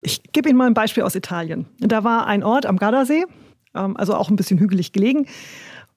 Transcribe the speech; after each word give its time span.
Ich 0.00 0.22
gebe 0.32 0.48
Ihnen 0.48 0.58
mal 0.58 0.66
ein 0.66 0.74
Beispiel 0.74 1.02
aus 1.02 1.14
Italien. 1.14 1.66
Da 1.78 2.04
war 2.04 2.26
ein 2.26 2.42
Ort 2.42 2.66
am 2.66 2.76
Gardasee, 2.76 3.24
ähm, 3.74 3.96
also 3.96 4.14
auch 4.14 4.30
ein 4.30 4.36
bisschen 4.36 4.58
hügelig 4.58 4.92
gelegen, 4.92 5.26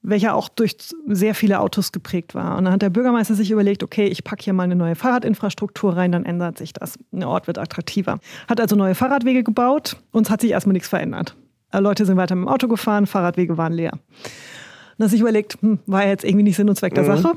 welcher 0.02 0.34
auch 0.34 0.48
durch 0.48 0.76
sehr 1.06 1.34
viele 1.34 1.60
Autos 1.60 1.92
geprägt 1.92 2.34
war. 2.34 2.56
Und 2.56 2.64
dann 2.64 2.74
hat 2.74 2.82
der 2.82 2.90
Bürgermeister 2.90 3.34
sich 3.34 3.50
überlegt, 3.50 3.82
okay, 3.82 4.06
ich 4.06 4.24
packe 4.24 4.42
hier 4.42 4.52
mal 4.52 4.64
eine 4.64 4.76
neue 4.76 4.94
Fahrradinfrastruktur 4.94 5.96
rein, 5.96 6.12
dann 6.12 6.24
ändert 6.24 6.58
sich 6.58 6.72
das. 6.72 6.98
Der 7.12 7.28
Ort 7.28 7.46
wird 7.46 7.58
attraktiver. 7.58 8.18
Hat 8.48 8.60
also 8.60 8.76
neue 8.76 8.94
Fahrradwege 8.94 9.44
gebaut 9.44 9.96
und 10.10 10.26
es 10.26 10.30
hat 10.30 10.40
sich 10.40 10.50
erstmal 10.50 10.72
nichts 10.72 10.88
verändert. 10.88 11.36
Äh, 11.72 11.80
Leute 11.80 12.06
sind 12.06 12.16
weiter 12.16 12.34
mit 12.34 12.46
dem 12.46 12.48
Auto 12.48 12.68
gefahren, 12.68 13.06
Fahrradwege 13.06 13.58
waren 13.58 13.72
leer. 13.72 13.92
Und 14.96 15.04
hat 15.04 15.10
sich 15.10 15.20
überlegt, 15.20 15.58
hm, 15.60 15.78
war 15.86 16.06
jetzt 16.06 16.24
irgendwie 16.24 16.44
nicht 16.44 16.56
Sinn 16.56 16.68
und 16.68 16.76
Zweck 16.76 16.94
der 16.94 17.04
mhm. 17.04 17.16
Sache. 17.16 17.34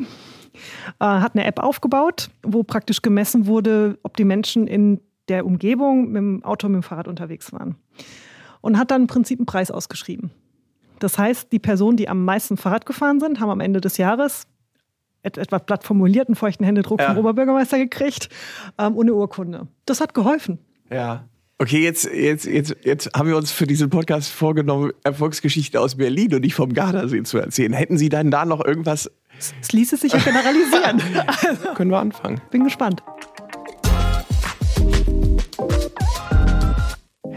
Äh, 0.99 1.05
hat 1.05 1.35
eine 1.35 1.45
App 1.45 1.59
aufgebaut, 1.59 2.29
wo 2.43 2.63
praktisch 2.63 3.01
gemessen 3.01 3.47
wurde, 3.47 3.97
ob 4.03 4.17
die 4.17 4.25
Menschen 4.25 4.67
in 4.67 4.99
der 5.29 5.45
Umgebung 5.45 6.07
mit 6.11 6.17
dem 6.17 6.43
Auto, 6.43 6.67
mit 6.67 6.75
dem 6.75 6.83
Fahrrad 6.83 7.07
unterwegs 7.07 7.51
waren. 7.51 7.75
Und 8.61 8.77
hat 8.77 8.91
dann 8.91 9.03
im 9.03 9.07
Prinzip 9.07 9.39
einen 9.39 9.45
Preis 9.45 9.71
ausgeschrieben. 9.71 10.31
Das 10.99 11.17
heißt, 11.17 11.51
die 11.51 11.59
Personen, 11.59 11.97
die 11.97 12.07
am 12.07 12.23
meisten 12.23 12.55
Fahrrad 12.55 12.85
gefahren 12.85 13.19
sind, 13.19 13.39
haben 13.39 13.49
am 13.49 13.59
Ende 13.59 13.81
des 13.81 13.97
Jahres 13.97 14.47
etwas 15.23 15.65
platt 15.65 15.83
formulierten 15.83 16.35
feuchten 16.35 16.65
Händedruck 16.65 16.99
ja. 16.99 17.07
vom 17.07 17.17
Oberbürgermeister 17.17 17.77
gekriegt 17.77 18.29
ähm, 18.77 18.95
und 18.95 19.05
eine 19.05 19.13
Urkunde. 19.13 19.67
Das 19.85 20.01
hat 20.01 20.13
geholfen. 20.13 20.59
Ja. 20.91 21.27
Okay, 21.59 21.81
jetzt, 21.81 22.05
jetzt, 22.05 22.45
jetzt, 22.45 22.75
jetzt 22.83 23.09
haben 23.15 23.29
wir 23.29 23.37
uns 23.37 23.51
für 23.51 23.65
diesen 23.65 23.89
Podcast 23.89 24.29
vorgenommen, 24.29 24.91
Erfolgsgeschichten 25.03 25.79
aus 25.79 25.95
Berlin 25.95 26.33
und 26.33 26.41
nicht 26.41 26.55
vom 26.55 26.73
Gardasee 26.73 27.23
zu 27.23 27.37
erzählen. 27.37 27.73
Hätten 27.73 27.97
Sie 27.97 28.09
dann 28.09 28.31
da 28.31 28.43
noch 28.43 28.65
irgendwas? 28.65 29.09
Es 29.61 29.71
ließe 29.71 29.97
sich 29.97 30.11
ja 30.11 30.19
generalisieren. 30.19 31.01
also, 31.27 31.73
Können 31.75 31.91
wir 31.91 31.99
anfangen. 31.99 32.41
Bin 32.51 32.63
gespannt. 32.63 33.01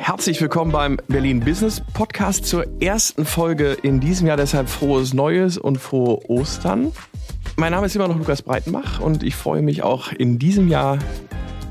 Herzlich 0.07 0.41
willkommen 0.41 0.71
beim 0.71 0.99
Berlin 1.09 1.41
Business 1.41 1.83
Podcast 1.93 2.47
zur 2.47 2.81
ersten 2.81 3.25
Folge 3.25 3.73
in 3.73 3.99
diesem 3.99 4.29
Jahr. 4.29 4.37
Deshalb 4.37 4.69
frohes 4.69 5.15
Neues 5.15 5.59
und 5.59 5.79
frohe 5.79 6.21
Ostern. 6.31 6.93
Mein 7.57 7.73
Name 7.73 7.87
ist 7.87 7.97
immer 7.97 8.07
noch 8.07 8.17
Lukas 8.17 8.41
Breitenbach 8.41 9.01
und 9.01 9.25
ich 9.25 9.35
freue 9.35 9.63
mich 9.63 9.83
auch 9.83 10.13
in 10.13 10.39
diesem 10.39 10.69
Jahr 10.69 11.01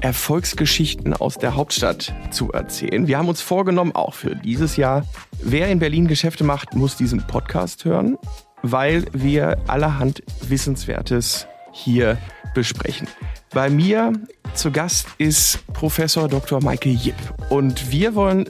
Erfolgsgeschichten 0.01 1.13
aus 1.13 1.37
der 1.37 1.55
Hauptstadt 1.55 2.13
zu 2.29 2.51
erzählen. 2.51 3.07
Wir 3.07 3.17
haben 3.17 3.29
uns 3.29 3.39
vorgenommen, 3.39 3.93
auch 3.95 4.13
für 4.13 4.35
dieses 4.35 4.75
Jahr, 4.75 5.05
wer 5.41 5.69
in 5.69 5.79
Berlin 5.79 6.09
Geschäfte 6.09 6.43
macht, 6.43 6.75
muss 6.75 6.97
diesen 6.97 7.25
Podcast 7.25 7.85
hören, 7.85 8.17
weil 8.63 9.05
wir 9.13 9.59
allerhand 9.67 10.23
Wissenswertes 10.41 11.47
hier 11.75 12.17
besprechen. 12.53 13.07
Bei 13.53 13.69
mir 13.69 14.13
zu 14.53 14.71
Gast 14.71 15.07
ist 15.17 15.65
Professor 15.73 16.27
Dr. 16.27 16.63
Michael 16.63 16.95
Jipp 16.95 17.15
und 17.49 17.91
wir 17.91 18.15
wollen 18.15 18.49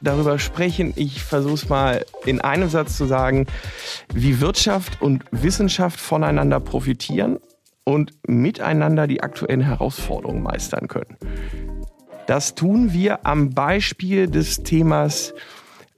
darüber 0.00 0.38
sprechen. 0.38 0.92
Ich 0.96 1.22
versuche 1.22 1.54
es 1.54 1.68
mal 1.68 2.04
in 2.26 2.40
einem 2.40 2.68
Satz 2.68 2.96
zu 2.96 3.06
sagen, 3.06 3.46
wie 4.12 4.40
Wirtschaft 4.40 5.00
und 5.00 5.24
Wissenschaft 5.30 6.00
voneinander 6.00 6.60
profitieren 6.60 7.38
und 7.84 8.12
miteinander 8.26 9.06
die 9.06 9.22
aktuellen 9.22 9.60
Herausforderungen 9.60 10.42
meistern 10.42 10.88
können. 10.88 11.16
Das 12.26 12.54
tun 12.54 12.92
wir 12.92 13.26
am 13.26 13.50
Beispiel 13.50 14.28
des 14.28 14.62
Themas 14.62 15.34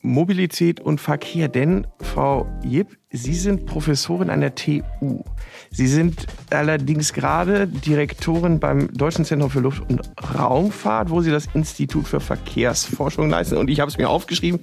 Mobilität 0.07 0.81
und 0.81 1.01
Verkehr. 1.01 1.49
Denn, 1.49 1.87
Frau 2.01 2.47
Jipp, 2.65 2.97
Sie 3.11 3.35
sind 3.35 3.67
Professorin 3.67 4.31
an 4.31 4.41
der 4.41 4.55
TU. 4.55 5.23
Sie 5.71 5.87
sind 5.87 6.27
allerdings 6.51 7.13
gerade 7.13 7.67
Direktorin 7.67 8.61
beim 8.61 8.93
Deutschen 8.93 9.25
Zentrum 9.25 9.51
für 9.51 9.61
Luft- 9.61 9.89
und 9.91 10.01
Raumfahrt, 10.39 11.11
wo 11.11 11.21
Sie 11.21 11.31
das 11.31 11.47
Institut 11.55 12.07
für 12.07 12.21
Verkehrsforschung 12.21 13.31
leisten. 13.31 13.57
Und 13.57 13.69
ich 13.69 13.81
habe 13.81 13.91
es 13.91 13.99
mir 13.99 14.09
aufgeschrieben. 14.09 14.61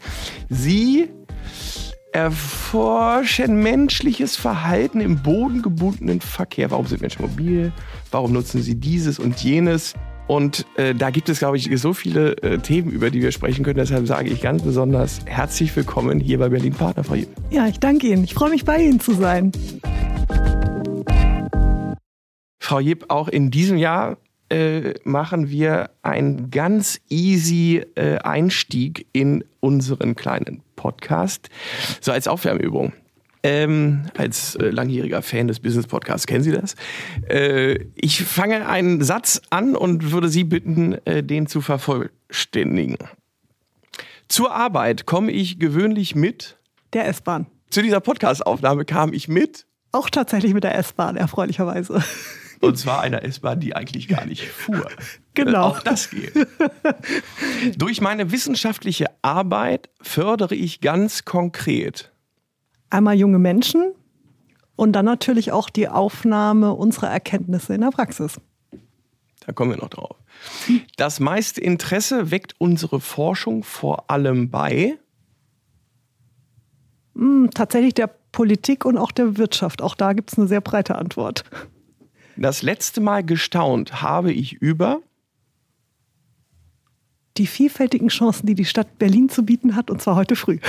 Sie 0.49 1.09
erforschen 2.13 3.55
menschliches 3.55 4.35
Verhalten 4.35 5.01
im 5.01 5.23
bodengebundenen 5.23 6.21
Verkehr. 6.21 6.69
Warum 6.69 6.85
sind 6.85 7.01
Menschen 7.01 7.23
mobil? 7.23 7.73
Warum 8.11 8.33
nutzen 8.33 8.61
sie 8.61 8.75
dieses 8.75 9.17
und 9.17 9.43
jenes? 9.43 9.95
Und 10.27 10.65
äh, 10.77 10.95
da 10.95 11.09
gibt 11.09 11.27
es, 11.29 11.39
glaube 11.39 11.57
ich, 11.57 11.69
so 11.79 11.93
viele 11.93 12.37
äh, 12.37 12.57
Themen, 12.57 12.91
über 12.91 13.09
die 13.09 13.21
wir 13.21 13.31
sprechen 13.31 13.65
können. 13.65 13.77
Deshalb 13.77 14.07
sage 14.07 14.29
ich 14.29 14.41
ganz 14.41 14.63
besonders 14.63 15.19
herzlich 15.25 15.75
willkommen 15.75 16.19
hier 16.19 16.39
bei 16.39 16.49
Berlin 16.49 16.73
Partner, 16.73 17.03
Frau 17.03 17.15
Jipp. 17.15 17.29
Ja, 17.49 17.67
ich 17.67 17.79
danke 17.79 18.07
Ihnen. 18.07 18.23
Ich 18.23 18.33
freue 18.33 18.49
mich, 18.49 18.63
bei 18.63 18.81
Ihnen 18.81 18.99
zu 18.99 19.13
sein. 19.13 19.51
Frau 22.59 22.79
Jipp, 22.79 23.05
auch 23.09 23.27
in 23.27 23.51
diesem 23.51 23.77
Jahr 23.77 24.17
äh, 24.49 24.93
machen 25.03 25.49
wir 25.49 25.89
einen 26.01 26.51
ganz 26.51 27.01
easy 27.09 27.83
äh, 27.95 28.17
Einstieg 28.19 29.07
in 29.11 29.43
unseren 29.59 30.15
kleinen 30.15 30.61
Podcast. 30.77 31.49
So 31.99 32.13
als 32.13 32.29
Aufwärmübung. 32.29 32.93
Ähm, 33.45 34.05
als 34.17 34.55
äh, 34.55 34.69
langjähriger 34.69 35.21
Fan 35.21 35.49
des 35.49 35.59
Business 35.59 35.85
Podcasts 35.85 36.25
kennen 36.25 36.43
Sie 36.43 36.51
das. 36.51 36.75
Äh, 37.27 37.87
ich 37.95 38.23
fange 38.23 38.67
einen 38.67 39.03
Satz 39.03 39.41
an 39.49 39.75
und 39.75 40.11
würde 40.11 40.29
Sie 40.29 40.45
bitten, 40.45 40.93
äh, 41.05 41.23
den 41.23 41.47
zu 41.47 41.59
vervollständigen. 41.59 42.97
Zur 44.29 44.55
Arbeit 44.55 45.05
komme 45.05 45.31
ich 45.31 45.59
gewöhnlich 45.59 46.15
mit 46.15 46.57
der 46.93 47.07
S-Bahn. 47.07 47.47
Zu 47.69 47.81
dieser 47.81 47.99
Podcast-Aufnahme 47.99 48.85
kam 48.85 49.11
ich 49.13 49.27
mit 49.27 49.65
auch 49.93 50.09
tatsächlich 50.09 50.55
mit 50.55 50.63
der 50.63 50.75
S-Bahn, 50.75 51.15
erfreulicherweise. 51.15 52.03
Und 52.61 52.77
zwar 52.77 53.01
einer 53.01 53.23
S-Bahn, 53.23 53.59
die 53.59 53.75
eigentlich 53.75 54.07
gar 54.07 54.25
nicht 54.25 54.47
fuhr. 54.47 54.89
Genau. 55.35 55.69
Auch 55.69 55.79
das 55.79 56.11
geht. 56.11 56.31
Durch 57.75 58.01
meine 58.01 58.31
wissenschaftliche 58.31 59.07
Arbeit 59.23 59.89
fördere 59.99 60.53
ich 60.53 60.79
ganz 60.79 61.25
konkret 61.25 62.12
Einmal 62.93 63.15
junge 63.15 63.39
Menschen 63.39 63.93
und 64.75 64.93
dann 64.93 65.05
natürlich 65.05 65.51
auch 65.51 65.71
die 65.71 65.89
Aufnahme 65.89 66.73
unserer 66.73 67.09
Erkenntnisse 67.09 67.73
in 67.73 67.81
der 67.81 67.89
Praxis. 67.89 68.39
Da 69.45 69.51
kommen 69.51 69.71
wir 69.71 69.77
noch 69.77 69.89
drauf. 69.89 70.15
Das 70.95 71.19
meiste 71.19 71.59
Interesse 71.59 72.29
weckt 72.29 72.53
unsere 72.59 72.99
Forschung 72.99 73.63
vor 73.63 74.11
allem 74.11 74.51
bei 74.51 74.99
hm, 77.15 77.49
tatsächlich 77.55 77.95
der 77.95 78.07
Politik 78.31 78.85
und 78.85 78.99
auch 78.99 79.11
der 79.11 79.37
Wirtschaft. 79.37 79.81
Auch 79.81 79.95
da 79.95 80.13
gibt 80.13 80.31
es 80.31 80.37
eine 80.37 80.47
sehr 80.47 80.61
breite 80.61 80.95
Antwort. 80.95 81.43
Das 82.37 82.61
letzte 82.61 83.01
Mal 83.01 83.23
gestaunt 83.23 84.03
habe 84.03 84.31
ich 84.31 84.53
über 84.53 85.01
die 87.37 87.47
vielfältigen 87.47 88.09
Chancen, 88.09 88.45
die 88.45 88.55
die 88.55 88.65
Stadt 88.65 88.99
Berlin 88.99 89.29
zu 89.29 89.43
bieten 89.43 89.75
hat, 89.75 89.89
und 89.89 89.99
zwar 89.99 90.15
heute 90.15 90.35
früh. 90.35 90.59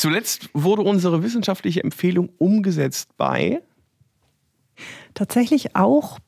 Zuletzt 0.00 0.48
wurde 0.54 0.80
unsere 0.80 1.22
wissenschaftliche 1.22 1.84
Empfehlung 1.84 2.30
umgesetzt 2.38 3.18
bei 3.18 3.60
tatsächlich 5.12 5.76
auch 5.76 6.18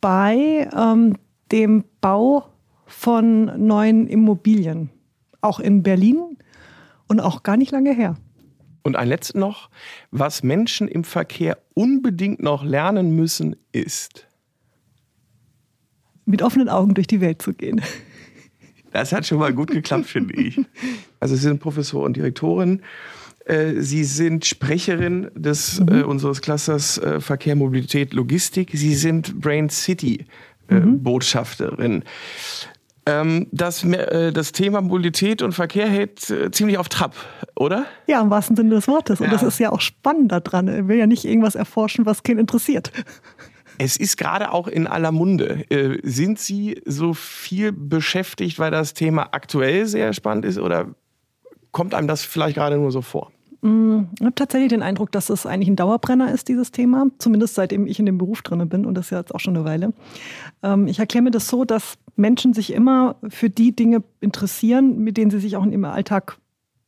bei 0.00 0.70
ähm, 0.74 1.18
dem 1.52 1.84
Bau 2.00 2.48
von 2.86 3.66
neuen 3.66 4.06
Immobilien, 4.06 4.88
auch 5.42 5.60
in 5.60 5.82
Berlin 5.82 6.38
und 7.06 7.20
auch 7.20 7.42
gar 7.42 7.58
nicht 7.58 7.72
lange 7.72 7.92
her. 7.92 8.16
Und 8.82 8.96
ein 8.96 9.08
letztes 9.08 9.34
noch, 9.34 9.68
was 10.10 10.42
Menschen 10.42 10.88
im 10.88 11.04
Verkehr 11.04 11.58
unbedingt 11.74 12.42
noch 12.42 12.64
lernen 12.64 13.14
müssen, 13.14 13.54
ist 13.72 14.26
mit 16.24 16.40
offenen 16.40 16.70
Augen 16.70 16.94
durch 16.94 17.06
die 17.06 17.20
Welt 17.20 17.42
zu 17.42 17.52
gehen. 17.52 17.82
Das 18.94 19.12
hat 19.12 19.26
schon 19.26 19.38
mal 19.38 19.52
gut 19.52 19.72
geklappt, 19.72 20.06
finde 20.06 20.34
ich. 20.34 20.60
Also 21.20 21.36
Sie 21.36 21.42
sind 21.42 21.58
Professor 21.58 22.02
und 22.02 22.18
Direktorin. 22.18 22.82
Äh, 23.46 23.80
Sie 23.80 24.04
sind 24.04 24.44
Sprecherin 24.44 25.30
des, 25.34 25.80
mhm. 25.80 25.88
äh, 25.88 26.02
unseres 26.02 26.42
Clusters 26.42 26.98
äh, 26.98 27.18
Verkehr, 27.18 27.56
Mobilität, 27.56 28.12
Logistik. 28.12 28.70
Sie 28.74 28.94
sind 28.94 29.40
Brain 29.40 29.70
City 29.70 30.26
äh, 30.68 30.74
mhm. 30.74 31.02
Botschafterin. 31.02 32.04
Ähm, 33.06 33.46
das, 33.52 33.84
äh, 33.84 34.32
das 34.32 34.52
Thema 34.52 34.80
Mobilität 34.80 35.42
und 35.42 35.52
Verkehr 35.52 35.88
hält 35.88 36.30
äh, 36.30 36.50
ziemlich 36.50 36.78
auf 36.78 36.88
Trab, 36.88 37.16
oder? 37.56 37.86
Ja, 38.06 38.20
im 38.20 38.30
wahrsten 38.30 38.54
Sinne 38.54 38.74
des 38.76 38.86
Wortes. 38.86 39.20
Und 39.20 39.26
ja. 39.26 39.32
das 39.32 39.42
ist 39.42 39.58
ja 39.58 39.72
auch 39.72 39.80
spannend 39.80 40.30
daran. 40.30 40.68
Er 40.68 40.88
will 40.88 40.98
ja 40.98 41.06
nicht 41.06 41.24
irgendwas 41.24 41.54
erforschen, 41.54 42.06
was 42.06 42.22
keinen 42.22 42.38
interessiert. 42.38 42.92
Es 43.78 43.96
ist 43.96 44.16
gerade 44.16 44.52
auch 44.52 44.68
in 44.68 44.86
aller 44.86 45.12
Munde. 45.12 45.64
Äh, 45.70 45.98
sind 46.02 46.38
Sie 46.38 46.80
so 46.84 47.14
viel 47.14 47.72
beschäftigt, 47.72 48.58
weil 48.58 48.70
das 48.70 48.94
Thema 48.94 49.28
aktuell 49.32 49.86
sehr 49.86 50.12
spannend 50.12 50.44
ist 50.44 50.58
oder 50.58 50.94
kommt 51.72 51.94
einem 51.94 52.08
das 52.08 52.22
vielleicht 52.22 52.56
gerade 52.56 52.76
nur 52.76 52.92
so 52.92 53.02
vor? 53.02 53.32
Mm, 53.64 54.02
ich 54.18 54.24
habe 54.24 54.34
tatsächlich 54.34 54.68
den 54.68 54.82
Eindruck, 54.82 55.10
dass 55.10 55.30
es 55.30 55.46
eigentlich 55.46 55.68
ein 55.68 55.76
Dauerbrenner 55.76 56.32
ist, 56.32 56.48
dieses 56.48 56.70
Thema. 56.70 57.06
Zumindest 57.18 57.54
seitdem 57.54 57.86
ich 57.86 57.98
in 57.98 58.06
dem 58.06 58.18
Beruf 58.18 58.42
drin 58.42 58.68
bin 58.68 58.84
und 58.84 58.94
das 58.94 59.06
ist 59.06 59.10
ja 59.10 59.18
jetzt 59.18 59.34
auch 59.34 59.40
schon 59.40 59.56
eine 59.56 59.64
Weile. 59.64 59.92
Ähm, 60.62 60.86
ich 60.86 60.98
erkläre 60.98 61.22
mir 61.22 61.30
das 61.30 61.48
so, 61.48 61.64
dass 61.64 61.94
Menschen 62.14 62.52
sich 62.52 62.72
immer 62.72 63.16
für 63.28 63.50
die 63.50 63.74
Dinge 63.74 64.02
interessieren, 64.20 64.98
mit 64.98 65.16
denen 65.16 65.30
sie 65.30 65.40
sich 65.40 65.56
auch 65.56 65.64
in 65.64 65.72
ihrem 65.72 65.86
Alltag 65.86 66.36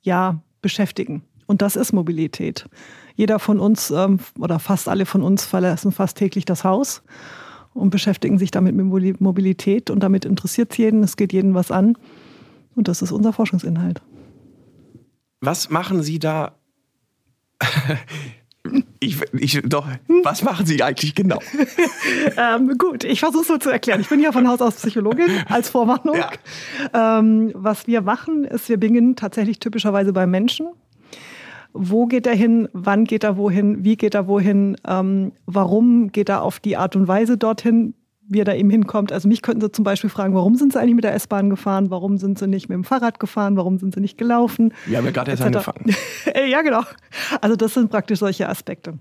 ja 0.02 0.40
beschäftigen. 0.60 1.22
Und 1.46 1.62
das 1.62 1.76
ist 1.76 1.92
Mobilität. 1.92 2.66
Jeder 3.16 3.38
von 3.38 3.58
uns 3.58 3.90
ähm, 3.90 4.20
oder 4.38 4.58
fast 4.58 4.88
alle 4.88 5.06
von 5.06 5.22
uns 5.22 5.44
verlassen 5.44 5.90
fast 5.90 6.16
täglich 6.18 6.44
das 6.44 6.64
Haus. 6.64 7.02
und 7.74 7.90
beschäftigen 7.90 8.38
sich 8.38 8.50
damit 8.50 8.74
mit 8.74 9.20
Mobilität 9.20 9.90
und 9.90 10.00
damit 10.00 10.24
interessiert 10.24 10.72
es 10.72 10.78
jeden, 10.78 11.02
es 11.02 11.16
geht 11.16 11.32
jeden 11.32 11.54
was 11.54 11.70
an. 11.70 11.98
Und 12.74 12.88
das 12.88 13.02
ist 13.02 13.12
unser 13.12 13.32
Forschungsinhalt. 13.32 14.00
Was 15.40 15.70
machen 15.70 16.02
Sie 16.02 16.18
da? 16.18 16.54
Ich, 18.98 19.20
ich, 19.32 19.62
doch, 19.64 19.86
was 20.24 20.42
machen 20.42 20.66
Sie 20.66 20.82
eigentlich 20.82 21.14
genau? 21.14 21.38
ähm, 22.36 22.76
gut, 22.76 23.04
ich 23.04 23.20
versuche 23.20 23.42
es 23.42 23.46
so 23.46 23.58
zu 23.58 23.70
erklären. 23.70 24.00
Ich 24.00 24.08
bin 24.08 24.20
ja 24.20 24.32
von 24.32 24.48
Haus 24.48 24.60
aus 24.60 24.76
Psychologin 24.76 25.28
als 25.48 25.68
Vorwarnung. 25.68 26.16
Ja. 26.16 27.18
Ähm, 27.18 27.52
was 27.54 27.86
wir 27.86 28.00
machen, 28.00 28.44
ist, 28.44 28.68
wir 28.68 28.78
beginnen 28.78 29.14
tatsächlich 29.14 29.60
typischerweise 29.60 30.12
bei 30.12 30.26
Menschen. 30.26 30.66
Wo 31.78 32.06
geht 32.06 32.26
er 32.26 32.34
hin? 32.34 32.68
Wann 32.72 33.04
geht 33.04 33.24
er 33.24 33.36
wohin? 33.36 33.84
Wie 33.84 33.96
geht 33.96 34.14
er 34.14 34.26
wohin? 34.26 34.76
Ähm, 34.86 35.32
warum 35.46 36.12
geht 36.12 36.28
er 36.28 36.42
auf 36.42 36.60
die 36.60 36.76
Art 36.76 36.96
und 36.96 37.08
Weise 37.08 37.36
dorthin? 37.36 37.94
wie 38.28 38.40
er 38.40 38.44
da 38.44 38.54
eben 38.54 38.70
hinkommt. 38.70 39.12
Also 39.12 39.28
mich 39.28 39.42
könnten 39.42 39.60
sie 39.60 39.70
zum 39.70 39.84
Beispiel 39.84 40.10
fragen, 40.10 40.34
warum 40.34 40.56
sind 40.56 40.72
sie 40.72 40.80
eigentlich 40.80 40.96
mit 40.96 41.04
der 41.04 41.14
S-Bahn 41.14 41.50
gefahren? 41.50 41.90
Warum 41.90 42.18
sind 42.18 42.38
sie 42.38 42.46
nicht 42.46 42.68
mit 42.68 42.74
dem 42.74 42.84
Fahrrad 42.84 43.20
gefahren? 43.20 43.56
Warum 43.56 43.78
sind 43.78 43.94
sie 43.94 44.00
nicht 44.00 44.18
gelaufen? 44.18 44.74
Wir 44.86 44.98
haben 44.98 45.04
ja 45.04 45.12
gerade 45.12 45.30
erst 45.30 45.42
angefangen. 45.42 45.94
ja, 46.50 46.62
genau. 46.62 46.82
Also 47.40 47.56
das 47.56 47.74
sind 47.74 47.90
praktisch 47.90 48.18
solche 48.18 48.48
Aspekte. 48.48 48.98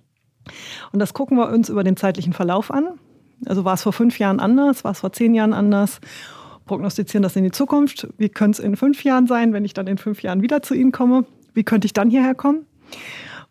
Und 0.92 1.00
das 1.00 1.14
gucken 1.14 1.38
wir 1.38 1.50
uns 1.50 1.70
über 1.70 1.84
den 1.84 1.98
zeitlichen 1.98 2.34
Verlauf 2.34 2.72
an. 2.72 3.00
Also 3.46 3.66
war 3.66 3.74
es 3.74 3.84
vor 3.84 3.94
fünf 3.94 4.20
Jahren 4.20 4.40
anders? 4.40 4.84
War 4.84 4.92
es 4.92 5.00
vor 5.00 5.12
zehn 5.12 5.34
Jahren 5.34 5.54
anders? 5.54 6.00
Prognostizieren 6.66 7.24
das 7.24 7.36
in 7.36 7.44
die 7.44 7.52
Zukunft. 7.52 8.08
Wie 8.18 8.30
könnte 8.30 8.60
es 8.62 8.66
in 8.66 8.76
fünf 8.76 9.04
Jahren 9.04 9.28
sein, 9.28 9.54
wenn 9.54 9.66
ich 9.66 9.74
dann 9.74 9.88
in 9.88 9.98
fünf 9.98 10.22
Jahren 10.22 10.42
wieder 10.42 10.62
zu 10.62 10.74
Ihnen 10.74 10.92
komme? 10.92 11.26
Wie 11.56 11.64
könnte 11.64 11.86
ich 11.86 11.94
dann 11.94 12.10
hierher 12.10 12.36
kommen? 12.36 12.66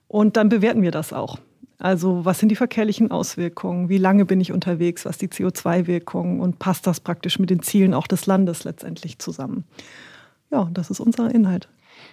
Und 0.07 0.37
dann 0.37 0.49
bewerten 0.49 0.83
wir 0.83 0.93
das 0.93 1.13
auch. 1.13 1.39
Also 1.79 2.25
was 2.25 2.39
sind 2.39 2.51
die 2.51 2.57
verkehrlichen 2.57 3.11
Auswirkungen? 3.11 3.89
Wie 3.89 3.99
lange 3.99 4.25
bin 4.25 4.41
ich 4.41 4.53
unterwegs? 4.53 5.05
Was 5.05 5.19
die 5.19 5.29
CO2-Wirkung? 5.29 6.41
Und 6.41 6.59
passt 6.59 6.87
das 6.87 7.01
praktisch 7.01 7.39
mit 7.39 7.51
den 7.51 7.63
Zielen 7.63 7.95
auch 7.95 8.07
des 8.07 8.27
Landes 8.27 8.65
letztendlich 8.65 9.19
zusammen? 9.19 9.65
Ja, 10.51 10.71
das 10.73 10.91
ist 10.91 11.01
unser 11.01 11.35
Inhalt. 11.35 11.69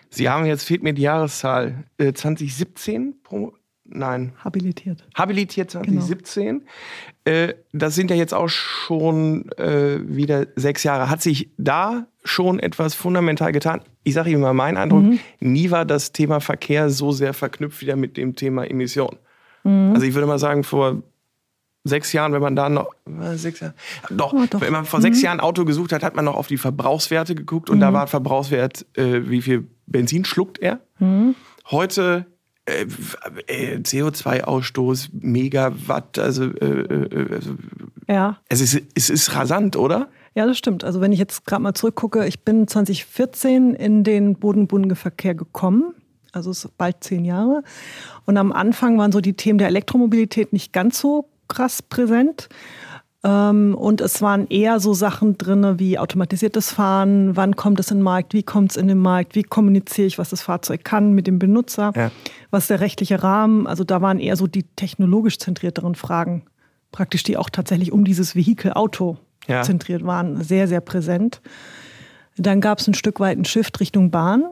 Sie 0.09 0.29
haben 0.29 0.45
jetzt, 0.45 0.63
fehlt 0.63 0.83
mir 0.83 0.93
die 0.93 1.03
Jahreszahl, 1.03 1.83
2017 1.97 3.15
äh, 3.31 3.47
Nein. 3.85 4.33
Habilitiert. 4.43 5.05
Habilitiert 5.15 5.71
2017. 5.71 6.45
Genau. 6.59 7.37
Äh, 7.37 7.55
das 7.71 7.95
sind 7.95 8.09
ja 8.09 8.15
jetzt 8.15 8.33
auch 8.33 8.49
schon 8.49 9.51
äh, 9.53 9.99
wieder 10.03 10.47
sechs 10.55 10.83
Jahre. 10.83 11.09
Hat 11.09 11.21
sich 11.21 11.51
da 11.57 12.07
schon 12.23 12.59
etwas 12.59 12.95
fundamental 12.95 13.51
getan? 13.51 13.81
Ich 14.03 14.13
sage 14.13 14.29
Ihnen 14.29 14.41
mal 14.41 14.53
meinen 14.53 14.77
Eindruck, 14.77 15.03
mhm. 15.03 15.19
nie 15.39 15.71
war 15.71 15.85
das 15.85 16.11
Thema 16.11 16.39
Verkehr 16.39 16.89
so 16.89 17.11
sehr 17.11 17.33
verknüpft 17.33 17.81
wieder 17.81 17.95
mit 17.95 18.17
dem 18.17 18.35
Thema 18.35 18.65
Emission. 18.65 19.17
Mhm. 19.63 19.91
Also 19.93 20.05
ich 20.05 20.13
würde 20.13 20.27
mal 20.27 20.39
sagen, 20.39 20.63
vor 20.63 21.03
sechs 21.83 22.13
Jahren, 22.13 22.33
wenn 22.33 22.41
man 22.41 22.55
da 22.55 22.69
noch, 22.69 22.93
äh, 23.05 23.35
sechs 23.35 23.59
Jahre, 23.59 23.73
doch, 24.09 24.33
oh, 24.33 24.45
doch. 24.49 24.61
wenn 24.61 24.71
man 24.71 24.85
vor 24.85 24.99
mhm. 24.99 25.03
sechs 25.03 25.21
Jahren 25.21 25.39
ein 25.39 25.45
Auto 25.45 25.65
gesucht 25.65 25.91
hat, 25.91 26.03
hat 26.03 26.15
man 26.15 26.25
noch 26.25 26.35
auf 26.35 26.47
die 26.47 26.57
Verbrauchswerte 26.57 27.35
geguckt 27.35 27.69
und 27.69 27.77
mhm. 27.77 27.81
da 27.81 27.93
war 27.93 28.07
Verbrauchswert, 28.07 28.85
äh, 28.97 29.29
wie 29.29 29.41
viel 29.41 29.67
Benzin 29.87 30.25
schluckt 30.25 30.59
er. 30.59 30.79
Mhm. 30.99 31.35
Heute 31.69 32.25
äh, 32.65 32.85
äh 33.47 33.77
CO2-Ausstoß, 33.77 35.09
Megawatt, 35.13 36.19
also, 36.19 36.45
äh, 36.45 36.65
äh, 36.65 37.33
also 37.33 37.55
ja. 38.07 38.37
es, 38.49 38.61
ist, 38.61 38.81
es 38.95 39.09
ist 39.09 39.35
rasant, 39.35 39.75
oder? 39.75 40.09
Ja, 40.33 40.45
das 40.45 40.57
stimmt. 40.57 40.83
Also 40.83 41.01
wenn 41.01 41.11
ich 41.11 41.19
jetzt 41.19 41.45
gerade 41.45 41.61
mal 41.61 41.73
zurückgucke, 41.73 42.25
ich 42.25 42.43
bin 42.43 42.67
2014 42.67 43.73
in 43.73 44.03
den 44.03 44.35
bodenbundigen 44.35 44.95
Verkehr 44.95 45.35
gekommen 45.35 45.93
also 46.31 46.51
es 46.51 46.65
ist 46.65 46.77
bald 46.77 47.03
zehn 47.03 47.25
Jahre. 47.25 47.63
Und 48.25 48.37
am 48.37 48.51
Anfang 48.51 48.97
waren 48.97 49.11
so 49.11 49.21
die 49.21 49.33
Themen 49.33 49.59
der 49.59 49.67
Elektromobilität 49.67 50.53
nicht 50.53 50.73
ganz 50.73 50.99
so 50.99 51.29
krass 51.47 51.81
präsent. 51.81 52.49
Ähm, 53.23 53.75
und 53.75 54.01
es 54.01 54.21
waren 54.21 54.47
eher 54.47 54.79
so 54.79 54.93
Sachen 54.93 55.37
drin 55.37 55.77
wie 55.77 55.99
automatisiertes 55.99 56.71
Fahren, 56.71 57.35
wann 57.35 57.55
kommt 57.55 57.79
es 57.79 57.91
in 57.91 57.97
den 57.97 58.03
Markt, 58.03 58.33
wie 58.33 58.43
kommt 58.43 58.71
es 58.71 58.77
in 58.77 58.87
den 58.87 58.97
Markt, 58.97 59.35
wie 59.35 59.43
kommuniziere 59.43 60.07
ich, 60.07 60.17
was 60.17 60.29
das 60.29 60.41
Fahrzeug 60.41 60.83
kann 60.83 61.13
mit 61.13 61.27
dem 61.27 61.37
Benutzer, 61.37 61.91
ja. 61.95 62.11
was 62.49 62.63
ist 62.63 62.69
der 62.71 62.79
rechtliche 62.79 63.21
Rahmen. 63.21 63.67
Also 63.67 63.83
da 63.83 64.01
waren 64.01 64.19
eher 64.19 64.37
so 64.37 64.47
die 64.47 64.63
technologisch 64.63 65.37
zentrierteren 65.37 65.93
Fragen, 65.93 66.43
praktisch 66.91 67.23
die 67.23 67.37
auch 67.37 67.49
tatsächlich 67.49 67.91
um 67.91 68.05
dieses 68.05 68.35
Vehikel 68.35 68.73
Auto 68.73 69.17
ja. 69.47 69.63
zentriert 69.63 70.05
waren, 70.05 70.43
sehr, 70.43 70.67
sehr 70.67 70.81
präsent. 70.81 71.41
Dann 72.37 72.61
gab 72.61 72.79
es 72.79 72.87
ein 72.87 72.93
Stück 72.93 73.19
weit 73.19 73.35
einen 73.35 73.45
Shift 73.45 73.79
Richtung 73.79 74.11
Bahn 74.11 74.45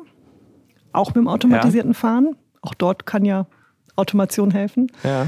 auch 0.92 1.10
mit 1.10 1.18
dem 1.18 1.28
automatisierten 1.28 1.92
ja. 1.92 1.98
Fahren. 1.98 2.36
Auch 2.62 2.74
dort 2.74 3.06
kann 3.06 3.26
ja 3.26 3.48
Automation 3.96 4.52
helfen. 4.52 4.92
Ja. 5.04 5.28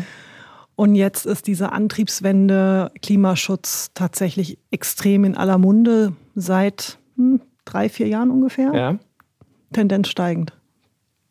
Und 0.75 0.95
jetzt 0.95 1.25
ist 1.25 1.47
diese 1.47 1.71
Antriebswende, 1.71 2.91
Klimaschutz 3.01 3.91
tatsächlich 3.93 4.57
extrem 4.71 5.25
in 5.25 5.37
aller 5.37 5.57
Munde 5.57 6.13
seit 6.35 6.97
hm, 7.17 7.41
drei, 7.65 7.89
vier 7.89 8.07
Jahren 8.07 8.31
ungefähr. 8.31 8.73
Ja. 8.73 8.99
Tendenz 9.73 10.09
steigend. 10.09 10.53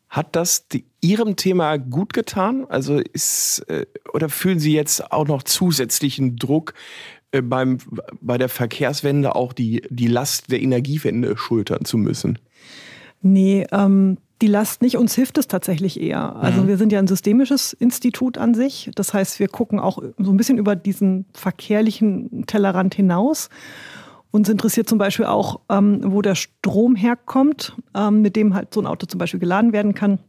Hat 0.09 0.35
das 0.35 0.67
die, 0.67 0.85
Ihrem 1.01 1.35
Thema 1.35 1.77
gut 1.77 2.13
getan? 2.13 2.65
Also 2.69 2.99
ist 2.99 3.59
äh, 3.69 3.85
oder 4.13 4.29
fühlen 4.29 4.59
Sie 4.59 4.73
jetzt 4.73 5.11
auch 5.11 5.25
noch 5.25 5.43
zusätzlichen 5.43 6.35
Druck 6.35 6.73
beim, 7.39 7.77
bei 8.19 8.37
der 8.37 8.49
Verkehrswende 8.49 9.35
auch 9.35 9.53
die, 9.53 9.83
die 9.89 10.07
Last 10.07 10.51
der 10.51 10.61
Energiewende 10.61 11.37
schultern 11.37 11.85
zu 11.85 11.97
müssen? 11.97 12.39
Nee, 13.21 13.65
ähm, 13.71 14.17
die 14.41 14.47
Last 14.47 14.81
nicht. 14.81 14.97
Uns 14.97 15.15
hilft 15.15 15.37
es 15.37 15.47
tatsächlich 15.47 16.01
eher. 16.01 16.35
Also 16.35 16.63
mhm. 16.63 16.67
wir 16.67 16.77
sind 16.77 16.91
ja 16.91 16.99
ein 16.99 17.07
systemisches 17.07 17.73
Institut 17.73 18.37
an 18.37 18.53
sich. 18.53 18.91
Das 18.95 19.13
heißt, 19.13 19.39
wir 19.39 19.47
gucken 19.47 19.79
auch 19.79 20.01
so 20.17 20.31
ein 20.31 20.37
bisschen 20.37 20.57
über 20.57 20.75
diesen 20.75 21.25
verkehrlichen 21.33 22.45
Tellerrand 22.47 22.95
hinaus. 22.95 23.49
Uns 24.31 24.49
interessiert 24.49 24.89
zum 24.89 24.97
Beispiel 24.97 25.25
auch, 25.25 25.59
ähm, 25.69 26.01
wo 26.03 26.21
der 26.21 26.35
Strom 26.35 26.95
herkommt, 26.95 27.75
ähm, 27.95 28.21
mit 28.21 28.35
dem 28.35 28.55
halt 28.55 28.73
so 28.73 28.81
ein 28.81 28.87
Auto 28.87 29.05
zum 29.05 29.19
Beispiel 29.19 29.39
geladen 29.39 29.73
werden 29.73 29.93
kann. 29.93 30.19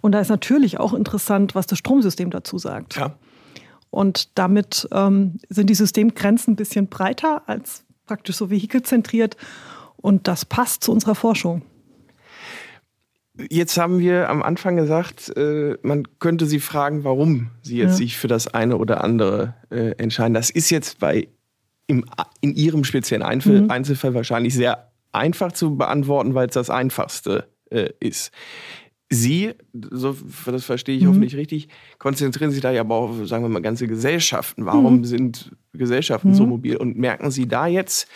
Und 0.00 0.12
da 0.12 0.20
ist 0.20 0.28
natürlich 0.28 0.78
auch 0.78 0.94
interessant, 0.94 1.54
was 1.54 1.66
das 1.66 1.78
Stromsystem 1.78 2.30
dazu 2.30 2.58
sagt. 2.58 2.96
Ja. 2.96 3.16
Und 3.94 4.36
damit 4.36 4.88
ähm, 4.90 5.38
sind 5.48 5.70
die 5.70 5.74
Systemgrenzen 5.74 6.54
ein 6.54 6.56
bisschen 6.56 6.88
breiter 6.88 7.48
als 7.48 7.84
praktisch 8.06 8.34
so 8.34 8.50
vehikelzentriert. 8.50 9.36
Und 9.96 10.26
das 10.26 10.44
passt 10.44 10.82
zu 10.82 10.90
unserer 10.90 11.14
Forschung. 11.14 11.62
Jetzt 13.50 13.78
haben 13.78 14.00
wir 14.00 14.28
am 14.28 14.42
Anfang 14.42 14.74
gesagt, 14.74 15.32
äh, 15.36 15.78
man 15.82 16.08
könnte 16.18 16.46
Sie 16.46 16.58
fragen, 16.58 17.04
warum 17.04 17.50
Sie 17.62 17.76
jetzt 17.76 17.92
ja. 17.92 17.96
sich 17.98 18.18
für 18.18 18.26
das 18.26 18.48
eine 18.48 18.78
oder 18.78 19.04
andere 19.04 19.54
äh, 19.70 19.92
entscheiden. 19.92 20.34
Das 20.34 20.50
ist 20.50 20.70
jetzt 20.70 20.98
bei 20.98 21.28
im, 21.86 22.04
in 22.40 22.52
Ihrem 22.56 22.82
speziellen 22.82 23.22
Einzel 23.22 23.62
mhm. 23.62 23.70
Einzelfall 23.70 24.14
wahrscheinlich 24.14 24.54
sehr 24.54 24.90
einfach 25.12 25.52
zu 25.52 25.76
beantworten, 25.76 26.34
weil 26.34 26.48
es 26.48 26.54
das 26.54 26.68
Einfachste 26.68 27.46
äh, 27.70 27.90
ist. 28.00 28.32
Sie, 29.10 29.52
so, 29.72 30.16
das 30.46 30.64
verstehe 30.64 30.96
ich 30.96 31.04
mhm. 31.04 31.08
hoffentlich 31.08 31.36
richtig, 31.36 31.68
konzentrieren 31.98 32.50
sich 32.50 32.60
da 32.60 32.72
ja 32.72 32.80
aber 32.80 32.96
auf, 32.96 33.26
sagen 33.26 33.44
wir 33.44 33.48
mal, 33.48 33.62
ganze 33.62 33.86
Gesellschaften. 33.86 34.66
Warum 34.66 34.98
mhm. 34.98 35.04
sind 35.04 35.52
Gesellschaften 35.72 36.34
so 36.34 36.44
mhm. 36.44 36.48
mobil? 36.50 36.76
Und 36.76 36.98
merken 36.98 37.30
Sie 37.30 37.46
da 37.46 37.66
jetzt, 37.66 38.08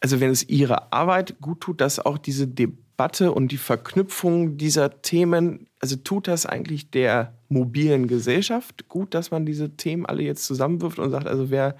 also 0.00 0.20
wenn 0.20 0.30
es 0.30 0.48
Ihre 0.48 0.92
Arbeit 0.92 1.40
gut 1.40 1.60
tut, 1.60 1.80
dass 1.80 2.04
auch 2.04 2.18
diese 2.18 2.48
Debatte 2.48 2.84
Debatte 2.94 3.32
und 3.32 3.50
die 3.50 3.56
Verknüpfung 3.56 4.56
dieser 4.56 5.02
Themen, 5.02 5.66
also 5.80 5.96
tut 5.96 6.28
das 6.28 6.46
eigentlich 6.46 6.90
der 6.90 7.34
mobilen 7.48 8.06
Gesellschaft 8.06 8.88
gut, 8.88 9.14
dass 9.14 9.32
man 9.32 9.44
diese 9.44 9.76
Themen 9.76 10.06
alle 10.06 10.22
jetzt 10.22 10.46
zusammenwirft 10.46 11.00
und 11.00 11.10
sagt, 11.10 11.26
also 11.26 11.50
wer 11.50 11.76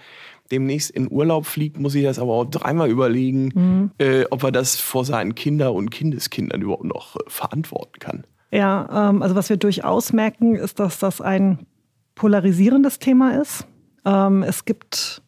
demnächst 0.50 0.90
in 0.90 1.10
Urlaub 1.10 1.46
fliegt, 1.46 1.78
muss 1.78 1.92
sich 1.92 2.02
das 2.02 2.18
aber 2.18 2.32
auch 2.32 2.44
dreimal 2.46 2.90
überlegen, 2.90 3.52
mhm. 3.54 3.90
äh, 3.98 4.24
ob 4.30 4.42
er 4.42 4.50
das 4.50 4.76
vor 4.80 5.04
seinen 5.04 5.36
Kindern 5.36 5.74
und 5.74 5.90
Kindeskindern 5.90 6.62
überhaupt 6.62 6.84
noch 6.84 7.14
äh, 7.14 7.20
verantworten 7.28 8.00
kann. 8.00 8.24
Ja, 8.54 9.08
ähm, 9.08 9.20
also 9.20 9.34
was 9.34 9.48
wir 9.48 9.56
durchaus 9.56 10.12
merken, 10.12 10.54
ist, 10.54 10.78
dass 10.78 11.00
das 11.00 11.20
ein 11.20 11.66
polarisierendes 12.14 13.00
Thema 13.00 13.40
ist. 13.40 13.66
Ähm, 14.04 14.44
es 14.44 14.64
gibt 14.64 15.22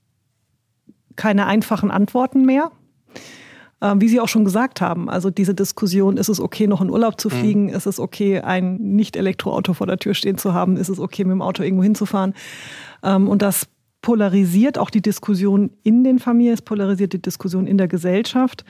keine 1.17 1.47
einfachen 1.47 1.91
Antworten 1.91 2.45
mehr. 2.45 2.71
Ähm, 3.83 4.01
wie 4.01 4.09
Sie 4.09 4.21
auch 4.21 4.29
schon 4.29 4.45
gesagt 4.45 4.81
haben, 4.81 5.11
also 5.11 5.31
diese 5.31 5.55
Diskussion, 5.55 6.19
ist 6.19 6.29
es 6.29 6.39
okay, 6.39 6.69
noch 6.69 6.81
in 6.81 6.89
Urlaub 6.89 7.21
zu 7.21 7.29
mhm. 7.29 7.33
fliegen? 7.33 7.63
Mhm. 7.65 7.71
Ist 7.71 7.87
es 7.87 7.99
okay, 7.99 8.43
ein 8.43 8.77
Nicht-Elektroauto 8.77 9.75
vor 9.75 9.89
der 9.89 9.99
Tür 9.99 10.15
stehen 10.15 10.39
zu 10.39 10.55
haben? 10.55 10.77
Ist 10.77 10.89
es 10.89 11.01
okay, 11.01 11.25
mit 11.25 11.33
dem 11.33 11.43
Auto 11.43 11.65
irgendwo 11.65 11.83
hinzufahren? 11.83 12.33
Ähm, 13.03 13.27
und 13.27 13.43
das 13.43 13.67
polarisiert 14.07 14.79
auch 14.79 14.91
die 14.91 15.03
Diskussion 15.03 15.73
in 15.83 16.05
den 16.05 16.21
Familien, 16.21 16.55
es 16.55 16.63
polarisiert 16.63 17.13
die 17.13 17.21
Diskussion 17.21 17.67
in 17.67 17.77
der 17.77 17.89
Gesellschaft. 17.89 18.65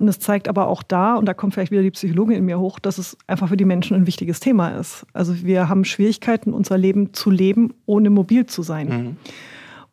Und 0.00 0.08
es 0.08 0.18
zeigt 0.18 0.48
aber 0.48 0.66
auch 0.66 0.82
da, 0.82 1.14
und 1.14 1.26
da 1.26 1.32
kommt 1.32 1.54
vielleicht 1.54 1.70
wieder 1.70 1.82
die 1.82 1.92
Psychologin 1.92 2.38
in 2.38 2.44
mir 2.44 2.58
hoch, 2.58 2.80
dass 2.80 2.98
es 2.98 3.16
einfach 3.28 3.50
für 3.50 3.56
die 3.56 3.64
Menschen 3.64 3.94
ein 3.94 4.08
wichtiges 4.08 4.40
Thema 4.40 4.70
ist. 4.70 5.06
Also 5.12 5.44
wir 5.44 5.68
haben 5.68 5.84
Schwierigkeiten, 5.84 6.52
unser 6.52 6.76
Leben 6.76 7.14
zu 7.14 7.30
leben, 7.30 7.72
ohne 7.86 8.10
mobil 8.10 8.46
zu 8.46 8.62
sein. 8.62 8.88
Mhm. 8.88 9.16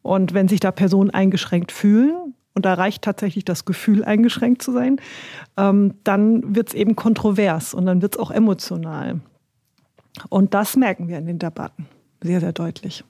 Und 0.02 0.34
wenn 0.34 0.48
sich 0.48 0.62
da 0.62 0.72
Personen 0.72 1.12
eingeschränkt 1.12 1.72
fühlen, 1.72 2.34
und 2.56 2.66
da 2.66 2.74
reicht 2.74 3.04
tatsächlich 3.04 3.46
das 3.46 3.66
Gefühl, 3.66 4.04
eingeschränkt 4.04 4.64
zu 4.64 4.72
sein, 4.72 5.00
ähm, 5.58 5.94
dann 6.06 6.56
wird 6.56 6.70
es 6.70 6.74
eben 6.74 6.96
kontrovers 6.96 7.76
und 7.76 7.86
dann 7.86 8.02
wird 8.02 8.16
es 8.16 8.20
auch 8.20 8.32
emotional. 8.32 9.22
Und 10.30 10.56
das 10.56 10.76
merken 10.76 11.08
wir 11.08 11.20
in 11.20 11.28
den 11.28 11.38
Debatten 11.38 11.86
sehr, 12.24 12.40
sehr 12.40 12.52
deutlich. 12.52 13.04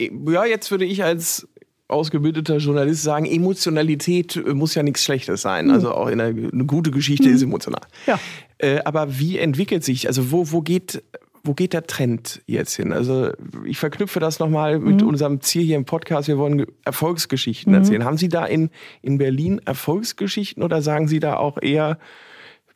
Ja, 0.00 0.44
jetzt 0.44 0.70
würde 0.70 0.84
ich 0.84 1.04
als 1.04 1.48
ausgebildeter 1.88 2.58
Journalist 2.58 3.02
sagen, 3.02 3.24
Emotionalität 3.24 4.42
muss 4.54 4.74
ja 4.74 4.82
nichts 4.82 5.04
Schlechtes 5.04 5.42
sein. 5.42 5.66
Mhm. 5.66 5.72
Also 5.72 5.92
auch 5.92 6.08
in 6.08 6.20
einer, 6.20 6.50
eine 6.52 6.64
gute 6.66 6.90
Geschichte 6.90 7.28
mhm. 7.28 7.34
ist 7.34 7.42
emotional. 7.42 7.80
Ja. 8.06 8.20
Äh, 8.58 8.80
aber 8.84 9.18
wie 9.18 9.38
entwickelt 9.38 9.84
sich, 9.84 10.06
also 10.06 10.30
wo, 10.30 10.52
wo 10.52 10.60
geht 10.60 11.02
wo 11.44 11.54
geht 11.54 11.72
der 11.72 11.86
Trend 11.86 12.42
jetzt 12.46 12.74
hin? 12.74 12.92
Also 12.92 13.30
ich 13.64 13.78
verknüpfe 13.78 14.20
das 14.20 14.38
nochmal 14.38 14.78
mit 14.78 15.00
mhm. 15.00 15.08
unserem 15.08 15.40
Ziel 15.40 15.62
hier 15.62 15.76
im 15.76 15.86
Podcast. 15.86 16.28
Wir 16.28 16.36
wollen 16.36 16.66
Erfolgsgeschichten 16.84 17.72
mhm. 17.72 17.78
erzählen. 17.78 18.04
Haben 18.04 18.18
Sie 18.18 18.28
da 18.28 18.44
in, 18.44 18.70
in 19.00 19.16
Berlin 19.16 19.60
Erfolgsgeschichten 19.64 20.62
oder 20.62 20.82
sagen 20.82 21.08
Sie 21.08 21.20
da 21.20 21.36
auch 21.36 21.56
eher, 21.62 21.98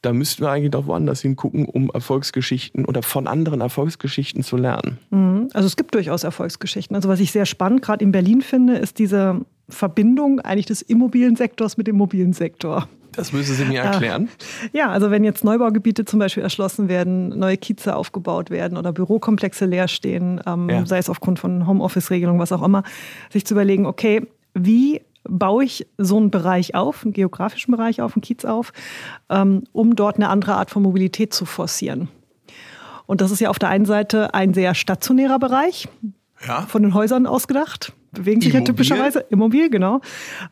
da 0.03 0.13
müssten 0.13 0.43
wir 0.43 0.51
eigentlich 0.51 0.73
doch 0.73 0.87
woanders 0.87 1.23
hingucken, 1.23 1.65
um 1.65 1.91
Erfolgsgeschichten 1.95 2.85
oder 2.85 3.03
von 3.03 3.29
anderen 3.29 3.61
Erfolgsgeschichten 3.61 4.43
zu 4.43 4.57
lernen. 4.57 4.99
Mhm. 5.11 5.49
Also 5.55 5.67
es 5.67 5.77
gibt 5.77 5.95
durchaus 5.95 6.25
Erfolgsgeschichten. 6.25 6.95
Also 6.97 7.09
was 7.09 7.21
ich 7.21 7.31
sehr 7.33 7.47
spannend 7.47 7.83
gerade 7.83 8.05
in 8.05 8.13
Berlin 8.13 8.43
finde, 8.43 8.77
ist 8.77 8.99
diese 8.99 9.41
Verbindung 9.69 10.41
eigentlich 10.41 10.67
des 10.67 10.83
Immobiliensektors 10.83 11.77
mit 11.77 11.87
dem 11.87 11.97
mobilen 11.97 12.33
Sektor. 12.33 12.89
Das 13.13 13.33
müssen 13.33 13.55
Sie 13.55 13.65
mir 13.65 13.83
erklären. 13.83 14.29
Ja, 14.73 14.91
also 14.91 15.11
wenn 15.11 15.23
jetzt 15.23 15.45
Neubaugebiete 15.45 16.05
zum 16.05 16.19
Beispiel 16.19 16.43
erschlossen 16.43 16.89
werden, 16.89 17.29
neue 17.39 17.59
Kieze 17.59 17.95
aufgebaut 17.95 18.51
werden 18.51 18.79
oder 18.79 18.93
Bürokomplexe 18.93 19.67
leer 19.67 19.87
stehen, 19.87 20.41
ähm, 20.47 20.69
ja. 20.69 20.87
sei 20.87 20.99
es 20.99 21.11
aufgrund 21.11 21.39
von 21.39 21.67
Homeoffice-Regelungen, 21.67 22.41
was 22.41 22.53
auch 22.53 22.63
immer, 22.63 22.83
sich 23.31 23.45
zu 23.45 23.55
überlegen, 23.55 23.87
okay, 23.87 24.27
wie 24.55 25.03
baue 25.25 25.65
ich 25.65 25.87
so 25.99 26.17
einen 26.17 26.31
Bereich 26.31 26.75
auf, 26.75 27.05
einen 27.05 27.13
geografischen 27.13 27.73
Bereich 27.73 28.01
auf, 28.01 28.17
einen 28.17 28.23
Kiez 28.23 28.45
auf, 28.45 28.73
ähm, 29.31 29.65
um 29.73 29.97
dort 29.97 30.17
eine 30.17 30.29
andere 30.29 30.55
Art 30.55 30.71
von 30.71 30.83
Mobilität 30.83 31.33
zu 31.33 31.45
forcieren. 31.45 32.09
Und 33.07 33.21
das 33.21 33.31
ist 33.31 33.41
ja 33.41 33.51
auf 33.51 33.59
der 33.59 33.69
einen 33.69 33.85
Seite 33.85 34.35
ein 34.35 34.55
sehr 34.55 34.75
stationärer 34.75 35.39
Bereich, 35.39 35.89
ja. 36.47 36.63
von 36.63 36.83
den 36.83 36.95
Häusern 36.95 37.27
ausgedacht, 37.27 37.93
bewegen 38.13 38.41
sich 38.41 38.53
ja 38.53 38.61
typischerweise, 38.61 39.21
immobil, 39.31 39.71
genau. 39.71 40.01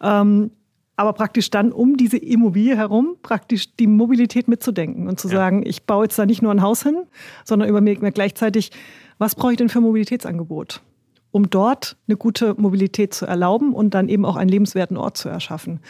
Ähm, 0.00 0.50
aber 0.96 1.14
praktisch 1.14 1.48
dann 1.48 1.72
um 1.72 1.96
diese 1.96 2.18
Immobilie 2.18 2.76
herum 2.76 3.16
praktisch 3.22 3.74
die 3.76 3.86
Mobilität 3.86 4.48
mitzudenken 4.48 5.08
und 5.08 5.18
zu 5.18 5.28
ja. 5.28 5.34
sagen, 5.34 5.64
ich 5.64 5.84
baue 5.84 6.04
jetzt 6.04 6.18
da 6.18 6.26
nicht 6.26 6.42
nur 6.42 6.52
ein 6.52 6.60
Haus 6.60 6.82
hin, 6.82 7.06
sondern 7.44 7.70
überlege 7.70 8.02
mir 8.02 8.12
gleichzeitig, 8.12 8.70
was 9.16 9.34
brauche 9.34 9.52
ich 9.52 9.58
denn 9.58 9.70
für 9.70 9.80
Mobilitätsangebot? 9.80 10.82
Um 11.30 11.50
dort 11.50 11.96
eine 12.08 12.16
gute 12.16 12.54
Mobilität 12.54 13.14
zu 13.14 13.26
erlauben 13.26 13.72
und 13.72 13.94
dann 13.94 14.08
eben 14.08 14.24
auch 14.24 14.36
einen 14.36 14.50
lebenswerten 14.50 14.96
Ort 14.96 15.16
zu 15.16 15.28
erschaffen. 15.28 15.80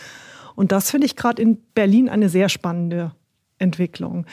Und 0.54 0.72
das 0.72 0.90
finde 0.90 1.06
ich 1.06 1.16
gerade 1.16 1.40
in 1.40 1.58
Berlin 1.74 2.08
eine 2.08 2.28
sehr 2.28 2.48
spannende 2.48 3.12
Entwicklung. 3.58 4.26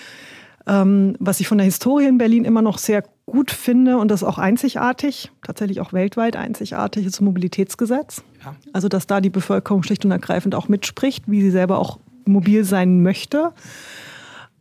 Ähm, 0.66 1.16
was 1.20 1.40
ich 1.40 1.48
von 1.48 1.58
der 1.58 1.66
Historie 1.66 2.06
in 2.06 2.18
Berlin 2.18 2.44
immer 2.44 2.62
noch 2.62 2.78
sehr 2.78 3.04
gut 3.26 3.52
finde 3.52 3.98
und 3.98 4.10
das 4.10 4.24
auch 4.24 4.38
einzigartig, 4.38 5.32
tatsächlich 5.44 5.80
auch 5.80 5.94
weltweit 5.94 6.36
einzigartig, 6.36 7.06
ist 7.06 7.16
das 7.16 7.22
Mobilitätsgesetz. 7.22 8.24
Ja. 8.44 8.56
Also, 8.74 8.90
dass 8.90 9.08
da 9.08 9.22
die 9.22 9.30
Bevölkerung 9.30 9.84
schlicht 9.84 10.04
und 10.04 10.12
ergreifend 10.12 10.56
auch 10.56 10.68
mitspricht, 10.68 11.26
wie 11.28 11.42
sie 11.42 11.52
selber 11.52 11.80
auch 11.80 12.00
mobil 12.26 12.66
sein 12.66 13.02
möchte 13.02 13.54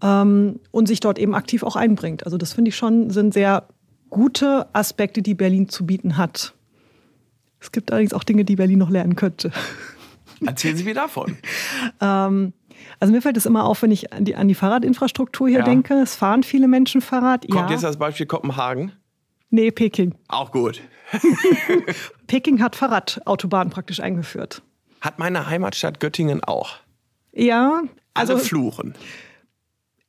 ähm, 0.03 0.61
und 0.71 0.87
sich 0.87 1.01
dort 1.01 1.19
eben 1.19 1.35
aktiv 1.35 1.65
auch 1.65 1.75
einbringt. 1.75 2.25
Also, 2.25 2.37
das 2.37 2.53
finde 2.53 2.69
ich 2.69 2.77
schon, 2.77 3.11
sind 3.11 3.35
sehr 3.35 3.65
gute 4.11 4.67
Aspekte, 4.73 5.23
die 5.23 5.35
Berlin 5.35 5.69
zu 5.69 5.87
bieten 5.87 6.17
hat. 6.17 6.55
Es 7.61 7.73
gibt 7.73 7.91
allerdings 7.91 8.13
auch 8.13 8.25
Dinge, 8.25 8.45
die 8.45 8.57
Berlin 8.57 8.79
noch 8.79 8.91
lernen 8.91 9.17
könnte. 9.17 9.53
Erzählen 10.47 10.77
Sie 10.77 10.85
mir 10.85 10.95
davon. 10.95 11.37
ähm, 12.01 12.53
also 13.01 13.13
mir 13.13 13.23
fällt 13.23 13.37
es 13.37 13.47
immer 13.47 13.65
auf, 13.65 13.83
wenn 13.83 13.91
ich 13.91 14.13
an 14.13 14.25
die, 14.25 14.37
an 14.37 14.49
die 14.49 14.55
Fahrradinfrastruktur 14.55 15.49
hier 15.49 15.61
ja. 15.61 15.65
denke. 15.65 15.95
Es 15.95 16.15
fahren 16.15 16.43
viele 16.43 16.69
Menschen 16.69 17.01
Fahrrad. 17.01 17.47
Kommt 17.49 17.71
ja. 17.71 17.75
jetzt 17.77 17.85
als 17.85 17.99
Beispiel 17.99 18.27
Kopenhagen? 18.27 18.93
Nee, 19.51 19.71
Peking. 19.71 20.15
Auch 20.29 20.51
gut. 20.51 20.81
Peking 22.27 22.61
hat 22.61 22.77
Fahrradautobahnen 22.77 23.71
praktisch 23.71 24.01
eingeführt. 24.01 24.63
Hat 25.01 25.19
meine 25.19 25.49
Heimatstadt 25.49 26.01
Göttingen 26.01 26.43
auch. 26.43 26.77
Ja. 27.33 27.83
Also 28.15 28.35
Alle 28.35 28.43
fluchen. 28.43 28.95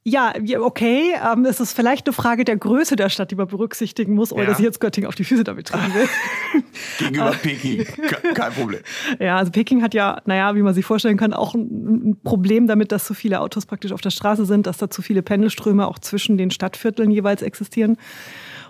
Ja, 0.10 0.34
okay. 0.62 1.16
Ähm, 1.22 1.44
es 1.44 1.60
ist 1.60 1.74
vielleicht 1.74 2.08
eine 2.08 2.14
Frage 2.14 2.46
der 2.46 2.56
Größe 2.56 2.96
der 2.96 3.10
Stadt, 3.10 3.30
die 3.30 3.36
man 3.36 3.48
berücksichtigen 3.48 4.14
muss, 4.14 4.32
ohne 4.32 4.44
ja. 4.44 4.48
dass 4.48 4.60
ich 4.60 4.64
jetzt 4.64 4.80
Göttingen 4.80 5.10
auf 5.10 5.16
die 5.16 5.26
Füße 5.26 5.44
damit 5.44 5.68
treten 5.68 5.94
will. 5.94 6.08
Gegenüber 6.98 7.32
Peking, 7.32 7.84
kein 8.34 8.54
Problem. 8.54 8.80
Ja, 9.20 9.36
also 9.36 9.52
Peking 9.52 9.84
hat 9.84 9.94
ja, 9.94 10.22
naja, 10.24 10.56
wie 10.56 10.62
man 10.62 10.74
sich 10.74 10.86
vorstellen 10.86 11.18
kann, 11.18 11.34
auch 11.34 11.56
ein, 11.56 12.16
Problem 12.24 12.68
damit, 12.68 12.94
dass 12.94 13.06
so 13.06 13.14
viele 13.14 13.42
Autos 13.42 13.66
praktisch 13.66 13.92
auf 13.92 14.00
der 14.00 14.12
Straße 14.12 14.46
sind, 14.46 14.66
dass 14.66 14.78
da 14.78 14.90
zu 14.90 15.02
viele 15.02 15.22
Pendelströme 15.22 15.86
auch 15.86 16.00
zwischen 16.00 16.38
den 16.38 16.52
Stadtvierteln 16.52 17.12
jeweils 17.12 17.42
existieren. 17.42 17.98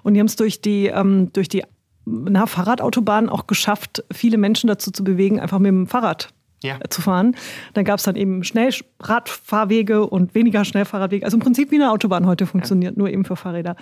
Und 0.02 0.16
die 0.16 0.20
haben 0.20 0.28
es 0.28 0.38
durch 0.38 0.62
die, 0.62 0.88
ähm, 0.88 1.32
durch 1.34 1.50
die 1.50 1.62
na, 2.06 2.48
Fahrradautobahnen 2.48 3.30
auch 3.30 3.46
geschafft, 3.46 4.04
viele 4.12 4.40
Menschen 4.40 4.70
dazu 4.70 4.90
zu 4.90 5.04
bewegen, 5.04 5.40
einfach 5.40 5.60
mit 5.60 5.70
dem 5.70 5.86
Fahrrad 5.86 6.30
ja. 6.64 6.80
zu 6.90 7.02
fahren. 7.02 7.36
Dann 7.74 7.86
gab 7.86 8.00
es 8.00 8.04
dann 8.04 8.16
eben 8.16 8.44
Schnellradfahrwege 8.44 10.08
und 10.08 10.36
weniger 10.36 10.66
Schnellfahrradwege. 10.66 11.26
Also 11.26 11.38
im 11.38 11.42
Prinzip 11.42 11.72
wie 11.72 11.76
eine 11.76 11.92
Autobahn 11.92 12.26
heute 12.26 12.46
funktioniert, 12.46 12.96
ja. 12.96 13.00
nur 13.00 13.10
eben 13.10 13.26
für 13.26 13.36
Fahrräder. 13.36 13.76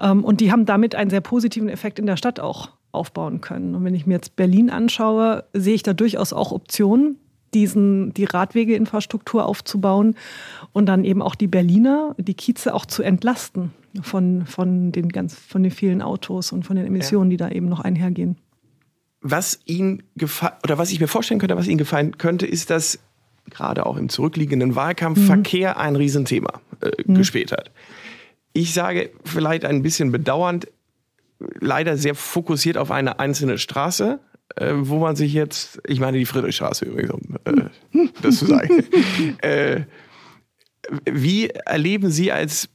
Ähm, 0.00 0.24
und 0.24 0.40
die 0.40 0.50
haben 0.50 0.66
damit 0.66 0.94
einen 0.94 1.10
sehr 1.10 1.20
positiven 1.20 1.68
Effekt 1.68 1.98
in 1.98 2.06
der 2.06 2.16
Stadt 2.16 2.40
auch 2.40 2.70
aufbauen 2.92 3.40
können. 3.40 3.74
Und 3.74 3.84
wenn 3.84 3.94
ich 3.94 4.06
mir 4.06 4.14
jetzt 4.14 4.36
Berlin 4.36 4.70
anschaue, 4.70 5.44
sehe 5.52 5.74
ich 5.74 5.82
da 5.82 5.92
durchaus 5.94 6.32
auch 6.32 6.52
Optionen, 6.52 7.18
diesen, 7.52 8.12
die 8.14 8.24
Radwegeinfrastruktur 8.24 9.46
aufzubauen 9.46 10.16
und 10.72 10.86
dann 10.86 11.04
eben 11.04 11.22
auch 11.22 11.36
die 11.36 11.46
Berliner, 11.46 12.14
die 12.18 12.34
Kieze 12.34 12.74
auch 12.74 12.84
zu 12.84 13.02
entlasten 13.02 13.72
von, 14.02 14.44
von, 14.44 14.90
den, 14.90 15.08
ganz, 15.08 15.34
von 15.34 15.62
den 15.62 15.70
vielen 15.70 16.02
Autos 16.02 16.50
und 16.50 16.64
von 16.64 16.74
den 16.74 16.86
Emissionen, 16.86 17.30
ja. 17.30 17.36
die 17.36 17.36
da 17.36 17.48
eben 17.50 17.68
noch 17.68 17.80
einhergehen 17.80 18.36
was 19.24 19.58
ihn 19.64 20.02
oder 20.62 20.76
was 20.76 20.92
ich 20.92 21.00
mir 21.00 21.08
vorstellen 21.08 21.40
könnte, 21.40 21.56
was 21.56 21.66
ihm 21.66 21.78
gefallen 21.78 22.18
könnte, 22.18 22.46
ist, 22.46 22.68
dass 22.68 22.98
gerade 23.50 23.86
auch 23.86 23.96
im 23.96 24.10
zurückliegenden 24.10 24.76
Wahlkampf 24.76 25.18
mhm. 25.18 25.26
Verkehr 25.26 25.78
ein 25.78 25.96
Riesenthema 25.96 26.60
äh, 26.82 26.90
mhm. 27.06 27.14
gespielt 27.14 27.50
hat. 27.50 27.70
Ich 28.52 28.74
sage 28.74 29.10
vielleicht 29.24 29.64
ein 29.64 29.82
bisschen 29.82 30.12
bedauernd, 30.12 30.68
leider 31.58 31.96
sehr 31.96 32.14
fokussiert 32.14 32.76
auf 32.76 32.90
eine 32.90 33.18
einzelne 33.18 33.56
Straße, 33.56 34.20
äh, 34.56 34.72
wo 34.76 34.98
man 34.98 35.16
sich 35.16 35.32
jetzt, 35.32 35.80
ich 35.86 36.00
meine 36.00 36.18
die 36.18 36.26
Friedrichstraße 36.26 36.84
übrigens, 36.84 37.12
um 37.12 37.36
äh, 37.44 38.08
das 38.22 38.36
zu 38.36 38.46
sagen. 38.46 38.84
äh, 39.40 39.80
wie 41.10 41.48
erleben 41.48 42.10
Sie 42.10 42.30
als 42.30 42.68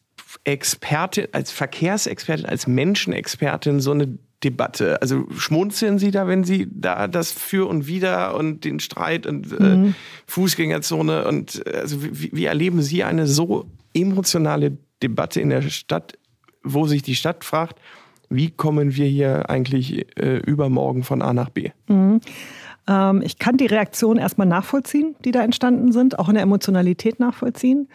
Expertin, 0.45 1.27
als 1.31 1.51
Verkehrsexpertin, 1.51 2.47
als 2.47 2.65
Menschenexpertin 2.65 3.79
so 3.81 3.91
eine 3.91 4.17
Debatte? 4.43 5.01
Also 5.01 5.25
schmunzeln 5.37 5.99
Sie 5.99 6.11
da, 6.11 6.27
wenn 6.27 6.43
Sie 6.43 6.67
da 6.71 7.07
das 7.07 7.31
für 7.31 7.67
und 7.67 7.87
wider 7.87 8.35
und 8.35 8.63
den 8.63 8.79
Streit 8.79 9.25
und 9.27 9.51
äh, 9.51 9.63
mhm. 9.63 9.95
Fußgängerzone 10.27 11.27
und 11.27 11.65
also 11.67 12.03
wie, 12.03 12.29
wie 12.31 12.45
erleben 12.45 12.81
Sie 12.81 13.03
eine 13.03 13.27
so 13.27 13.65
emotionale 13.93 14.77
Debatte 15.01 15.41
in 15.41 15.49
der 15.49 15.61
Stadt, 15.63 16.17
wo 16.63 16.87
sich 16.87 17.01
die 17.01 17.15
Stadt 17.15 17.43
fragt, 17.43 17.79
wie 18.29 18.51
kommen 18.51 18.95
wir 18.95 19.07
hier 19.07 19.49
eigentlich 19.49 20.05
äh, 20.17 20.37
übermorgen 20.37 21.03
von 21.03 21.21
A 21.21 21.33
nach 21.33 21.49
B? 21.49 21.71
Mhm. 21.87 22.21
Ähm, 22.87 23.21
ich 23.23 23.39
kann 23.39 23.57
die 23.57 23.65
Reaktion 23.65 24.17
erstmal 24.17 24.47
nachvollziehen, 24.47 25.15
die 25.25 25.31
da 25.31 25.43
entstanden 25.43 25.91
sind, 25.91 26.19
auch 26.19 26.29
in 26.29 26.35
der 26.35 26.43
Emotionalität 26.43 27.19
nachvollziehen. 27.19 27.87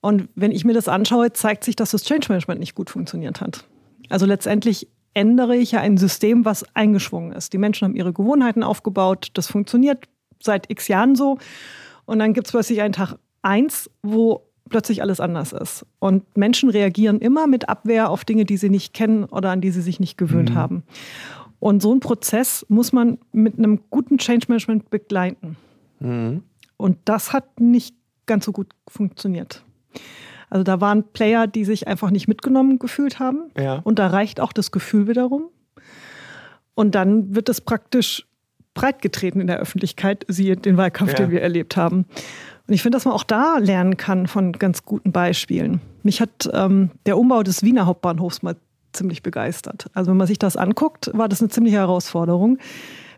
Und 0.00 0.28
wenn 0.34 0.52
ich 0.52 0.64
mir 0.64 0.74
das 0.74 0.88
anschaue, 0.88 1.32
zeigt 1.32 1.64
sich, 1.64 1.76
dass 1.76 1.90
das 1.90 2.04
Change 2.04 2.26
Management 2.28 2.60
nicht 2.60 2.74
gut 2.74 2.88
funktioniert 2.88 3.40
hat. 3.40 3.64
Also 4.08 4.26
letztendlich 4.26 4.88
ändere 5.14 5.56
ich 5.56 5.72
ja 5.72 5.80
ein 5.80 5.96
System, 5.96 6.44
was 6.44 6.64
eingeschwungen 6.74 7.32
ist. 7.32 7.52
Die 7.52 7.58
Menschen 7.58 7.86
haben 7.86 7.96
ihre 7.96 8.12
Gewohnheiten 8.12 8.62
aufgebaut, 8.62 9.28
das 9.34 9.48
funktioniert 9.48 10.04
seit 10.40 10.70
x 10.70 10.88
Jahren 10.88 11.14
so. 11.14 11.38
Und 12.06 12.20
dann 12.20 12.32
gibt 12.32 12.46
es 12.46 12.52
plötzlich 12.52 12.80
einen 12.80 12.92
Tag 12.92 13.16
eins, 13.42 13.90
wo 14.02 14.42
plötzlich 14.68 15.02
alles 15.02 15.20
anders 15.20 15.52
ist. 15.52 15.86
Und 15.98 16.36
Menschen 16.36 16.70
reagieren 16.70 17.20
immer 17.20 17.46
mit 17.46 17.68
Abwehr 17.68 18.10
auf 18.10 18.24
Dinge, 18.24 18.44
die 18.44 18.56
sie 18.56 18.70
nicht 18.70 18.94
kennen 18.94 19.24
oder 19.24 19.50
an 19.50 19.60
die 19.60 19.70
sie 19.70 19.80
sich 19.80 20.00
nicht 20.00 20.18
gewöhnt 20.18 20.50
mhm. 20.50 20.54
haben. 20.54 20.82
Und 21.58 21.82
so 21.82 21.90
einen 21.90 22.00
Prozess 22.00 22.64
muss 22.68 22.92
man 22.92 23.18
mit 23.32 23.58
einem 23.58 23.80
guten 23.90 24.18
Change 24.18 24.46
Management 24.48 24.90
begleiten. 24.90 25.56
Mhm. 26.00 26.42
Und 26.76 26.98
das 27.04 27.32
hat 27.32 27.60
nicht 27.60 27.96
ganz 28.26 28.44
so 28.44 28.52
gut 28.52 28.68
funktioniert. 28.86 29.64
Also 30.50 30.64
da 30.64 30.80
waren 30.80 31.04
Player, 31.12 31.46
die 31.46 31.64
sich 31.64 31.88
einfach 31.88 32.10
nicht 32.10 32.28
mitgenommen 32.28 32.78
gefühlt 32.78 33.18
haben. 33.18 33.50
Ja. 33.56 33.80
Und 33.84 33.98
da 33.98 34.08
reicht 34.08 34.40
auch 34.40 34.52
das 34.52 34.70
Gefühl 34.72 35.08
wiederum. 35.08 35.48
Und 36.74 36.94
dann 36.94 37.34
wird 37.34 37.48
es 37.48 37.60
praktisch 37.60 38.26
breitgetreten 38.74 39.40
in 39.40 39.48
der 39.48 39.58
Öffentlichkeit, 39.58 40.24
siehe 40.28 40.56
den 40.56 40.76
Wahlkampf, 40.76 41.12
ja. 41.12 41.16
den 41.16 41.30
wir 41.30 41.42
erlebt 41.42 41.76
haben. 41.76 42.06
Und 42.68 42.74
ich 42.74 42.82
finde, 42.82 42.96
dass 42.96 43.04
man 43.04 43.14
auch 43.14 43.24
da 43.24 43.58
lernen 43.58 43.96
kann 43.96 44.26
von 44.26 44.52
ganz 44.52 44.84
guten 44.84 45.10
Beispielen. 45.10 45.80
Mich 46.02 46.20
hat 46.20 46.48
ähm, 46.52 46.90
der 47.06 47.18
Umbau 47.18 47.42
des 47.42 47.62
Wiener 47.62 47.86
Hauptbahnhofs 47.86 48.42
mal 48.42 48.56
ziemlich 48.92 49.22
begeistert. 49.22 49.86
Also 49.94 50.10
wenn 50.10 50.16
man 50.16 50.26
sich 50.26 50.38
das 50.38 50.56
anguckt, 50.56 51.10
war 51.14 51.28
das 51.28 51.40
eine 51.40 51.48
ziemliche 51.48 51.78
Herausforderung. 51.78 52.58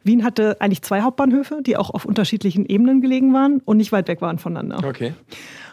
Wien 0.03 0.25
hatte 0.25 0.57
eigentlich 0.61 0.83
zwei 0.83 1.03
Hauptbahnhöfe, 1.03 1.61
die 1.63 1.77
auch 1.77 1.91
auf 1.91 2.05
unterschiedlichen 2.05 2.65
Ebenen 2.65 3.01
gelegen 3.01 3.35
waren 3.35 3.61
und 3.65 3.77
nicht 3.77 3.93
weit 3.93 4.09
weg 4.09 4.23
waren 4.23 4.39
voneinander. 4.39 4.79
Okay. 4.89 5.13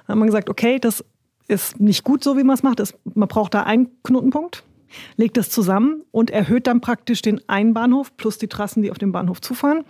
Dann 0.06 0.14
hat 0.14 0.18
man 0.18 0.28
gesagt, 0.28 0.50
okay, 0.50 0.80
das 0.80 1.06
ist 1.48 1.80
nicht 1.80 2.04
gut 2.04 2.24
so, 2.24 2.38
wie 2.38 2.44
man 2.44 2.56
es 2.56 2.64
macht. 2.64 2.82
man 3.14 3.28
braucht 3.28 3.54
da 3.54 3.64
einen 3.64 3.90
Knotenpunkt. 4.04 4.64
legt 5.18 5.38
das 5.38 5.50
zusammen 5.50 6.04
und 6.12 6.30
erhöht 6.30 6.68
dann 6.68 6.82
praktisch 6.82 7.22
den 7.22 7.42
einen 7.50 7.74
Bahnhof 7.74 8.16
plus 8.18 8.38
die 8.38 8.48
Trassen, 8.48 8.84
die 8.84 8.92
auf 8.92 8.98
dem 8.98 9.12
Bahnhof 9.12 9.42
zufahren 9.42 9.84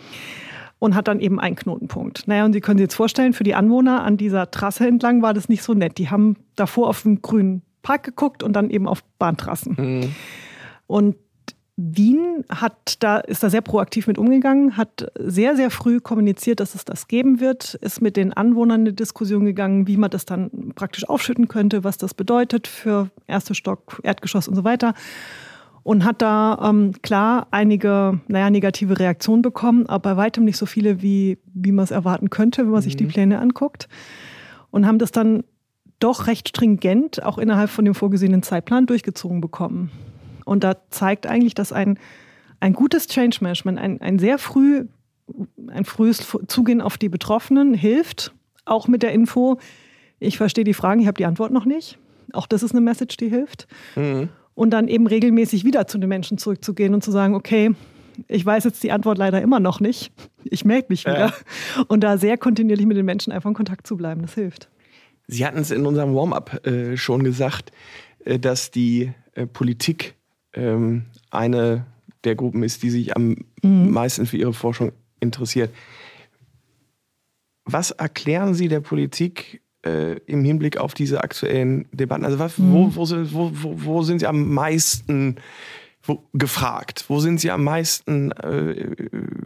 und 0.80 0.96
hat 0.96 1.08
dann 1.08 1.20
eben 1.20 1.40
einen 1.40 1.56
Knotenpunkt. 1.56 2.28
Naja, 2.28 2.46
und 2.46 2.54
Sie 2.54 2.62
können 2.62 2.78
sich 2.78 2.86
jetzt 2.86 2.96
vorstellen, 2.96 3.34
für 3.34 3.44
die 3.44 3.56
Anwohner 3.56 4.04
an 4.04 4.18
dieser 4.18 4.52
Trasse 4.52 4.88
entlang 4.88 5.22
war 5.22 5.34
das 5.34 5.50
nicht 5.50 5.64
so 5.64 5.74
nett. 5.74 5.98
Die 5.98 6.10
haben 6.10 6.36
davor 6.56 6.90
auf 6.90 7.04
den 7.04 7.22
grünen 7.22 7.64
Park 7.82 8.04
geguckt 8.04 8.44
und 8.44 8.54
dann 8.54 8.70
eben 8.70 8.88
auf 8.88 9.04
Bahntrassen. 9.18 9.76
Mhm. 9.78 10.16
Und 10.86 11.16
Wien 11.79 12.43
hat 12.50 13.03
da, 13.03 13.17
ist 13.19 13.43
da 13.43 13.51
sehr 13.51 13.62
proaktiv 13.62 14.07
mit 14.07 14.17
umgegangen, 14.17 14.77
hat 14.77 15.12
sehr, 15.19 15.55
sehr 15.55 15.69
früh 15.69 16.00
kommuniziert, 16.00 16.60
dass 16.60 16.74
es 16.74 16.86
das 16.86 17.07
geben 17.07 17.39
wird, 17.39 17.75
ist 17.75 18.01
mit 18.01 18.17
den 18.17 18.34
Anwohnern 18.34 18.81
eine 18.81 18.93
Diskussion 18.93 19.46
gegangen, 19.46 19.86
wie 19.86 19.96
man 19.96 20.10
das 20.10 20.25
dann 20.25 20.74
praktisch 20.74 21.07
aufschütten 21.07 21.48
könnte, 21.48 21.84
was 21.84 21.98
das 21.98 22.15
bedeutet 22.15 22.65
für 22.65 23.12
erste 23.27 23.53
Stock, 23.53 24.00
Erdgeschoss 24.01 24.48
und 24.48 24.55
so 24.55 24.63
weiter. 24.63 24.96
Und 25.84 26.03
hat 26.03 26.24
da 26.24 26.60
ähm, 26.67 26.93
klar 27.03 27.48
einige, 27.51 28.19
naja, 28.27 28.50
negative 28.50 28.98
Reaktionen 28.98 29.43
bekommen, 29.43 29.86
aber 29.86 30.15
bei 30.15 30.17
weitem 30.17 30.46
nicht 30.46 30.57
so 30.57 30.65
viele, 30.65 31.03
wie, 31.03 31.38
wie 31.53 31.72
man 31.72 31.84
es 31.84 31.91
erwarten 31.91 32.31
könnte, 32.31 32.63
wenn 32.63 32.72
man 32.72 32.79
mhm. 32.79 32.86
sich 32.86 32.98
die 32.98 33.05
mhm. 33.05 33.10
Pläne 33.10 33.39
anguckt. 33.39 33.88
Und 34.72 34.88
haben 34.88 34.98
das 34.98 35.12
dann 35.12 35.43
doch 36.00 36.25
recht 36.25 36.50
stringent 36.50 37.24
auch 37.24 37.38
innerhalb 37.38 37.69
von 37.69 37.86
dem 37.86 37.93
vorgesehenen 37.93 38.41
Zeitplan 38.41 38.88
durchgezogen 38.88 39.41
bekommen. 39.41 39.91
Und 40.48 40.63
da 40.63 40.77
zeigt 40.89 41.27
eigentlich, 41.27 41.56
dass 41.56 41.74
ein, 41.74 42.00
ein 42.60 42.74
gutes 42.74 43.08
Change 43.08 43.39
Management, 43.42 43.77
ein, 43.80 44.01
ein 44.01 44.18
sehr 44.18 44.38
früh, 44.38 44.86
ein 45.68 45.84
frühes 45.84 46.25
Zugehen 46.48 46.82
auf 46.82 46.98
die 46.98 47.10
Betroffenen 47.10 47.74
hilft, 47.74 48.34
auch 48.66 48.88
mit 48.88 49.04
der 49.04 49.12
Info, 49.12 49.60
ich 50.20 50.38
verstehe 50.38 50.63
die 50.63 50.74
Fragen, 50.74 51.01
ich 51.01 51.08
habe 51.08 51.18
die 51.18 51.25
Antwort 51.25 51.51
noch 51.51 51.66
nicht. 51.66 52.00
Auch 52.34 52.48
das 52.48 52.63
ist 52.63 52.72
eine 52.72 52.82
Message, 52.82 53.18
die 53.18 53.30
hilft. 53.30 53.68
Mhm. 53.96 54.30
Und 54.56 54.72
dann 54.72 54.88
eben 54.88 55.06
regelmäßig 55.06 55.63
wieder 55.66 55.86
zu 55.86 55.98
den 55.98 56.10
Menschen 56.10 56.38
zurückzugehen 56.38 56.94
und 56.94 57.04
zu 57.04 57.12
sagen, 57.12 57.36
okay, 57.36 57.75
ich 58.27 58.46
weiß 58.46 58.63
jetzt 58.63 58.82
die 58.84 58.92
Antwort 58.92 59.18
leider 59.18 59.42
immer 59.42 59.60
noch 59.60 59.80
nicht. 59.80 60.12
Ich 60.44 60.66
melde 60.66 60.88
mich 60.89 61.06
wieder. 61.06 61.27
Ja. 61.27 61.34
Und 61.88 62.04
da 62.04 62.18
sehr 62.18 62.38
kontinuierlich 62.38 62.88
mit 62.88 62.98
den 62.98 63.06
Menschen 63.06 63.32
einfach 63.32 63.50
in 63.50 63.54
Kontakt 63.54 63.86
zu 63.86 63.98
bleiben, 63.98 64.24
das 64.24 64.34
hilft. 64.34 64.70
Sie 65.27 65.46
hatten 65.46 65.60
es 65.60 65.72
in 65.72 65.86
unserem 65.86 66.16
Warm-up 66.16 66.66
äh, 66.66 66.98
schon 66.98 67.24
gesagt, 67.24 67.72
äh, 68.24 68.39
dass 68.39 68.72
die 68.72 69.12
äh, 69.34 69.46
Politik 69.46 70.16
ähm, 70.54 71.06
eine 71.30 71.86
der 72.24 72.36
Gruppen 72.36 72.63
ist, 72.63 72.84
die 72.84 72.89
sich 72.89 73.16
am 73.16 73.36
mhm. 73.62 73.92
meisten 73.92 74.25
für 74.25 74.38
ihre 74.38 74.54
Forschung 74.54 74.92
interessiert. 75.20 75.74
Was 77.66 77.92
erklären 77.92 78.54
Sie 78.54 78.68
der 78.68 78.80
Politik 78.80 79.62
äh, 79.86 80.18
im 80.25 80.44
Hinblick 80.44 80.77
auf 80.77 80.94
diese 80.94 81.24
aktuellen 81.24 81.88
Debatten? 81.92 82.25
Also 82.25 82.39
was, 82.39 82.58
mhm. 82.58 82.74
wo, 82.74 82.96
wo, 82.96 83.51
wo, 83.54 83.74
wo, 83.84 84.04
sind 84.04 84.20
Sie 84.20 84.27
am 84.27 84.54
meisten 84.54 85.36
gefragt? 86.34 87.06
Wo 87.08 87.20
sind 87.20 87.42
Sie 87.42 87.51
am 87.51 87.63
meisten 87.63 88.32
äh, 88.32 88.72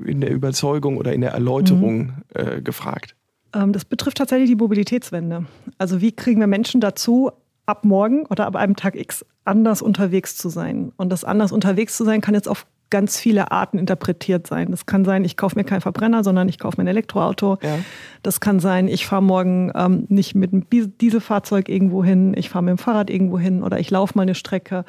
in 0.05 0.21
der 0.21 0.31
Überzeugung 0.31 0.97
oder 0.97 1.13
in 1.13 1.21
der 1.21 1.31
Erläuterung 1.31 1.97
mhm. 1.97 2.13
äh, 2.33 2.61
gefragt? 2.61 3.15
Ähm, 3.53 3.73
das 3.73 3.85
betrifft 3.85 4.17
tatsächlich 4.17 4.49
die 4.49 4.55
Mobilitätswende. 4.55 5.45
Also 5.77 6.01
wie 6.01 6.11
kriegen 6.11 6.39
wir 6.39 6.47
Menschen 6.47 6.81
dazu, 6.81 7.31
ab 7.65 7.85
morgen 7.85 8.25
oder 8.25 8.45
ab 8.45 8.55
einem 8.55 8.75
Tag 8.75 8.95
X 8.95 9.25
anders 9.45 9.81
unterwegs 9.81 10.37
zu 10.37 10.49
sein. 10.49 10.91
Und 10.97 11.09
das 11.09 11.23
anders 11.23 11.51
unterwegs 11.51 11.97
zu 11.97 12.03
sein 12.03 12.21
kann 12.21 12.33
jetzt 12.33 12.47
auf 12.47 12.65
ganz 12.91 13.17
viele 13.17 13.51
Arten 13.51 13.79
interpretiert 13.79 14.45
sein. 14.45 14.69
Das 14.69 14.85
kann 14.85 15.03
sein, 15.03 15.23
ich 15.23 15.37
kaufe 15.37 15.57
mir 15.57 15.63
keinen 15.63 15.81
Verbrenner, 15.81 16.23
sondern 16.23 16.47
ich 16.47 16.59
kaufe 16.59 16.77
mir 16.77 16.83
ein 16.83 16.87
Elektroauto. 16.87 17.57
Ja. 17.63 17.79
Das 18.21 18.39
kann 18.39 18.59
sein, 18.59 18.87
ich 18.87 19.07
fahre 19.07 19.23
morgen 19.23 19.71
ähm, 19.73 20.05
nicht 20.09 20.35
mit 20.35 20.53
einem 20.53 20.65
Dieselfahrzeug 20.69 21.69
irgendwo 21.69 22.03
hin, 22.03 22.33
ich 22.37 22.49
fahre 22.49 22.63
mit 22.63 22.71
dem 22.71 22.77
Fahrrad 22.77 23.09
irgendwo 23.09 23.39
hin 23.39 23.63
oder 23.63 23.79
ich 23.79 23.89
laufe 23.89 24.15
mal 24.15 24.23
eine 24.23 24.35
Strecke 24.35 24.83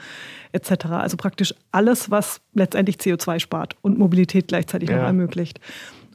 etc. 0.50 0.86
Also 0.86 1.16
praktisch 1.16 1.54
alles, 1.70 2.10
was 2.10 2.40
letztendlich 2.52 2.96
CO2 2.96 3.38
spart 3.38 3.76
und 3.80 3.98
Mobilität 3.98 4.48
gleichzeitig 4.48 4.90
ja. 4.90 4.96
noch 4.96 5.04
ermöglicht. 5.04 5.60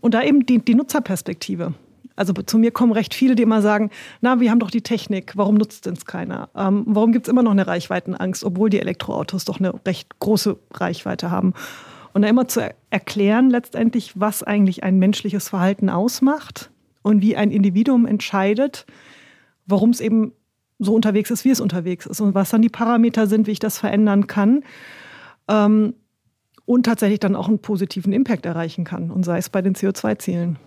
Und 0.02 0.14
da 0.14 0.22
eben 0.22 0.46
die, 0.46 0.60
die 0.60 0.76
Nutzerperspektive. 0.76 1.74
Also 2.18 2.34
zu 2.34 2.58
mir 2.58 2.72
kommen 2.72 2.92
recht 2.92 3.14
viele, 3.14 3.36
die 3.36 3.44
immer 3.44 3.62
sagen, 3.62 3.92
na, 4.22 4.40
wir 4.40 4.52
haben 4.52 4.60
doch 4.60 4.72
die 4.72 4.82
Technik, 4.82 5.34
warum 5.38 5.56
nutzt 5.56 5.86
denn 5.86 5.94
es 5.94 6.06
keiner? 6.06 6.50
Ähm, 6.56 6.84
warum 6.88 7.14
gibt 7.14 7.28
es 7.28 7.32
immer 7.32 7.44
noch 7.44 7.52
eine 7.52 7.68
Reichweitenangst, 7.68 8.44
obwohl 8.44 8.70
die 8.70 8.80
Elektroautos 8.80 9.46
doch 9.46 9.60
eine 9.60 9.74
recht 9.86 10.20
große 10.20 10.58
Reichweite 10.74 11.32
haben? 11.32 11.54
Und 12.14 12.24
da 12.24 12.28
immer 12.28 12.48
zu 12.48 12.74
erklären 12.90 13.52
letztendlich, 13.52 14.20
was 14.20 14.42
eigentlich 14.42 14.84
ein 14.84 14.98
menschliches 14.98 15.50
Verhalten 15.50 15.90
ausmacht 15.90 16.72
und 17.04 17.22
wie 17.22 17.38
ein 17.38 17.52
Individuum 17.52 18.08
entscheidet, 18.08 18.88
warum 19.68 19.92
es 19.92 20.02
eben 20.02 20.34
so 20.80 20.96
unterwegs 20.96 21.30
ist, 21.30 21.46
wie 21.46 21.52
es 21.52 21.62
unterwegs 21.62 22.08
ist 22.08 22.20
und 22.20 22.34
was 22.34 22.50
dann 22.50 22.64
die 22.64 22.70
Parameter 22.70 23.28
sind, 23.28 23.46
wie 23.46 23.52
ich 23.52 23.60
das 23.60 23.78
verändern 23.78 24.26
kann. 24.26 24.64
Ähm, 25.48 25.94
und 26.66 26.86
tatsächlich 26.86 27.20
dann 27.20 27.36
auch 27.36 27.48
einen 27.48 27.60
positiven 27.60 28.12
Impact 28.12 28.46
erreichen 28.46 28.84
kann 28.84 29.10
und 29.10 29.24
sei 29.24 29.38
es 29.38 29.50
bei 29.50 29.62
den 29.62 29.74
CO2-Zielen. 29.74 30.58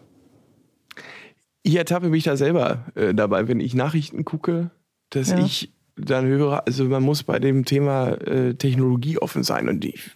Ich 1.62 1.76
ertappe 1.76 2.08
mich 2.08 2.24
da 2.24 2.36
selber 2.36 2.86
äh, 2.94 3.14
dabei, 3.14 3.48
wenn 3.48 3.60
ich 3.60 3.74
Nachrichten 3.74 4.24
gucke, 4.24 4.70
dass 5.10 5.30
ja. 5.30 5.38
ich 5.38 5.72
dann 5.96 6.26
höre, 6.26 6.66
also 6.66 6.84
man 6.84 7.02
muss 7.02 7.22
bei 7.22 7.38
dem 7.38 7.64
Thema 7.64 8.12
äh, 8.12 8.54
Technologie 8.54 9.18
offen 9.18 9.42
sein 9.42 9.68
und 9.68 9.84
ich, 9.84 10.10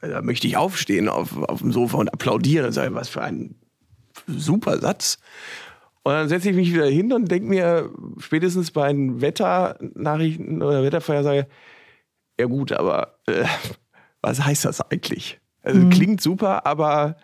da 0.00 0.22
möchte 0.22 0.46
ich 0.46 0.56
aufstehen 0.56 1.08
auf, 1.08 1.36
auf 1.36 1.60
dem 1.60 1.72
Sofa 1.72 1.98
und 1.98 2.12
applaudieren 2.12 2.66
und 2.66 2.72
sagen, 2.72 2.94
was 2.94 3.08
für 3.08 3.22
ein 3.22 3.54
super 4.26 4.78
Satz. 4.78 5.18
Und 6.02 6.14
dann 6.14 6.28
setze 6.28 6.50
ich 6.50 6.56
mich 6.56 6.72
wieder 6.72 6.86
hin 6.86 7.12
und 7.12 7.30
denke 7.30 7.48
mir 7.48 7.90
spätestens 8.18 8.70
bei 8.70 8.88
den 8.88 9.20
Wetternachrichten 9.20 10.62
oder 10.62 10.82
Wettervorhersage, 10.82 11.46
ja 12.38 12.46
gut, 12.46 12.72
aber 12.72 13.18
äh, 13.26 13.44
was 14.22 14.44
heißt 14.44 14.64
das 14.64 14.80
eigentlich? 14.80 15.38
Also 15.62 15.80
mhm. 15.80 15.90
klingt 15.90 16.20
super, 16.22 16.66
aber 16.66 17.16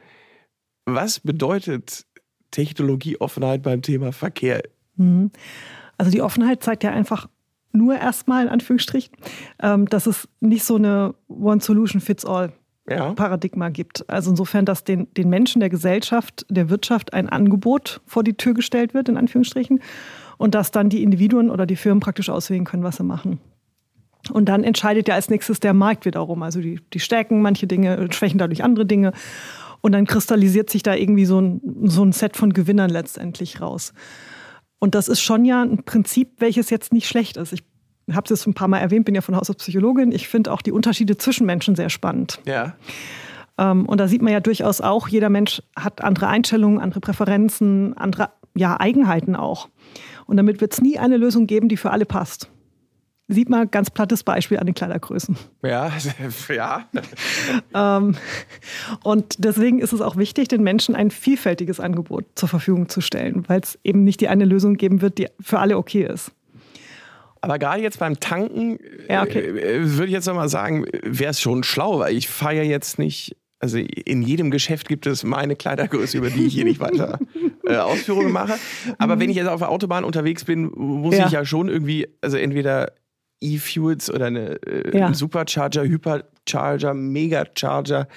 was 0.84 1.20
bedeutet 1.20 2.06
Technologieoffenheit 2.50 3.62
beim 3.62 3.82
Thema 3.82 4.12
Verkehr? 4.12 4.62
Mhm. 4.96 5.30
Also 5.98 6.10
die 6.10 6.22
Offenheit 6.22 6.62
zeigt 6.62 6.84
ja 6.84 6.90
einfach 6.90 7.28
nur 7.72 7.96
erstmal 7.96 8.44
in 8.44 8.48
Anführungsstrichen, 8.48 9.14
ähm, 9.62 9.86
dass 9.86 10.06
es 10.06 10.28
nicht 10.40 10.64
so 10.64 10.76
eine 10.76 11.14
One-Solution-Fits-All 11.28 12.52
ja. 12.88 13.12
Paradigma 13.12 13.68
gibt. 13.68 14.08
Also 14.08 14.30
insofern, 14.30 14.64
dass 14.64 14.84
den, 14.84 15.12
den 15.14 15.28
Menschen 15.28 15.60
der 15.60 15.70
Gesellschaft, 15.70 16.46
der 16.48 16.70
Wirtschaft 16.70 17.12
ein 17.12 17.28
Angebot 17.28 18.00
vor 18.06 18.22
die 18.22 18.34
Tür 18.34 18.54
gestellt 18.54 18.94
wird, 18.94 19.08
in 19.08 19.16
Anführungsstrichen, 19.16 19.80
und 20.38 20.54
dass 20.54 20.70
dann 20.70 20.88
die 20.88 21.02
Individuen 21.02 21.50
oder 21.50 21.66
die 21.66 21.76
Firmen 21.76 22.00
praktisch 22.00 22.30
auswählen 22.30 22.64
können, 22.64 22.82
was 22.82 22.96
sie 22.96 23.04
machen. 23.04 23.40
Und 24.32 24.48
dann 24.48 24.64
entscheidet 24.64 25.08
ja 25.08 25.14
als 25.14 25.30
nächstes 25.30 25.60
der 25.60 25.72
Markt 25.72 26.04
wiederum. 26.04 26.42
Also 26.42 26.60
die, 26.60 26.80
die 26.92 27.00
stärken 27.00 27.42
manche 27.42 27.66
Dinge, 27.66 28.08
schwächen 28.12 28.38
dadurch 28.38 28.64
andere 28.64 28.84
Dinge. 28.84 29.12
Und 29.86 29.92
dann 29.92 30.04
kristallisiert 30.04 30.68
sich 30.68 30.82
da 30.82 30.96
irgendwie 30.96 31.26
so 31.26 31.40
ein, 31.40 31.60
so 31.84 32.04
ein 32.04 32.10
Set 32.10 32.36
von 32.36 32.52
Gewinnern 32.52 32.90
letztendlich 32.90 33.60
raus. 33.60 33.92
Und 34.80 34.96
das 34.96 35.06
ist 35.06 35.20
schon 35.20 35.44
ja 35.44 35.62
ein 35.62 35.84
Prinzip, 35.84 36.40
welches 36.40 36.70
jetzt 36.70 36.92
nicht 36.92 37.06
schlecht 37.06 37.36
ist. 37.36 37.52
Ich 37.52 37.62
habe 38.10 38.24
es 38.24 38.30
jetzt 38.30 38.48
ein 38.48 38.54
paar 38.54 38.66
Mal 38.66 38.80
erwähnt, 38.80 39.04
bin 39.04 39.14
ja 39.14 39.20
von 39.20 39.36
Haus 39.36 39.48
aus 39.48 39.54
Psychologin. 39.54 40.10
Ich 40.10 40.26
finde 40.26 40.50
auch 40.50 40.60
die 40.60 40.72
Unterschiede 40.72 41.18
zwischen 41.18 41.46
Menschen 41.46 41.76
sehr 41.76 41.88
spannend. 41.88 42.40
Ja. 42.46 42.74
Ähm, 43.58 43.86
und 43.86 44.00
da 44.00 44.08
sieht 44.08 44.22
man 44.22 44.32
ja 44.32 44.40
durchaus 44.40 44.80
auch, 44.80 45.06
jeder 45.06 45.28
Mensch 45.28 45.62
hat 45.76 46.02
andere 46.02 46.26
Einstellungen, 46.26 46.80
andere 46.80 46.98
Präferenzen, 46.98 47.96
andere 47.96 48.30
ja, 48.56 48.80
Eigenheiten 48.80 49.36
auch. 49.36 49.68
Und 50.26 50.36
damit 50.36 50.60
wird 50.60 50.72
es 50.72 50.80
nie 50.80 50.98
eine 50.98 51.16
Lösung 51.16 51.46
geben, 51.46 51.68
die 51.68 51.76
für 51.76 51.92
alle 51.92 52.06
passt 52.06 52.50
sieht 53.28 53.48
man 53.48 53.70
ganz 53.70 53.90
plattes 53.90 54.22
Beispiel 54.22 54.58
an 54.58 54.66
den 54.66 54.74
Kleidergrößen. 54.74 55.36
Ja, 55.62 55.92
ja. 56.48 56.88
ähm, 57.74 58.16
und 59.02 59.34
deswegen 59.38 59.80
ist 59.80 59.92
es 59.92 60.00
auch 60.00 60.16
wichtig, 60.16 60.48
den 60.48 60.62
Menschen 60.62 60.94
ein 60.94 61.10
vielfältiges 61.10 61.80
Angebot 61.80 62.24
zur 62.34 62.48
Verfügung 62.48 62.88
zu 62.88 63.00
stellen, 63.00 63.44
weil 63.48 63.60
es 63.60 63.78
eben 63.82 64.04
nicht 64.04 64.20
die 64.20 64.28
eine 64.28 64.44
Lösung 64.44 64.74
geben 64.74 65.00
wird, 65.00 65.18
die 65.18 65.28
für 65.40 65.58
alle 65.58 65.76
okay 65.76 66.04
ist. 66.04 66.32
Aber 67.40 67.58
gerade 67.58 67.82
jetzt 67.82 67.98
beim 67.98 68.18
Tanken 68.18 68.78
ja, 69.08 69.22
okay. 69.22 69.40
äh, 69.40 69.80
würde 69.82 70.06
ich 70.06 70.12
jetzt 70.12 70.26
nochmal 70.26 70.48
sagen, 70.48 70.84
wäre 71.02 71.30
es 71.30 71.40
schon 71.40 71.64
schlau, 71.64 72.00
weil 72.00 72.16
ich 72.16 72.28
fahre 72.28 72.56
ja 72.56 72.62
jetzt 72.62 72.98
nicht 72.98 73.36
also 73.58 73.78
in 73.78 74.20
jedem 74.20 74.50
Geschäft 74.50 74.86
gibt 74.86 75.06
es 75.06 75.24
meine 75.24 75.56
Kleidergröße, 75.56 76.18
über 76.18 76.28
die 76.28 76.46
ich 76.46 76.54
hier 76.54 76.64
nicht 76.64 76.78
weiter 76.78 77.18
äh, 77.66 77.76
Ausführungen 77.76 78.30
mache. 78.30 78.54
Aber 78.98 79.18
wenn 79.18 79.30
ich 79.30 79.36
jetzt 79.36 79.48
auf 79.48 79.60
der 79.60 79.70
Autobahn 79.70 80.04
unterwegs 80.04 80.44
bin, 80.44 80.70
muss 80.74 81.16
ja. 81.16 81.26
ich 81.26 81.32
ja 81.32 81.44
schon 81.44 81.68
irgendwie, 81.68 82.06
also 82.20 82.36
entweder 82.36 82.92
E-Fuels 83.40 84.10
oder 84.10 84.26
eine 84.26 84.62
äh, 84.66 84.98
ja. 84.98 85.12
Supercharger, 85.12 85.82
Hypercharger, 85.82 86.94
Megacharger. 86.94 88.08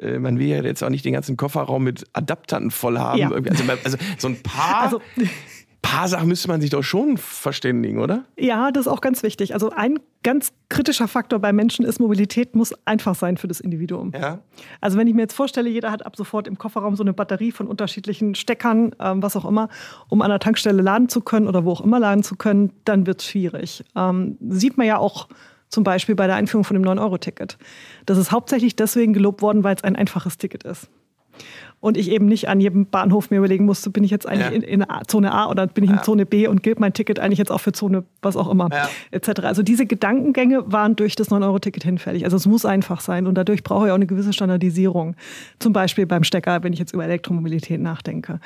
Äh, 0.00 0.18
man 0.18 0.38
will 0.38 0.48
ja 0.48 0.62
jetzt 0.62 0.82
auch 0.82 0.90
nicht 0.90 1.04
den 1.04 1.12
ganzen 1.12 1.36
Kofferraum 1.36 1.84
mit 1.84 2.04
Adaptern 2.12 2.70
voll 2.70 2.98
haben. 2.98 3.18
Ja. 3.18 3.30
Also, 3.30 3.64
also, 3.84 3.98
so 4.18 4.28
ein 4.28 4.42
paar 4.42 4.82
also, 4.84 5.00
paar 5.84 6.08
Sachen 6.08 6.28
müsste 6.28 6.48
man 6.48 6.62
sich 6.62 6.70
doch 6.70 6.82
schon 6.82 7.18
verständigen, 7.18 7.98
oder? 7.98 8.24
Ja, 8.38 8.72
das 8.72 8.86
ist 8.86 8.92
auch 8.92 9.02
ganz 9.02 9.22
wichtig. 9.22 9.52
Also 9.52 9.70
ein 9.70 10.00
ganz 10.22 10.52
kritischer 10.70 11.08
Faktor 11.08 11.38
bei 11.38 11.52
Menschen 11.52 11.84
ist, 11.84 12.00
Mobilität 12.00 12.56
muss 12.56 12.74
einfach 12.86 13.14
sein 13.14 13.36
für 13.36 13.48
das 13.48 13.60
Individuum. 13.60 14.10
Ja. 14.18 14.38
Also 14.80 14.96
wenn 14.96 15.06
ich 15.06 15.14
mir 15.14 15.20
jetzt 15.22 15.34
vorstelle, 15.34 15.68
jeder 15.68 15.90
hat 15.90 16.06
ab 16.06 16.16
sofort 16.16 16.48
im 16.48 16.56
Kofferraum 16.56 16.96
so 16.96 17.02
eine 17.02 17.12
Batterie 17.12 17.52
von 17.52 17.66
unterschiedlichen 17.66 18.34
Steckern, 18.34 18.96
ähm, 18.98 19.22
was 19.22 19.36
auch 19.36 19.44
immer, 19.44 19.68
um 20.08 20.22
an 20.22 20.30
der 20.30 20.38
Tankstelle 20.38 20.80
laden 20.80 21.10
zu 21.10 21.20
können 21.20 21.46
oder 21.46 21.66
wo 21.66 21.72
auch 21.72 21.82
immer 21.82 22.00
laden 22.00 22.22
zu 22.22 22.34
können, 22.34 22.72
dann 22.86 23.06
wird 23.06 23.20
es 23.20 23.26
schwierig. 23.26 23.84
Ähm, 23.94 24.38
sieht 24.48 24.78
man 24.78 24.86
ja 24.86 24.98
auch 24.98 25.28
Zum 25.68 25.82
Beispiel 25.82 26.14
bei 26.14 26.28
der 26.28 26.36
Einführung 26.36 26.62
von 26.62 26.80
dem 26.80 26.84
9-Euro-Ticket. 26.84 27.58
Das 28.06 28.16
ist 28.16 28.30
hauptsächlich 28.30 28.76
deswegen 28.76 29.12
gelobt 29.12 29.42
worden, 29.42 29.64
weil 29.64 29.74
es 29.74 29.82
ein 29.82 29.96
einfaches 29.96 30.38
Ticket 30.38 30.62
ist 30.62 30.88
und 31.84 31.98
ich 31.98 32.10
eben 32.10 32.24
nicht 32.24 32.48
an 32.48 32.62
jedem 32.62 32.86
Bahnhof 32.86 33.28
mir 33.28 33.36
überlegen 33.36 33.66
musste, 33.66 33.90
bin 33.90 34.04
ich 34.04 34.10
jetzt 34.10 34.26
eigentlich 34.26 34.62
ja. 34.62 34.68
in, 34.68 34.80
in, 34.80 34.86
Zone 35.06 35.30
A 35.30 35.50
oder 35.50 35.66
bin 35.66 35.84
ich 35.84 35.90
in 35.90 36.02
Zone 36.02 36.24
B 36.24 36.48
und 36.48 36.62
gilt 36.62 36.80
mein 36.80 36.94
Ticket 36.94 37.20
eigentlich 37.20 37.38
jetzt 37.38 37.52
auch 37.52 37.60
für 37.60 37.72
Zone 37.72 38.04
was 38.22 38.38
auch 38.38 38.50
immer, 38.50 38.70
ja. 38.72 38.88
etc. 39.10 39.40
Also 39.42 39.62
diese 39.62 39.84
Gedankengänge 39.84 40.64
waren 40.72 40.96
durch 40.96 41.14
das 41.14 41.30
9-Euro-Ticket 41.30 41.84
hinfällig. 41.84 42.24
Also 42.24 42.38
es 42.38 42.46
muss 42.46 42.64
einfach 42.64 43.02
sein 43.02 43.26
und 43.26 43.34
dadurch 43.34 43.62
brauche 43.62 43.84
ich 43.84 43.90
auch 43.90 43.96
eine 43.96 44.06
gewisse 44.06 44.32
Standardisierung. 44.32 45.14
Zum 45.58 45.74
Beispiel 45.74 46.06
beim 46.06 46.24
Stecker, 46.24 46.62
wenn 46.62 46.72
ich 46.72 46.78
jetzt 46.78 46.94
über 46.94 47.04
Elektromobilität 47.04 47.82
nachdenke. 47.82 48.40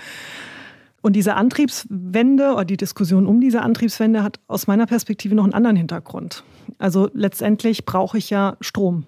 Und 1.01 1.15
diese 1.15 1.35
Antriebswende 1.35 2.55
oder 2.55 2.65
die 2.65 2.77
Diskussion 2.77 3.25
um 3.25 3.41
diese 3.41 3.63
Antriebswende 3.63 4.25
hat 4.25 4.41
aus 4.49 4.67
meiner 4.67 4.87
Perspektive 4.87 5.37
noch 5.37 5.45
einen 5.45 5.55
anderen 5.55 5.77
Hintergrund. 5.77 6.43
Also 6.79 7.09
letztendlich 7.15 7.85
brauche 7.85 8.19
ich 8.19 8.31
ja 8.31 8.57
Strom. 8.61 9.05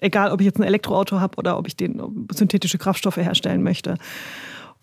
Egal, 0.00 0.30
ob 0.30 0.40
ich 0.40 0.46
jetzt 0.46 0.58
ein 0.58 0.64
Elektroauto 0.64 1.20
habe 1.20 1.36
oder 1.38 1.58
ob 1.58 1.66
ich 1.66 1.76
den 1.76 2.26
synthetische 2.32 2.78
Kraftstoffe 2.78 3.16
herstellen 3.16 3.62
möchte. 3.62 3.96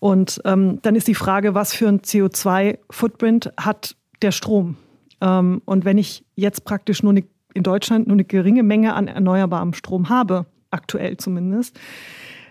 Und 0.00 0.40
ähm, 0.44 0.80
dann 0.82 0.96
ist 0.96 1.08
die 1.08 1.14
Frage, 1.14 1.54
was 1.54 1.72
für 1.72 1.88
ein 1.88 2.00
CO2-Footprint 2.00 3.52
hat 3.56 3.96
der 4.22 4.32
Strom? 4.32 4.76
Ähm, 5.20 5.62
und 5.64 5.84
wenn 5.84 5.98
ich 5.98 6.24
jetzt 6.34 6.64
praktisch 6.64 7.02
nur 7.02 7.12
eine, 7.12 7.24
in 7.54 7.62
Deutschland 7.62 8.06
nur 8.06 8.14
eine 8.14 8.24
geringe 8.24 8.62
Menge 8.62 8.94
an 8.94 9.08
erneuerbarem 9.08 9.72
Strom 9.72 10.08
habe, 10.08 10.46
aktuell 10.70 11.16
zumindest, 11.16 11.78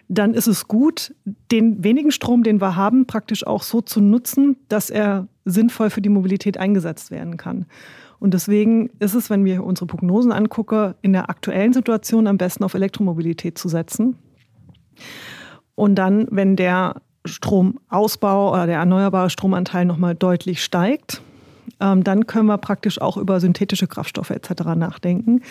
dann 0.08 0.34
ist 0.34 0.48
es 0.48 0.68
gut, 0.68 1.14
den 1.52 1.84
wenigen 1.84 2.12
Strom, 2.12 2.44
den 2.44 2.62
wir 2.62 2.76
haben, 2.76 3.06
praktisch 3.06 3.46
auch 3.46 3.64
so 3.64 3.82
zu 3.82 4.02
nutzen, 4.02 4.58
dass 4.70 4.90
er 4.90 5.28
sinnvoll 5.46 5.90
für 5.90 6.02
die 6.02 6.10
Mobilität 6.10 6.58
eingesetzt 6.58 7.12
werden 7.12 7.38
kann. 7.38 7.66
Und 8.24 8.34
deswegen 8.34 8.90
ist 9.00 9.16
es, 9.16 9.30
wenn 9.30 9.44
wir 9.44 9.66
unsere 9.66 9.86
Prognosen 9.86 10.32
angucken, 10.32 10.94
in 11.02 11.12
der 11.12 11.30
aktuellen 11.30 11.74
Situation 11.74 12.26
am 12.26 12.38
besten 12.38 12.64
auf 12.64 12.74
Elektromobilität 12.74 13.58
zu 13.58 13.68
setzen. 13.68 14.16
Und 15.76 15.96
dann, 15.96 16.30
wenn 16.32 16.56
der 16.56 17.02
Stromausbau 17.26 18.54
oder 18.54 18.66
der 18.66 18.78
erneuerbare 18.78 19.30
Stromanteil 19.30 19.84
nochmal 19.84 20.16
deutlich 20.16 20.64
steigt, 20.64 21.22
ähm, 21.82 22.06
dann 22.06 22.26
können 22.26 22.46
wir 22.46 22.58
praktisch 22.60 23.02
auch 23.02 23.18
über 23.18 23.42
synthetische 23.42 23.88
Kraftstoffe 23.88 24.30
etc. 24.30 24.52
nachdenken. 24.74 25.42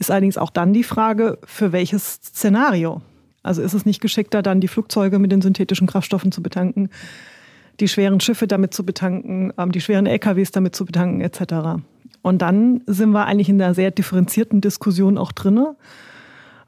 Ist 0.00 0.10
allerdings 0.10 0.36
auch 0.36 0.50
dann 0.50 0.72
die 0.72 0.82
Frage, 0.82 1.38
für 1.44 1.70
welches 1.70 2.14
Szenario. 2.14 3.02
Also 3.44 3.62
ist 3.62 3.72
es 3.72 3.86
nicht 3.86 4.00
geschickter, 4.00 4.42
dann 4.42 4.60
die 4.60 4.66
Flugzeuge 4.66 5.20
mit 5.20 5.30
den 5.30 5.42
synthetischen 5.42 5.86
Kraftstoffen 5.86 6.32
zu 6.32 6.42
betanken, 6.42 6.88
die 7.78 7.86
schweren 7.86 8.18
Schiffe 8.18 8.48
damit 8.48 8.74
zu 8.74 8.84
betanken, 8.84 9.52
ähm, 9.56 9.70
die 9.70 9.80
schweren 9.80 10.06
LKWs 10.06 10.50
damit 10.50 10.74
zu 10.74 10.86
betanken 10.86 11.20
etc. 11.20 11.84
Und 12.26 12.42
dann 12.42 12.82
sind 12.86 13.10
wir 13.10 13.24
eigentlich 13.24 13.48
in 13.48 13.62
einer 13.62 13.72
sehr 13.72 13.92
differenzierten 13.92 14.60
Diskussion 14.60 15.16
auch 15.16 15.30
drin. 15.30 15.64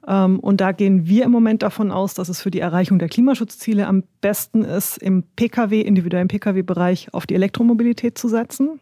Ähm, 0.06 0.38
und 0.38 0.60
da 0.60 0.70
gehen 0.70 1.08
wir 1.08 1.24
im 1.24 1.32
Moment 1.32 1.64
davon 1.64 1.90
aus, 1.90 2.14
dass 2.14 2.28
es 2.28 2.40
für 2.40 2.52
die 2.52 2.60
Erreichung 2.60 3.00
der 3.00 3.08
Klimaschutzziele 3.08 3.88
am 3.88 4.04
besten 4.20 4.62
ist, 4.62 4.98
im 4.98 5.24
Pkw, 5.34 5.80
individuellen 5.80 6.28
Pkw-Bereich 6.28 7.12
auf 7.12 7.26
die 7.26 7.34
Elektromobilität 7.34 8.16
zu 8.16 8.28
setzen. 8.28 8.78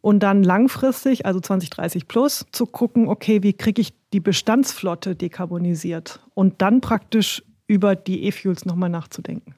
Und 0.00 0.24
dann 0.24 0.42
langfristig, 0.42 1.24
also 1.24 1.38
2030 1.38 2.08
plus, 2.08 2.46
zu 2.50 2.66
gucken, 2.66 3.06
okay, 3.06 3.44
wie 3.44 3.52
kriege 3.52 3.80
ich 3.80 3.94
die 4.12 4.18
Bestandsflotte 4.18 5.14
dekarbonisiert? 5.14 6.18
Und 6.34 6.62
dann 6.62 6.80
praktisch 6.80 7.44
über 7.68 7.94
die 7.94 8.24
E-Fuels 8.24 8.64
nochmal 8.64 8.90
nachzudenken. 8.90 9.54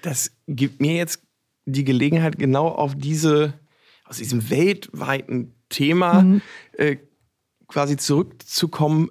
Das 0.00 0.30
gibt 0.46 0.80
mir 0.80 0.94
jetzt 0.94 1.22
die 1.66 1.84
Gelegenheit, 1.84 2.38
genau 2.38 2.68
auf 2.68 2.94
diese, 2.94 3.52
aus 4.06 4.16
diesem 4.16 4.48
weltweiten 4.48 5.52
Thema 5.68 6.22
mhm. 6.22 6.42
äh, 6.72 6.96
quasi 7.66 7.96
zurückzukommen 7.96 9.10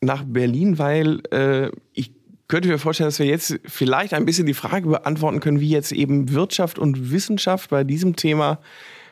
nach 0.00 0.24
Berlin, 0.24 0.78
weil 0.78 1.22
äh, 1.30 1.70
ich 1.92 2.12
könnte 2.48 2.68
mir 2.68 2.78
vorstellen, 2.78 3.06
dass 3.08 3.18
wir 3.18 3.26
jetzt 3.26 3.60
vielleicht 3.64 4.12
ein 4.12 4.24
bisschen 4.24 4.46
die 4.46 4.54
Frage 4.54 4.88
beantworten 4.88 5.40
können, 5.40 5.60
wie 5.60 5.68
jetzt 5.68 5.92
eben 5.92 6.32
Wirtschaft 6.32 6.78
und 6.78 7.12
Wissenschaft 7.12 7.70
bei 7.70 7.84
diesem 7.84 8.16
Thema 8.16 8.60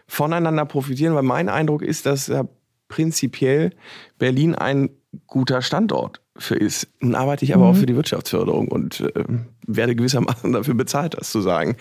voneinander 0.09 0.65
profitieren, 0.65 1.15
weil 1.15 1.23
mein 1.23 1.49
Eindruck 1.49 1.83
ist, 1.83 2.07
dass 2.07 2.27
ja 2.27 2.49
prinzipiell 2.89 3.73
Berlin 4.19 4.55
ein 4.55 4.91
guter 5.27 5.63
Standort 5.63 6.21
für 6.37 6.55
ist. 6.55 6.89
Nun 7.01 7.15
arbeite 7.15 7.45
ich 7.45 7.55
aber 7.55 7.65
mhm. 7.65 7.71
auch 7.71 7.77
für 7.77 7.87
die 7.87 7.97
Wirtschaftsförderung 7.97 8.69
und 8.69 9.01
äh, 9.01 9.25
werde 9.67 9.97
gewissermaßen 9.97 10.53
dafür 10.55 10.75
bezahlt, 10.75 11.15
das 11.19 11.31
zu 11.31 11.41
sagen. 11.41 11.77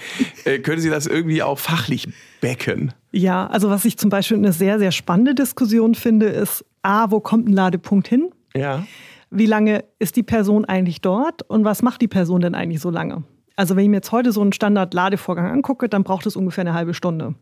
Äh, 0.46 0.60
können 0.60 0.82
Sie 0.82 0.90
das 0.90 1.08
irgendwie 1.08 1.44
auch 1.44 1.60
fachlich 1.60 2.08
becken? 2.42 2.94
Ja, 3.12 3.48
also 3.48 3.70
was 3.70 3.86
ich 3.86 3.98
zum 3.98 4.10
Beispiel 4.10 4.38
eine 4.38 4.54
sehr, 4.54 4.80
sehr 4.80 4.92
spannende 4.92 5.36
Diskussion 5.36 5.96
finde, 5.96 6.28
ist, 6.28 6.66
A, 6.82 7.12
wo 7.12 7.20
kommt 7.20 7.48
ein 7.48 7.54
Ladepunkt 7.54 8.08
hin? 8.08 8.30
Ja. 8.56 8.86
Wie 9.30 9.46
lange 9.46 9.84
ist 10.00 10.16
die 10.16 10.24
Person 10.24 10.66
eigentlich 10.66 11.02
dort 11.02 11.44
und 11.44 11.66
was 11.66 11.82
macht 11.82 12.02
die 12.02 12.08
Person 12.08 12.42
denn 12.42 12.56
eigentlich 12.56 12.82
so 12.82 12.90
lange? 12.90 13.24
Also 13.56 13.76
wenn 13.76 13.84
ich 13.84 13.90
mir 13.90 13.98
jetzt 13.98 14.12
heute 14.12 14.32
so 14.32 14.42
einen 14.42 14.54
Standard-Ladevorgang 14.54 15.48
angucke, 15.48 15.90
dann 15.90 16.04
braucht 16.04 16.26
es 16.28 16.36
ungefähr 16.36 16.62
eine 16.62 16.74
halbe 16.74 16.94
Stunde. 16.94 17.34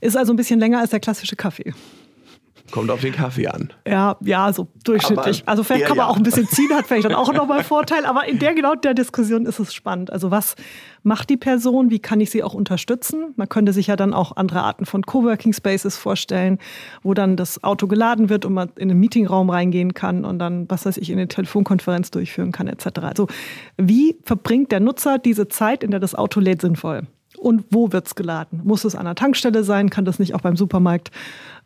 Ist 0.00 0.16
also 0.16 0.32
ein 0.32 0.36
bisschen 0.36 0.60
länger 0.60 0.80
als 0.80 0.90
der 0.90 1.00
klassische 1.00 1.36
Kaffee. 1.36 1.72
Kommt 2.70 2.90
auf 2.90 3.00
den 3.00 3.12
Kaffee 3.12 3.48
an. 3.48 3.72
Ja, 3.86 4.16
ja, 4.20 4.52
so 4.52 4.68
durchschnittlich. 4.84 5.42
Aber 5.42 5.50
also 5.50 5.64
vielleicht 5.64 5.86
kann 5.86 5.96
man 5.96 6.06
ja. 6.06 6.12
auch 6.12 6.16
ein 6.16 6.22
bisschen 6.22 6.46
ziehen, 6.50 6.70
hat 6.74 6.86
vielleicht 6.86 7.06
dann 7.06 7.14
auch 7.14 7.32
nochmal 7.32 7.64
Vorteil. 7.64 8.04
Aber 8.04 8.26
in 8.26 8.38
der 8.38 8.54
genau 8.54 8.74
der 8.74 8.94
Diskussion 8.94 9.46
ist 9.46 9.58
es 9.58 9.72
spannend. 9.72 10.12
Also 10.12 10.30
was 10.30 10.54
macht 11.02 11.30
die 11.30 11.36
Person? 11.36 11.90
Wie 11.90 11.98
kann 11.98 12.20
ich 12.20 12.30
sie 12.30 12.42
auch 12.42 12.54
unterstützen? 12.54 13.32
Man 13.36 13.48
könnte 13.48 13.72
sich 13.72 13.86
ja 13.86 13.96
dann 13.96 14.12
auch 14.12 14.36
andere 14.36 14.62
Arten 14.62 14.84
von 14.84 15.02
Coworking 15.02 15.52
Spaces 15.52 15.96
vorstellen, 15.96 16.58
wo 17.02 17.14
dann 17.14 17.36
das 17.36 17.64
Auto 17.64 17.86
geladen 17.86 18.28
wird 18.28 18.44
und 18.44 18.52
man 18.52 18.70
in 18.76 18.88
den 18.88 18.98
Meetingraum 18.98 19.48
reingehen 19.48 19.94
kann 19.94 20.24
und 20.24 20.38
dann, 20.38 20.68
was 20.68 20.84
weiß 20.84 20.98
ich, 20.98 21.10
in 21.10 21.18
eine 21.18 21.28
Telefonkonferenz 21.28 22.10
durchführen 22.10 22.52
kann, 22.52 22.68
etc. 22.68 23.00
Also 23.02 23.28
wie 23.76 24.18
verbringt 24.24 24.72
der 24.72 24.80
Nutzer 24.80 25.18
diese 25.18 25.48
Zeit, 25.48 25.82
in 25.82 25.90
der 25.90 26.00
das 26.00 26.14
Auto 26.14 26.40
lädt, 26.40 26.60
sinnvoll? 26.60 27.06
Und 27.38 27.64
wo 27.70 27.92
wird 27.92 28.06
es 28.06 28.14
geladen? 28.14 28.60
Muss 28.64 28.84
es 28.84 28.94
an 28.94 29.04
der 29.04 29.14
Tankstelle 29.14 29.64
sein? 29.64 29.90
Kann 29.90 30.04
das 30.04 30.18
nicht 30.18 30.34
auch 30.34 30.40
beim 30.40 30.56
Supermarkt 30.56 31.10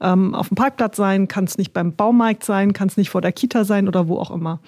ähm, 0.00 0.34
auf 0.34 0.48
dem 0.48 0.54
Parkplatz 0.54 0.96
sein? 0.96 1.28
Kann 1.28 1.44
es 1.44 1.58
nicht 1.58 1.72
beim 1.72 1.94
Baumarkt 1.94 2.44
sein? 2.44 2.72
Kann 2.72 2.88
es 2.88 2.96
nicht 2.96 3.10
vor 3.10 3.20
der 3.20 3.32
Kita 3.32 3.64
sein 3.64 3.88
oder 3.88 4.08
wo 4.08 4.18
auch 4.18 4.30
immer? 4.30 4.60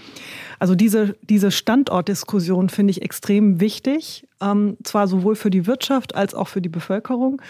Also 0.58 0.74
diese, 0.74 1.16
diese 1.22 1.50
Standortdiskussion 1.50 2.68
finde 2.68 2.92
ich 2.92 3.02
extrem 3.02 3.60
wichtig, 3.60 4.26
ähm, 4.40 4.76
zwar 4.82 5.06
sowohl 5.08 5.36
für 5.36 5.50
die 5.50 5.66
Wirtschaft 5.66 6.14
als 6.14 6.34
auch 6.34 6.48
für 6.48 6.60
die 6.60 6.68
Bevölkerung. 6.68 7.40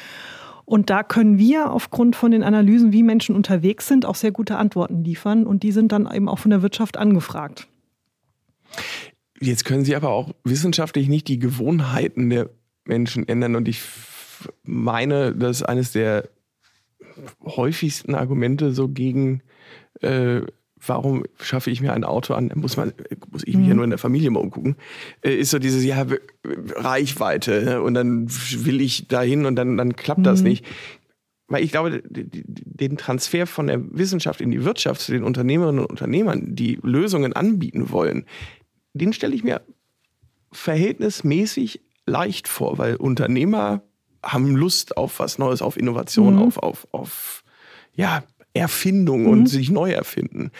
Und 0.66 0.88
da 0.88 1.02
können 1.02 1.38
wir 1.38 1.70
aufgrund 1.70 2.16
von 2.16 2.30
den 2.30 2.42
Analysen, 2.42 2.92
wie 2.92 3.02
Menschen 3.02 3.36
unterwegs 3.36 3.86
sind, 3.86 4.06
auch 4.06 4.14
sehr 4.14 4.32
gute 4.32 4.56
Antworten 4.56 5.04
liefern. 5.04 5.46
Und 5.46 5.62
die 5.62 5.72
sind 5.72 5.92
dann 5.92 6.10
eben 6.10 6.28
auch 6.28 6.38
von 6.38 6.50
der 6.50 6.62
Wirtschaft 6.62 6.96
angefragt. 6.96 7.68
Jetzt 9.40 9.64
können 9.64 9.84
Sie 9.84 9.94
aber 9.94 10.10
auch 10.10 10.30
wissenschaftlich 10.44 11.08
nicht 11.08 11.28
die 11.28 11.38
Gewohnheiten 11.38 12.30
der 12.30 12.50
Menschen 12.84 13.28
ändern. 13.28 13.56
Und 13.56 13.68
ich 13.68 13.82
meine, 14.62 15.34
dass 15.34 15.62
eines 15.62 15.92
der 15.92 16.28
häufigsten 17.44 18.14
Argumente 18.14 18.72
so 18.72 18.88
gegen, 18.88 19.42
äh, 20.00 20.42
warum 20.86 21.24
schaffe 21.40 21.70
ich 21.70 21.80
mir 21.80 21.92
ein 21.92 22.04
Auto 22.04 22.34
an, 22.34 22.50
muss 22.54 22.76
man, 22.76 22.92
muss 23.30 23.46
ich 23.46 23.56
mich 23.56 23.66
ja 23.66 23.70
mhm. 23.72 23.76
nur 23.76 23.84
in 23.84 23.90
der 23.90 23.98
Familie 23.98 24.30
mal 24.30 24.40
umgucken, 24.40 24.76
äh, 25.22 25.34
ist 25.34 25.50
so 25.50 25.58
dieses, 25.58 25.84
ja, 25.84 26.06
Reichweite. 26.44 27.64
Ne? 27.64 27.82
Und 27.82 27.94
dann 27.94 28.28
will 28.28 28.80
ich 28.80 29.08
dahin 29.08 29.46
und 29.46 29.56
dann, 29.56 29.76
dann 29.76 29.96
klappt 29.96 30.20
mhm. 30.20 30.24
das 30.24 30.42
nicht. 30.42 30.64
Weil 31.46 31.62
ich 31.62 31.70
glaube, 31.70 32.02
den 32.08 32.96
Transfer 32.96 33.46
von 33.46 33.66
der 33.66 33.80
Wissenschaft 33.96 34.40
in 34.40 34.50
die 34.50 34.64
Wirtschaft 34.64 35.02
zu 35.02 35.12
den 35.12 35.24
Unternehmerinnen 35.24 35.80
und 35.80 35.90
Unternehmern, 35.90 36.54
die 36.54 36.78
Lösungen 36.82 37.34
anbieten 37.34 37.90
wollen, 37.90 38.24
den 38.94 39.12
stelle 39.12 39.34
ich 39.34 39.44
mir 39.44 39.60
verhältnismäßig 40.52 41.83
leicht 42.06 42.48
vor, 42.48 42.78
weil 42.78 42.96
Unternehmer 42.96 43.82
haben 44.22 44.56
Lust 44.56 44.96
auf 44.96 45.18
was 45.18 45.38
Neues, 45.38 45.62
auf 45.62 45.76
Innovation, 45.76 46.36
mhm. 46.36 46.42
auf, 46.42 46.58
auf, 46.58 46.88
auf 46.92 47.44
ja, 47.94 48.22
Erfindung 48.52 49.22
mhm. 49.22 49.28
und 49.28 49.46
sich 49.46 49.70
neu 49.70 49.90
erfinden. 49.90 50.50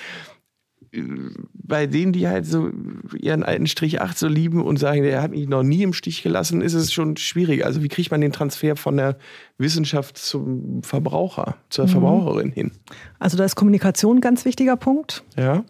Bei 1.52 1.86
denen, 1.86 2.12
die 2.12 2.28
halt 2.28 2.46
so 2.46 2.70
ihren 3.18 3.42
alten 3.42 3.66
Strich 3.66 4.00
8 4.00 4.16
so 4.16 4.28
lieben 4.28 4.62
und 4.62 4.78
sagen, 4.78 5.02
der 5.02 5.22
hat 5.22 5.32
mich 5.32 5.48
noch 5.48 5.64
nie 5.64 5.82
im 5.82 5.92
Stich 5.92 6.22
gelassen, 6.22 6.60
ist 6.60 6.74
es 6.74 6.92
schon 6.92 7.16
schwierig. 7.16 7.64
Also 7.64 7.82
wie 7.82 7.88
kriegt 7.88 8.12
man 8.12 8.20
den 8.20 8.30
Transfer 8.30 8.76
von 8.76 8.96
der 8.96 9.18
Wissenschaft 9.58 10.18
zum 10.18 10.84
Verbraucher, 10.84 11.56
zur 11.68 11.86
mhm. 11.86 11.90
Verbraucherin 11.90 12.52
hin? 12.52 12.70
Also 13.18 13.36
da 13.36 13.44
ist 13.44 13.56
Kommunikation 13.56 14.18
ein 14.18 14.20
ganz 14.20 14.44
wichtiger 14.44 14.76
Punkt. 14.76 15.24
Ja. 15.36 15.64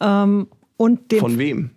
Ähm, 0.00 0.48
und 0.78 1.12
von 1.12 1.38
wem? 1.38 1.70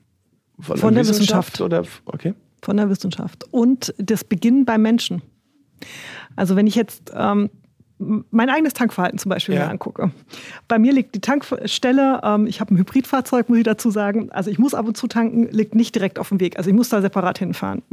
Von, 0.60 0.78
von 0.78 0.94
der, 0.94 1.04
der 1.04 1.12
Wissenschaft? 1.12 1.60
Wissenschaft? 1.60 1.62
Oder? 1.62 1.84
Okay 2.06 2.36
von 2.62 2.78
der 2.78 2.89
Wissenschaft. 2.89 3.45
Und 3.52 3.93
das 3.97 4.24
Beginnen 4.24 4.65
beim 4.65 4.82
Menschen. 4.82 5.21
Also 6.36 6.56
wenn 6.56 6.67
ich 6.67 6.76
jetzt 6.76 7.12
ähm, 7.15 7.50
mein 8.32 8.50
eigenes 8.50 8.74
Tankverhalten 8.74 9.19
zum 9.19 9.30
Beispiel 9.30 9.56
ja. 9.56 9.65
mir 9.65 9.69
angucke. 9.69 10.12
Bei 10.67 10.80
mir 10.80 10.91
liegt 10.91 11.13
die 11.13 11.21
Tankstelle, 11.21 12.21
ähm, 12.24 12.47
ich 12.47 12.60
habe 12.60 12.74
ein 12.74 12.78
Hybridfahrzeug, 12.78 13.47
muss 13.50 13.60
ich 13.60 13.63
dazu 13.63 13.91
sagen. 13.91 14.32
Also 14.32 14.50
ich 14.50 14.58
muss 14.58 14.74
ab 14.74 14.88
und 14.88 14.97
zu 14.97 15.08
tanken, 15.08 15.47
liegt 15.52 15.76
nicht 15.76 15.93
direkt 15.93 16.17
auf 16.17 16.30
dem 16.30 16.39
Weg. 16.39 16.58
Also 16.58 16.69
ich 16.69 16.76
muss 16.76 16.89
da 16.89 17.02
separat 17.02 17.38
hinfahren. 17.38 17.84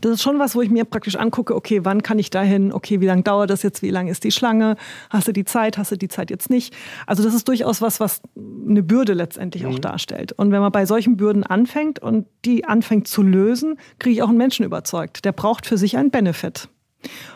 Das 0.00 0.12
ist 0.12 0.22
schon 0.22 0.38
was, 0.38 0.54
wo 0.54 0.62
ich 0.62 0.70
mir 0.70 0.84
praktisch 0.84 1.16
angucke, 1.16 1.54
okay, 1.54 1.84
wann 1.84 2.02
kann 2.02 2.18
ich 2.18 2.30
dahin? 2.30 2.72
Okay, 2.72 3.00
wie 3.00 3.06
lange 3.06 3.22
dauert 3.22 3.50
das 3.50 3.62
jetzt? 3.62 3.82
Wie 3.82 3.90
lange 3.90 4.10
ist 4.10 4.24
die 4.24 4.30
Schlange? 4.30 4.76
Hast 5.10 5.28
du 5.28 5.32
die 5.32 5.44
Zeit? 5.44 5.78
Hast 5.78 5.90
du 5.90 5.96
die 5.96 6.08
Zeit 6.08 6.30
jetzt 6.30 6.50
nicht? 6.50 6.74
Also 7.06 7.22
das 7.22 7.34
ist 7.34 7.48
durchaus 7.48 7.82
was, 7.82 8.00
was 8.00 8.22
eine 8.36 8.82
Bürde 8.82 9.14
letztendlich 9.14 9.64
mhm. 9.64 9.70
auch 9.70 9.78
darstellt. 9.78 10.32
Und 10.32 10.52
wenn 10.52 10.60
man 10.60 10.72
bei 10.72 10.86
solchen 10.86 11.16
Bürden 11.16 11.44
anfängt 11.44 11.98
und 11.98 12.26
die 12.44 12.64
anfängt 12.64 13.08
zu 13.08 13.22
lösen, 13.22 13.78
kriege 13.98 14.14
ich 14.14 14.22
auch 14.22 14.28
einen 14.28 14.38
Menschen 14.38 14.64
überzeugt. 14.64 15.24
Der 15.24 15.32
braucht 15.32 15.66
für 15.66 15.78
sich 15.78 15.96
einen 15.96 16.10
Benefit. 16.10 16.68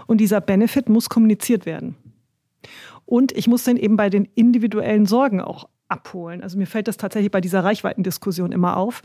Und 0.07 0.19
dieser 0.19 0.41
Benefit 0.41 0.89
muss 0.89 1.09
kommuniziert 1.09 1.67
werden. 1.67 1.97
Und 3.05 3.33
ich 3.33 3.47
muss 3.49 3.65
den 3.65 3.77
eben 3.77 3.97
bei 3.97 4.11
den 4.11 4.27
individuellen 4.35 5.07
Sorgen 5.07 5.41
auch 5.41 5.69
abholen. 5.89 6.43
Also 6.43 6.59
mir 6.59 6.67
fällt 6.67 6.89
das 6.89 6.99
tatsächlich 6.99 7.31
bei 7.31 7.41
dieser 7.41 7.65
Reichweitendiskussion 7.65 8.53
immer 8.53 8.77
auf. 8.77 9.03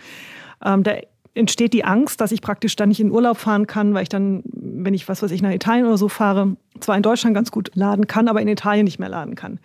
Ähm, 0.64 0.84
da 0.84 0.98
entsteht 1.36 1.74
die 1.74 1.84
Angst, 1.84 2.22
dass 2.22 2.32
ich 2.32 2.42
praktisch 2.42 2.76
dann 2.76 2.90
nicht 2.90 3.00
in 3.00 3.12
Urlaub 3.12 3.38
fahren 3.38 3.68
kann, 3.68 3.94
weil 3.94 4.04
ich 4.04 4.10
dann, 4.10 4.44
wenn 4.46 4.94
ich 4.94 5.08
was 5.10 5.22
weiß 5.24 5.32
ich 5.32 5.42
nach 5.42 5.52
Italien 5.52 5.86
oder 5.86 5.98
so 5.98 6.10
fahre, 6.10 6.56
zwar 6.80 6.96
in 6.96 7.04
Deutschland 7.04 7.36
ganz 7.36 7.52
gut 7.52 7.72
laden 7.74 8.08
kann, 8.08 8.28
aber 8.28 8.42
in 8.42 8.48
Italien 8.48 8.86
nicht 8.86 9.00
mehr 9.00 9.10
laden 9.10 9.36
kann. 9.36 9.60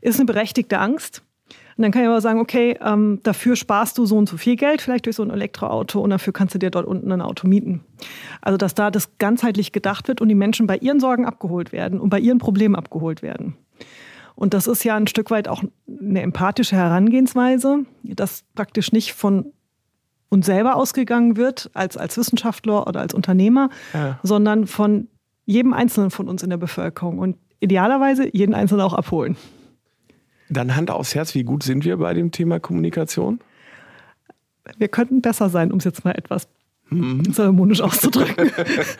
Ist 0.00 0.18
eine 0.18 0.26
berechtigte 0.26 0.78
Angst. 0.78 1.22
Und 1.76 1.82
dann 1.82 1.90
kann 1.90 2.02
ich 2.02 2.08
aber 2.08 2.20
sagen, 2.20 2.38
okay, 2.38 2.78
ähm, 2.82 3.20
dafür 3.22 3.56
sparst 3.56 3.96
du 3.96 4.04
so 4.04 4.16
und 4.16 4.28
so 4.28 4.36
viel 4.36 4.56
Geld, 4.56 4.82
vielleicht 4.82 5.06
durch 5.06 5.16
so 5.16 5.22
ein 5.22 5.30
Elektroauto 5.30 6.00
und 6.00 6.10
dafür 6.10 6.32
kannst 6.32 6.54
du 6.54 6.58
dir 6.58 6.70
dort 6.70 6.86
unten 6.86 7.10
ein 7.10 7.22
Auto 7.22 7.48
mieten. 7.48 7.80
Also 8.42 8.58
dass 8.58 8.74
da 8.74 8.90
das 8.90 9.16
ganzheitlich 9.18 9.72
gedacht 9.72 10.06
wird 10.06 10.20
und 10.20 10.28
die 10.28 10.34
Menschen 10.34 10.66
bei 10.66 10.76
ihren 10.76 11.00
Sorgen 11.00 11.24
abgeholt 11.24 11.72
werden 11.72 11.98
und 11.98 12.10
bei 12.10 12.18
ihren 12.20 12.38
Problemen 12.38 12.76
abgeholt 12.76 13.22
werden. 13.22 13.56
Und 14.34 14.54
das 14.54 14.66
ist 14.66 14.84
ja 14.84 14.96
ein 14.96 15.06
Stück 15.06 15.30
weit 15.30 15.48
auch 15.48 15.62
eine 15.88 16.20
empathische 16.20 16.76
Herangehensweise, 16.76 17.84
dass 18.02 18.44
praktisch 18.54 18.92
nicht 18.92 19.14
von 19.14 19.52
uns 20.32 20.46
selber 20.46 20.76
ausgegangen 20.76 21.36
wird, 21.36 21.70
als, 21.74 21.98
als 21.98 22.16
Wissenschaftler 22.16 22.86
oder 22.86 23.00
als 23.00 23.12
Unternehmer, 23.12 23.68
ja. 23.92 24.18
sondern 24.22 24.66
von 24.66 25.08
jedem 25.44 25.74
Einzelnen 25.74 26.10
von 26.10 26.26
uns 26.26 26.42
in 26.42 26.48
der 26.48 26.56
Bevölkerung 26.56 27.18
und 27.18 27.36
idealerweise 27.60 28.34
jeden 28.34 28.54
Einzelnen 28.54 28.80
auch 28.80 28.94
abholen. 28.94 29.36
Dann 30.48 30.74
Hand 30.74 30.90
aufs 30.90 31.14
Herz, 31.14 31.34
wie 31.34 31.44
gut 31.44 31.62
sind 31.62 31.84
wir 31.84 31.98
bei 31.98 32.14
dem 32.14 32.30
Thema 32.30 32.60
Kommunikation? 32.60 33.40
Wir 34.78 34.88
könnten 34.88 35.20
besser 35.20 35.50
sein, 35.50 35.70
um 35.70 35.78
es 35.78 35.84
jetzt 35.84 36.02
mal 36.04 36.12
etwas 36.12 36.48
mhm. 36.88 37.30
zeremonisch 37.34 37.82
auszudrücken. 37.82 38.50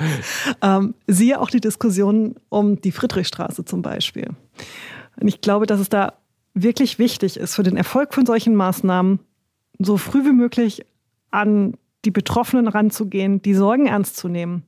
ähm, 0.63 0.95
siehe 1.07 1.41
auch 1.41 1.49
die 1.49 1.61
Diskussion 1.61 2.35
um 2.51 2.79
die 2.79 2.93
Friedrichstraße 2.93 3.65
zum 3.65 3.81
Beispiel. 3.81 4.29
Und 5.19 5.29
ich 5.29 5.41
glaube, 5.41 5.65
dass 5.65 5.81
es 5.81 5.89
da 5.89 6.13
wirklich 6.53 6.99
wichtig 6.99 7.39
ist, 7.39 7.55
für 7.55 7.63
den 7.63 7.79
Erfolg 7.79 8.13
von 8.13 8.27
solchen 8.27 8.55
Maßnahmen 8.55 9.21
so 9.79 9.97
früh 9.97 10.27
wie 10.27 10.33
möglich 10.33 10.85
an 11.33 11.75
die 12.05 12.11
Betroffenen 12.11 12.69
ranzugehen, 12.69 13.43
die 13.43 13.55
Sorgen 13.55 13.87
ernst 13.87 14.17
zu 14.17 14.29
nehmen. 14.29 14.65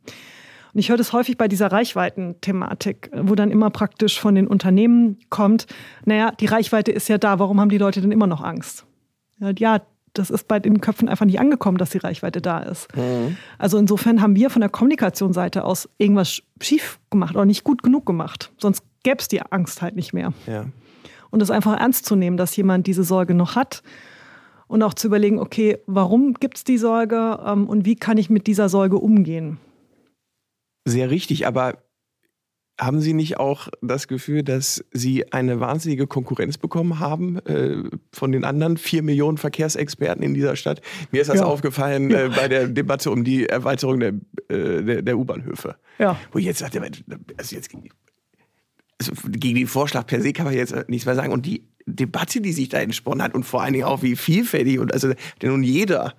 Und 0.73 0.81
ich 0.81 0.89
höre 0.89 0.97
das 0.97 1.13
häufig 1.13 1.37
bei 1.37 1.47
dieser 1.47 1.71
Reichweiten-Thematik, 1.71 3.11
wo 3.15 3.37
dann 3.37 3.53
immer 3.53 3.71
praktisch 3.71 4.19
von 4.19 4.35
den 4.35 4.49
Unternehmen 4.49 5.19
kommt, 5.31 5.67
naja, 6.05 6.33
die 6.33 6.47
Reichweite 6.47 6.91
ist 6.91 7.09
ja 7.09 7.17
da, 7.17 7.39
warum 7.39 7.61
haben 7.61 7.69
die 7.69 7.79
Leute 7.79 8.01
denn 8.01 8.11
immer 8.11 8.27
noch 8.27 8.43
Angst? 8.43 8.85
Ja, 9.39 9.83
das 10.15 10.31
ist 10.31 10.49
bei 10.49 10.61
den 10.61 10.81
Köpfen 10.81 11.09
einfach 11.09 11.27
nicht 11.27 11.41
angekommen, 11.41 11.79
dass 11.79 11.91
die 11.91 11.99
Reichweite 11.99 12.41
da 12.41 12.61
ist. 12.61 12.89
Mhm. 12.97 13.37
Also 13.59 13.79
insofern 13.79 14.21
haben 14.21 14.37
wir 14.37 14.49
von 14.51 14.61
der 14.61 14.69
Kommunikationsseite 14.69 15.65
aus 15.65 15.89
irgendwas 15.99 16.43
schief 16.61 16.99
gemacht 17.11 17.35
oder 17.35 17.45
nicht 17.45 17.65
gut 17.65 17.83
genug 17.83 18.07
gemacht. 18.07 18.53
Sonst 18.59 18.85
gäbe 19.03 19.19
es 19.19 19.29
die 19.29 19.43
Angst 19.43 19.83
halt 19.83 19.97
nicht 19.97 20.13
mehr. 20.13 20.33
Ja. 20.47 20.67
Und 21.31 21.43
es 21.43 21.51
einfach 21.51 21.79
ernst 21.79 22.07
zu 22.07 22.15
nehmen, 22.15 22.37
dass 22.37 22.57
jemand 22.57 22.87
diese 22.87 23.03
Sorge 23.03 23.35
noch 23.35 23.57
hat 23.57 23.83
und 24.75 24.83
auch 24.83 24.95
zu 24.95 25.07
überlegen, 25.07 25.39
okay, 25.39 25.79
warum 25.87 26.35
gibt 26.35 26.57
es 26.57 26.65
die 26.65 26.79
Sorge 26.79 27.39
ähm, 27.47 27.69
und 27.69 27.85
wie 27.85 27.95
kann 27.95 28.19
ich 28.19 28.29
mit 28.29 28.49
dieser 28.49 28.69
Sorge 28.69 28.97
umgehen? 28.97 29.59
Sehr 30.85 31.11
richtig, 31.11 31.47
aber 31.47 31.79
haben 32.81 33.01
Sie 33.01 33.13
nicht 33.13 33.39
auch 33.39 33.69
das 33.83 34.09
Gefühl, 34.09 34.43
dass 34.43 34.85
Sie 34.91 35.33
eine 35.33 35.61
wahnsinnige 35.61 36.09
Konkurrenz 36.09 36.59
bekommen 36.59 36.99
haben 36.99 37.39
äh, 37.47 37.85
von 38.13 38.33
den 38.33 38.43
anderen 38.43 38.77
vier 38.77 39.05
Millionen 39.05 39.39
Verkehrsexperten 39.39 40.25
in 40.25 40.35
dieser 40.35 40.57
Stadt? 40.57 40.81
Mir 41.13 41.21
ist 41.21 41.31
das 41.31 41.39
ja. 41.39 41.45
aufgefallen 41.45 42.11
ja. 42.11 42.25
Äh, 42.25 42.29
bei 42.31 42.49
der 42.49 42.67
Debatte 42.67 43.13
um 43.13 43.23
die 43.23 43.47
Erweiterung 43.47 44.01
der, 44.01 44.15
äh, 44.49 44.83
der, 44.83 45.03
der 45.03 45.17
U-Bahnhöfe. 45.17 45.77
Ja. 46.01 46.19
Wo 46.33 46.41
ich 46.41 46.47
jetzt 46.47 46.59
sagte, 46.59 46.83
also 47.37 47.55
jetzt 47.55 47.71
also 49.01 49.13
gegen 49.29 49.57
den 49.57 49.67
Vorschlag 49.67 50.07
per 50.07 50.21
se 50.21 50.33
kann 50.33 50.47
man 50.47 50.55
jetzt 50.55 50.89
nichts 50.89 51.07
mehr 51.07 51.15
sagen. 51.15 51.33
Und 51.33 51.47
die 51.47 51.69
Debatte, 51.87 52.41
die 52.41 52.53
sich 52.53 52.69
da 52.69 52.79
entsponnen 52.79 53.23
hat 53.23 53.35
und 53.35 53.45
vor 53.45 53.63
allen 53.63 53.73
Dingen 53.73 53.85
auch 53.85 54.03
wie 54.03 54.17
vielfältig 54.17 54.79
und 54.79 54.93
also 54.93 55.13
denn 55.43 55.51
nun 55.51 55.63
jeder 55.63 56.15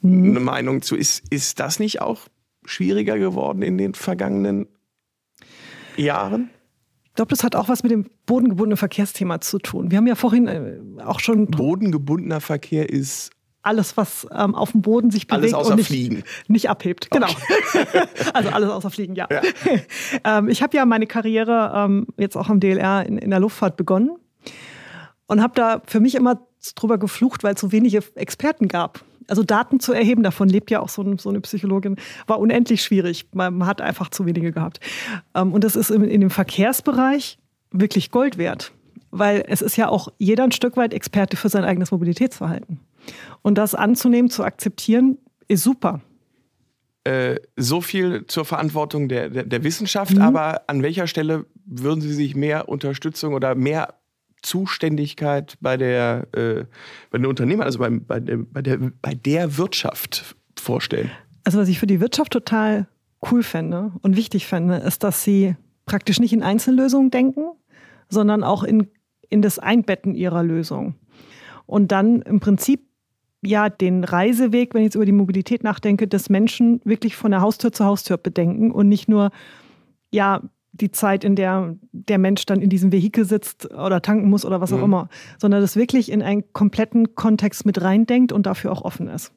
mhm. 0.00 0.30
eine 0.30 0.40
Meinung 0.40 0.82
zu 0.82 0.96
ist, 0.96 1.24
ist 1.30 1.60
das 1.60 1.78
nicht 1.78 2.00
auch 2.00 2.28
schwieriger 2.64 3.18
geworden 3.18 3.62
in 3.62 3.78
den 3.78 3.94
vergangenen 3.94 4.68
Jahren? 5.96 6.50
Ich 7.04 7.14
glaube, 7.14 7.30
das 7.30 7.42
hat 7.42 7.56
auch 7.56 7.68
was 7.68 7.82
mit 7.82 7.90
dem 7.90 8.06
bodengebundenen 8.26 8.76
Verkehrsthema 8.76 9.40
zu 9.40 9.58
tun. 9.58 9.90
Wir 9.90 9.98
haben 9.98 10.06
ja 10.06 10.14
vorhin 10.14 10.46
äh, 10.46 11.02
auch 11.02 11.18
schon. 11.18 11.46
Bodengebundener 11.46 12.40
Verkehr 12.40 12.88
ist 12.88 13.30
alles, 13.68 13.96
was 13.98 14.26
ähm, 14.34 14.54
auf 14.54 14.72
dem 14.72 14.80
Boden 14.80 15.10
sich 15.10 15.26
bewegt 15.26 15.54
und 15.54 15.76
nicht, 15.76 15.86
Fliegen. 15.86 16.22
nicht 16.48 16.70
abhebt. 16.70 17.10
Genau. 17.10 17.28
Okay. 17.28 18.06
also 18.32 18.48
alles 18.48 18.70
außer 18.70 18.90
Fliegen, 18.90 19.14
ja. 19.14 19.28
ja. 19.30 19.42
ähm, 20.38 20.48
ich 20.48 20.62
habe 20.62 20.74
ja 20.74 20.86
meine 20.86 21.06
Karriere 21.06 21.72
ähm, 21.74 22.06
jetzt 22.16 22.36
auch 22.36 22.48
am 22.48 22.60
DLR 22.60 23.04
in, 23.06 23.18
in 23.18 23.30
der 23.30 23.40
Luftfahrt 23.40 23.76
begonnen 23.76 24.16
und 25.26 25.42
habe 25.42 25.52
da 25.54 25.82
für 25.86 26.00
mich 26.00 26.14
immer 26.14 26.40
drüber 26.74 26.96
geflucht, 26.96 27.44
weil 27.44 27.54
es 27.54 27.60
so 27.60 27.70
wenige 27.70 28.02
Experten 28.14 28.68
gab. 28.68 29.04
Also 29.28 29.42
Daten 29.42 29.78
zu 29.80 29.92
erheben, 29.92 30.22
davon 30.22 30.48
lebt 30.48 30.70
ja 30.70 30.80
auch 30.80 30.88
so, 30.88 31.04
so 31.18 31.28
eine 31.28 31.42
Psychologin, 31.42 31.96
war 32.26 32.38
unendlich 32.38 32.82
schwierig. 32.82 33.26
Man, 33.34 33.66
hat 33.66 33.82
einfach 33.82 34.08
zu 34.08 34.24
wenige 34.24 34.50
gehabt. 34.52 34.80
Ähm, 35.34 35.52
und 35.52 35.62
das 35.62 35.76
ist 35.76 35.90
in, 35.90 36.02
in 36.04 36.22
dem 36.22 36.30
Verkehrsbereich 36.30 37.38
wirklich 37.70 38.10
Gold 38.10 38.38
wert, 38.38 38.72
weil 39.10 39.44
es 39.46 39.60
ist 39.60 39.76
ja 39.76 39.90
auch 39.90 40.08
jeder 40.16 40.44
ein 40.44 40.52
Stück 40.52 40.78
weit 40.78 40.94
Experte 40.94 41.36
für 41.36 41.50
sein 41.50 41.64
eigenes 41.64 41.90
Mobilitätsverhalten. 41.90 42.80
Und 43.42 43.56
das 43.56 43.74
anzunehmen, 43.74 44.30
zu 44.30 44.44
akzeptieren, 44.44 45.18
ist 45.48 45.62
super. 45.62 46.00
Äh, 47.04 47.36
so 47.56 47.80
viel 47.80 48.26
zur 48.26 48.44
Verantwortung 48.44 49.08
der, 49.08 49.30
der, 49.30 49.44
der 49.44 49.64
Wissenschaft, 49.64 50.14
mhm. 50.14 50.22
aber 50.22 50.62
an 50.68 50.82
welcher 50.82 51.06
Stelle 51.06 51.46
würden 51.64 52.00
Sie 52.00 52.12
sich 52.12 52.34
mehr 52.34 52.68
Unterstützung 52.68 53.34
oder 53.34 53.54
mehr 53.54 53.94
Zuständigkeit 54.42 55.56
bei 55.60 55.76
der, 55.76 56.26
äh, 56.32 56.64
bei 57.10 57.18
den 57.18 57.26
Unternehmern, 57.26 57.66
also 57.66 57.78
bei, 57.78 58.20
der, 58.20 58.36
bei, 58.38 58.62
der, 58.62 58.78
bei 59.00 59.14
der 59.14 59.56
Wirtschaft 59.56 60.36
vorstellen? 60.58 61.10
Also 61.44 61.58
was 61.58 61.68
ich 61.68 61.78
für 61.78 61.86
die 61.86 62.00
Wirtschaft 62.00 62.32
total 62.32 62.88
cool 63.30 63.42
fände 63.42 63.92
und 64.02 64.16
wichtig 64.16 64.46
fände, 64.46 64.76
ist, 64.76 65.02
dass 65.02 65.24
sie 65.24 65.56
praktisch 65.86 66.20
nicht 66.20 66.32
in 66.32 66.42
Einzellösungen 66.42 67.10
denken, 67.10 67.44
sondern 68.08 68.44
auch 68.44 68.62
in, 68.62 68.88
in 69.28 69.42
das 69.42 69.58
Einbetten 69.58 70.14
ihrer 70.14 70.42
Lösung. 70.42 70.94
Und 71.66 71.92
dann 71.92 72.22
im 72.22 72.40
Prinzip 72.40 72.87
ja 73.42 73.68
den 73.68 74.04
Reiseweg, 74.04 74.74
wenn 74.74 74.82
ich 74.82 74.86
jetzt 74.86 74.94
über 74.94 75.06
die 75.06 75.12
Mobilität 75.12 75.62
nachdenke, 75.62 76.08
des 76.08 76.28
Menschen 76.28 76.80
wirklich 76.84 77.16
von 77.16 77.30
der 77.30 77.40
Haustür 77.40 77.72
zu 77.72 77.84
Haustür 77.84 78.16
bedenken 78.16 78.70
und 78.70 78.88
nicht 78.88 79.08
nur 79.08 79.30
ja 80.10 80.42
die 80.72 80.90
Zeit, 80.90 81.24
in 81.24 81.34
der 81.34 81.76
der 81.92 82.18
Mensch 82.18 82.46
dann 82.46 82.60
in 82.60 82.70
diesem 82.70 82.92
Vehikel 82.92 83.24
sitzt 83.24 83.72
oder 83.72 84.02
tanken 84.02 84.28
muss 84.28 84.44
oder 84.44 84.60
was 84.60 84.72
auch 84.72 84.78
mhm. 84.78 84.84
immer, 84.84 85.08
sondern 85.38 85.60
das 85.60 85.76
wirklich 85.76 86.10
in 86.10 86.22
einen 86.22 86.52
kompletten 86.52 87.14
Kontext 87.14 87.66
mit 87.66 87.80
reindenkt 87.80 88.32
und 88.32 88.46
dafür 88.46 88.72
auch 88.72 88.82
offen 88.82 89.08
ist. 89.08 89.32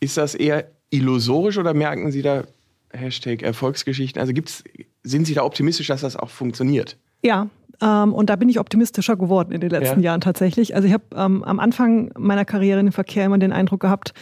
Ist 0.00 0.16
das 0.16 0.34
eher 0.34 0.70
illusorisch 0.90 1.58
oder 1.58 1.74
merken 1.74 2.10
Sie 2.10 2.22
da 2.22 2.44
Hashtag 2.92 3.42
Erfolgsgeschichten? 3.42 4.20
Also 4.20 4.32
gibt's, 4.32 4.64
sind 5.02 5.26
Sie 5.26 5.34
da 5.34 5.44
optimistisch, 5.44 5.88
dass 5.88 6.00
das 6.00 6.16
auch 6.16 6.30
funktioniert? 6.30 6.96
Ja, 7.22 7.48
ähm, 7.82 8.12
und 8.12 8.30
da 8.30 8.36
bin 8.36 8.48
ich 8.48 8.60
optimistischer 8.60 9.16
geworden 9.16 9.52
in 9.52 9.60
den 9.60 9.70
letzten 9.70 10.00
ja. 10.00 10.10
Jahren 10.10 10.20
tatsächlich. 10.20 10.74
Also 10.74 10.86
ich 10.86 10.94
habe 10.94 11.04
ähm, 11.14 11.42
am 11.44 11.60
Anfang 11.60 12.12
meiner 12.18 12.44
Karriere 12.44 12.80
in 12.80 12.86
dem 12.86 12.92
Verkehr 12.92 13.26
immer 13.26 13.38
den 13.38 13.52
Eindruck 13.52 13.80
gehabt, 13.80 14.12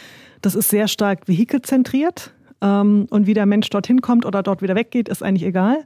das 0.41 0.55
ist 0.55 0.69
sehr 0.69 0.87
stark 0.87 1.27
vehikelzentriert. 1.27 2.33
Ähm, 2.61 3.07
und 3.09 3.27
wie 3.27 3.33
der 3.33 3.45
Mensch 3.45 3.69
dorthin 3.69 4.01
kommt 4.01 4.25
oder 4.25 4.43
dort 4.43 4.61
wieder 4.61 4.75
weggeht, 4.75 5.09
ist 5.09 5.23
eigentlich 5.23 5.47
egal. 5.47 5.85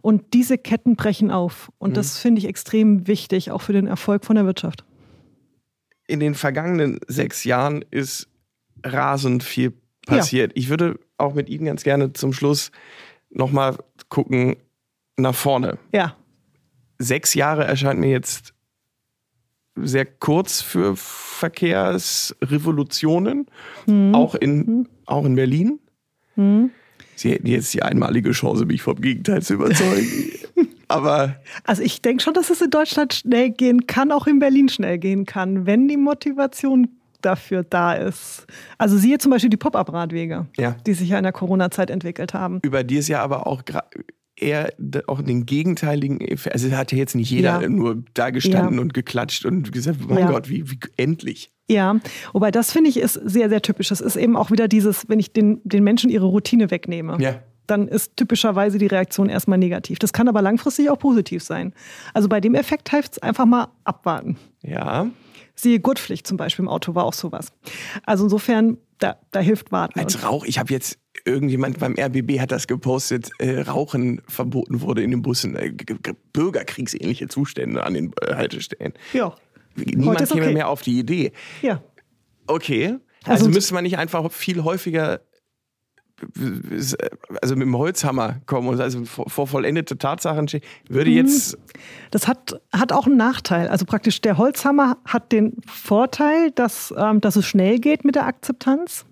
Und 0.00 0.34
diese 0.34 0.58
Ketten 0.58 0.96
brechen 0.96 1.30
auf. 1.30 1.70
Und 1.78 1.90
mhm. 1.90 1.94
das 1.94 2.18
finde 2.18 2.40
ich 2.40 2.46
extrem 2.46 3.06
wichtig, 3.06 3.50
auch 3.50 3.62
für 3.62 3.72
den 3.72 3.86
Erfolg 3.86 4.24
von 4.24 4.36
der 4.36 4.44
Wirtschaft. 4.44 4.84
In 6.06 6.20
den 6.20 6.34
vergangenen 6.34 6.98
sechs 7.08 7.44
Jahren 7.44 7.84
ist 7.90 8.28
rasend 8.84 9.42
viel 9.42 9.72
passiert. 10.06 10.52
Ja. 10.52 10.56
Ich 10.56 10.68
würde 10.68 10.98
auch 11.16 11.34
mit 11.34 11.48
Ihnen 11.48 11.64
ganz 11.64 11.84
gerne 11.84 12.12
zum 12.12 12.32
Schluss 12.32 12.70
nochmal 13.30 13.78
gucken 14.08 14.56
nach 15.16 15.34
vorne. 15.34 15.78
Ja. 15.92 16.16
Sechs 16.98 17.34
Jahre 17.34 17.64
erscheint 17.64 18.00
mir 18.00 18.10
jetzt 18.10 18.54
sehr 19.76 20.06
kurz 20.06 20.62
für 20.62 20.96
Verkehrsrevolutionen, 20.96 23.46
mhm. 23.86 24.14
auch, 24.14 24.34
in, 24.34 24.56
mhm. 24.58 24.88
auch 25.06 25.24
in 25.24 25.34
Berlin. 25.34 25.80
Mhm. 26.36 26.70
Sie 27.16 27.32
hätten 27.32 27.46
jetzt 27.46 27.72
die 27.74 27.82
einmalige 27.82 28.30
Chance, 28.32 28.66
mich 28.66 28.82
vom 28.82 29.00
Gegenteil 29.00 29.40
zu 29.42 29.54
überzeugen. 29.54 30.32
Aber. 30.88 31.36
Also 31.64 31.82
ich 31.82 32.02
denke 32.02 32.22
schon, 32.22 32.34
dass 32.34 32.50
es 32.50 32.60
in 32.60 32.68
Deutschland 32.70 33.14
schnell 33.14 33.50
gehen 33.50 33.86
kann, 33.86 34.12
auch 34.12 34.26
in 34.26 34.38
Berlin 34.38 34.68
schnell 34.68 34.98
gehen 34.98 35.24
kann, 35.24 35.64
wenn 35.66 35.88
die 35.88 35.96
Motivation 35.96 36.88
dafür 37.22 37.64
da 37.64 37.94
ist. 37.94 38.46
Also 38.78 38.98
siehe 38.98 39.18
zum 39.18 39.30
Beispiel 39.30 39.50
die 39.50 39.56
Pop-up-Radwege, 39.56 40.46
Ja. 40.58 40.76
die 40.86 40.92
sich 40.92 41.08
ja 41.08 41.16
in 41.16 41.22
der 41.22 41.32
Corona-Zeit 41.32 41.88
entwickelt 41.90 42.34
haben. 42.34 42.60
Über 42.62 42.84
die 42.84 42.98
es 42.98 43.08
ja 43.08 43.22
aber 43.22 43.46
auch 43.46 43.62
eher 44.36 44.72
auch 45.06 45.22
den 45.22 45.46
gegenteiligen 45.46 46.20
Effekt. 46.20 46.54
Also 46.54 46.70
hat 46.72 46.92
ja 46.92 46.98
jetzt 46.98 47.14
nicht 47.14 47.30
jeder 47.30 47.62
Ja. 47.62 47.68
nur 47.68 48.02
da 48.14 48.30
gestanden 48.30 48.74
Ja. 48.76 48.80
und 48.80 48.94
geklatscht 48.94 49.44
und 49.44 49.72
gesagt, 49.72 49.98
mein 50.08 50.18
Ja. 50.18 50.30
Gott, 50.30 50.48
wie, 50.48 50.70
wie 50.70 50.78
endlich. 50.96 51.50
Ja, 51.68 51.96
wobei 52.32 52.50
das 52.50 52.72
finde 52.72 52.90
ich 52.90 52.98
ist 52.98 53.14
sehr, 53.14 53.48
sehr 53.48 53.62
typisch. 53.62 53.88
Das 53.88 54.00
ist 54.00 54.16
eben 54.16 54.36
auch 54.36 54.50
wieder 54.50 54.68
dieses, 54.68 55.08
wenn 55.08 55.18
ich 55.18 55.32
den, 55.32 55.60
den 55.64 55.82
Menschen 55.84 56.10
ihre 56.10 56.26
Routine 56.26 56.70
wegnehme. 56.70 57.16
Ja. 57.20 57.40
Dann 57.66 57.88
ist 57.88 58.16
typischerweise 58.16 58.76
die 58.76 58.86
Reaktion 58.88 59.30
erstmal 59.30 59.56
negativ. 59.56 59.98
Das 59.98 60.12
kann 60.12 60.28
aber 60.28 60.42
langfristig 60.42 60.90
auch 60.90 60.98
positiv 60.98 61.42
sein. 61.42 61.72
Also 62.12 62.28
bei 62.28 62.40
dem 62.40 62.54
Effekt 62.54 62.90
hilft 62.90 63.12
es 63.12 63.18
einfach 63.20 63.46
mal 63.46 63.68
abwarten. 63.84 64.36
Ja. 64.62 65.06
Siehe 65.54 65.80
Gurtpflicht 65.80 66.26
zum 66.26 66.36
Beispiel 66.36 66.64
im 66.64 66.68
Auto 66.68 66.94
war 66.94 67.04
auch 67.04 67.14
sowas. 67.14 67.52
Also 68.04 68.24
insofern, 68.24 68.76
da, 68.98 69.16
da 69.30 69.40
hilft 69.40 69.72
Warten. 69.72 69.98
Als 69.98 70.22
Rauch, 70.22 70.44
ich 70.44 70.58
habe 70.58 70.72
jetzt 70.72 70.98
irgendjemand 71.24 71.78
beim 71.78 71.94
RBB 71.98 72.40
hat 72.40 72.52
das 72.52 72.66
gepostet, 72.66 73.30
äh, 73.38 73.60
Rauchen 73.60 74.20
verboten 74.28 74.80
wurde 74.80 75.02
in 75.02 75.10
den 75.10 75.22
Bussen. 75.22 75.56
Äh, 75.56 75.72
Bürgerkriegsähnliche 76.32 77.28
Zustände 77.28 77.84
an 77.84 77.94
den 77.94 78.12
äh, 78.22 78.34
Haltestellen. 78.34 78.92
ja. 79.12 79.34
Niemand 79.76 80.20
ist 80.20 80.30
käme 80.32 80.44
okay. 80.44 80.54
mehr 80.54 80.68
auf 80.68 80.82
die 80.82 81.00
Idee. 81.00 81.32
Ja. 81.60 81.82
Okay. 82.46 82.96
Also, 83.24 83.46
Also- 83.46 83.48
müsste 83.48 83.74
man 83.74 83.82
nicht 83.82 83.98
einfach 83.98 84.30
viel 84.30 84.62
häufiger 84.62 85.20
also 87.42 87.56
mit 87.56 87.66
dem 87.66 87.76
Holzhammer 87.76 88.36
kommen 88.46 88.68
und 88.68 88.80
also 88.80 89.04
vor, 89.04 89.46
vollendete 89.46 89.98
Tatsachen 89.98 90.48
stehen. 90.48 90.62
Würde 90.88 91.10
Mhm. 91.10 91.16
jetzt 91.16 91.58
Das 92.10 92.28
hat, 92.28 92.60
hat 92.72 92.92
auch 92.92 93.06
einen 93.06 93.16
Nachteil. 93.16 93.68
Also 93.68 93.84
praktisch 93.84 94.20
der 94.20 94.38
Holzhammer 94.38 94.96
hat 95.04 95.32
den 95.32 95.56
Vorteil, 95.66 96.50
dass, 96.52 96.94
ähm, 96.96 97.20
dass 97.20 97.36
es 97.36 97.46
schnell 97.46 97.78
geht 97.78 98.04
mit 98.04 98.14
der 98.14 98.26
Akzeptanz, 98.26 99.04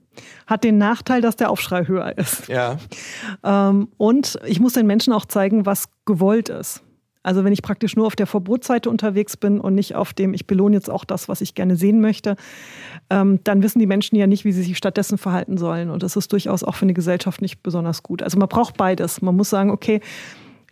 hat 0.46 0.64
den 0.64 0.78
Nachteil, 0.78 1.20
dass 1.20 1.36
der 1.36 1.50
Aufschrei 1.50 1.86
höher 1.86 2.16
ist. 2.18 2.48
ja 2.48 2.78
Ähm, 3.44 3.88
und 3.96 4.38
ich 4.46 4.60
muss 4.60 4.74
den 4.74 4.86
Menschen 4.86 5.12
auch 5.12 5.26
zeigen, 5.26 5.66
was 5.66 5.88
gewollt 6.04 6.48
ist. 6.48 6.82
Also 7.22 7.44
wenn 7.44 7.52
ich 7.52 7.62
praktisch 7.62 7.96
nur 7.96 8.06
auf 8.06 8.16
der 8.16 8.26
Verbotsseite 8.26 8.90
unterwegs 8.90 9.36
bin 9.36 9.60
und 9.60 9.74
nicht 9.74 9.94
auf 9.94 10.12
dem, 10.12 10.34
ich 10.34 10.46
belohne 10.46 10.76
jetzt 10.76 10.90
auch 10.90 11.04
das, 11.04 11.28
was 11.28 11.40
ich 11.40 11.54
gerne 11.54 11.76
sehen 11.76 12.00
möchte, 12.00 12.36
ähm, 13.10 13.40
dann 13.44 13.62
wissen 13.62 13.78
die 13.78 13.86
Menschen 13.86 14.16
ja 14.16 14.26
nicht, 14.26 14.44
wie 14.44 14.52
sie 14.52 14.62
sich 14.62 14.76
stattdessen 14.76 15.18
verhalten 15.18 15.56
sollen. 15.56 15.90
Und 15.90 16.02
das 16.02 16.16
ist 16.16 16.32
durchaus 16.32 16.64
auch 16.64 16.74
für 16.74 16.84
eine 16.84 16.94
Gesellschaft 16.94 17.40
nicht 17.42 17.62
besonders 17.62 18.02
gut. 18.02 18.22
Also 18.22 18.38
man 18.38 18.48
braucht 18.48 18.76
beides. 18.76 19.22
Man 19.22 19.36
muss 19.36 19.50
sagen, 19.50 19.70
okay, 19.70 20.00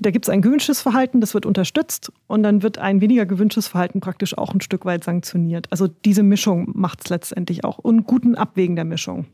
da 0.01 0.11
gibt 0.11 0.25
es 0.25 0.31
ein 0.31 0.41
gewünschtes 0.41 0.81
Verhalten, 0.81 1.21
das 1.21 1.35
wird 1.35 1.45
unterstützt 1.45 2.11
und 2.27 2.43
dann 2.43 2.63
wird 2.63 2.79
ein 2.79 3.03
weniger 3.03 3.27
gewünschtes 3.27 3.69
Verhalten 3.69 4.01
praktisch 4.01 4.37
auch 4.37 4.55
ein 4.55 4.63
Stück 4.63 4.87
weit 4.87 5.05
sanktioniert. 5.05 5.67
Also 5.71 5.89
diese 5.89 6.23
Mischung 6.23 6.71
macht 6.75 7.05
es 7.05 7.11
letztendlich 7.11 7.65
auch 7.65 7.79
und 7.79 8.07
guten 8.07 8.35
Abwägen 8.35 8.77
der 8.77 8.87
Mischung. 8.87 9.27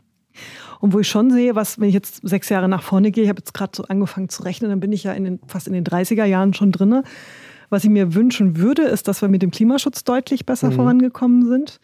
Und 0.80 0.92
wo 0.92 1.00
ich 1.00 1.08
schon 1.08 1.30
sehe, 1.30 1.54
was, 1.54 1.80
wenn 1.80 1.88
ich 1.88 1.94
jetzt 1.94 2.20
sechs 2.22 2.48
Jahre 2.48 2.68
nach 2.68 2.82
vorne 2.82 3.10
gehe, 3.10 3.24
ich 3.24 3.28
habe 3.28 3.40
jetzt 3.40 3.54
gerade 3.54 3.72
so 3.74 3.84
angefangen 3.84 4.28
zu 4.28 4.42
rechnen, 4.42 4.70
dann 4.70 4.80
bin 4.80 4.92
ich 4.92 5.04
ja 5.04 5.12
in 5.12 5.24
den, 5.24 5.40
fast 5.46 5.66
in 5.66 5.72
den 5.72 5.84
30er 5.84 6.24
Jahren 6.24 6.54
schon 6.54 6.72
drinne. 6.72 7.02
Was 7.68 7.84
ich 7.84 7.90
mir 7.90 8.14
wünschen 8.14 8.58
würde, 8.58 8.82
ist, 8.82 9.08
dass 9.08 9.22
wir 9.22 9.28
mit 9.28 9.42
dem 9.42 9.50
Klimaschutz 9.50 10.04
deutlich 10.04 10.46
besser 10.46 10.70
vorangekommen 10.70 11.46
sind, 11.46 11.80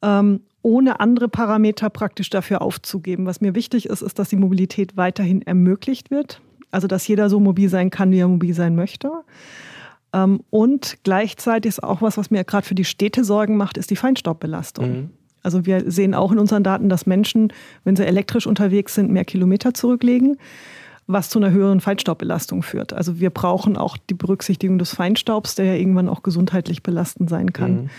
ähm, 0.00 0.40
ohne 0.62 1.00
andere 1.00 1.28
Parameter 1.28 1.90
praktisch 1.90 2.30
dafür 2.30 2.62
aufzugeben. 2.62 3.26
Was 3.26 3.40
mir 3.40 3.54
wichtig 3.54 3.86
ist, 3.86 4.00
ist, 4.00 4.18
dass 4.18 4.30
die 4.30 4.36
Mobilität 4.36 4.96
weiterhin 4.96 5.42
ermöglicht 5.42 6.10
wird. 6.10 6.40
Also, 6.70 6.86
dass 6.86 7.06
jeder 7.06 7.28
so 7.28 7.40
mobil 7.40 7.68
sein 7.68 7.90
kann, 7.90 8.10
wie 8.10 8.20
er 8.20 8.28
mobil 8.28 8.54
sein 8.54 8.74
möchte. 8.74 9.10
Ähm, 10.12 10.40
und 10.50 10.98
gleichzeitig 11.02 11.68
ist 11.68 11.82
auch 11.82 12.00
was, 12.00 12.16
was 12.16 12.30
mir 12.30 12.44
gerade 12.44 12.66
für 12.66 12.74
die 12.74 12.84
Städte 12.84 13.24
Sorgen 13.24 13.56
macht, 13.56 13.76
ist 13.76 13.90
die 13.90 13.96
Feinstaubbelastung. 13.96 15.10
Also 15.42 15.66
wir 15.66 15.90
sehen 15.90 16.14
auch 16.14 16.32
in 16.32 16.38
unseren 16.38 16.62
Daten, 16.62 16.88
dass 16.88 17.06
Menschen, 17.06 17.52
wenn 17.84 17.96
sie 17.96 18.06
elektrisch 18.06 18.46
unterwegs 18.46 18.94
sind, 18.94 19.10
mehr 19.10 19.24
Kilometer 19.24 19.74
zurücklegen, 19.74 20.36
was 21.06 21.30
zu 21.30 21.38
einer 21.38 21.50
höheren 21.50 21.80
Feinstaubbelastung 21.80 22.62
führt. 22.62 22.92
Also 22.92 23.18
wir 23.18 23.30
brauchen 23.30 23.76
auch 23.76 23.96
die 23.96 24.14
Berücksichtigung 24.14 24.78
des 24.78 24.94
Feinstaubs, 24.94 25.54
der 25.54 25.66
ja 25.66 25.74
irgendwann 25.74 26.08
auch 26.08 26.22
gesundheitlich 26.22 26.82
belastend 26.82 27.28
sein 27.28 27.52
kann. 27.52 27.90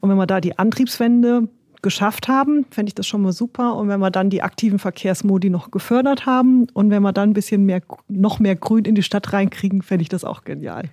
Und 0.00 0.10
wenn 0.10 0.16
wir 0.16 0.26
da 0.26 0.40
die 0.40 0.58
Antriebswende 0.58 1.48
geschafft 1.82 2.28
haben, 2.28 2.66
fände 2.70 2.90
ich 2.90 2.94
das 2.94 3.06
schon 3.06 3.22
mal 3.22 3.32
super. 3.32 3.76
Und 3.76 3.88
wenn 3.88 4.00
wir 4.00 4.10
dann 4.10 4.30
die 4.30 4.42
aktiven 4.42 4.78
Verkehrsmodi 4.78 5.50
noch 5.50 5.70
gefördert 5.70 6.26
haben 6.26 6.66
und 6.74 6.90
wenn 6.90 7.02
wir 7.02 7.12
dann 7.12 7.30
ein 7.30 7.34
bisschen 7.34 7.64
mehr, 7.64 7.80
noch 8.08 8.38
mehr 8.38 8.56
Grün 8.56 8.84
in 8.84 8.94
die 8.94 9.02
Stadt 9.02 9.32
reinkriegen, 9.32 9.82
fände 9.82 10.02
ich 10.02 10.08
das 10.08 10.24
auch 10.24 10.44
genial. 10.44 10.84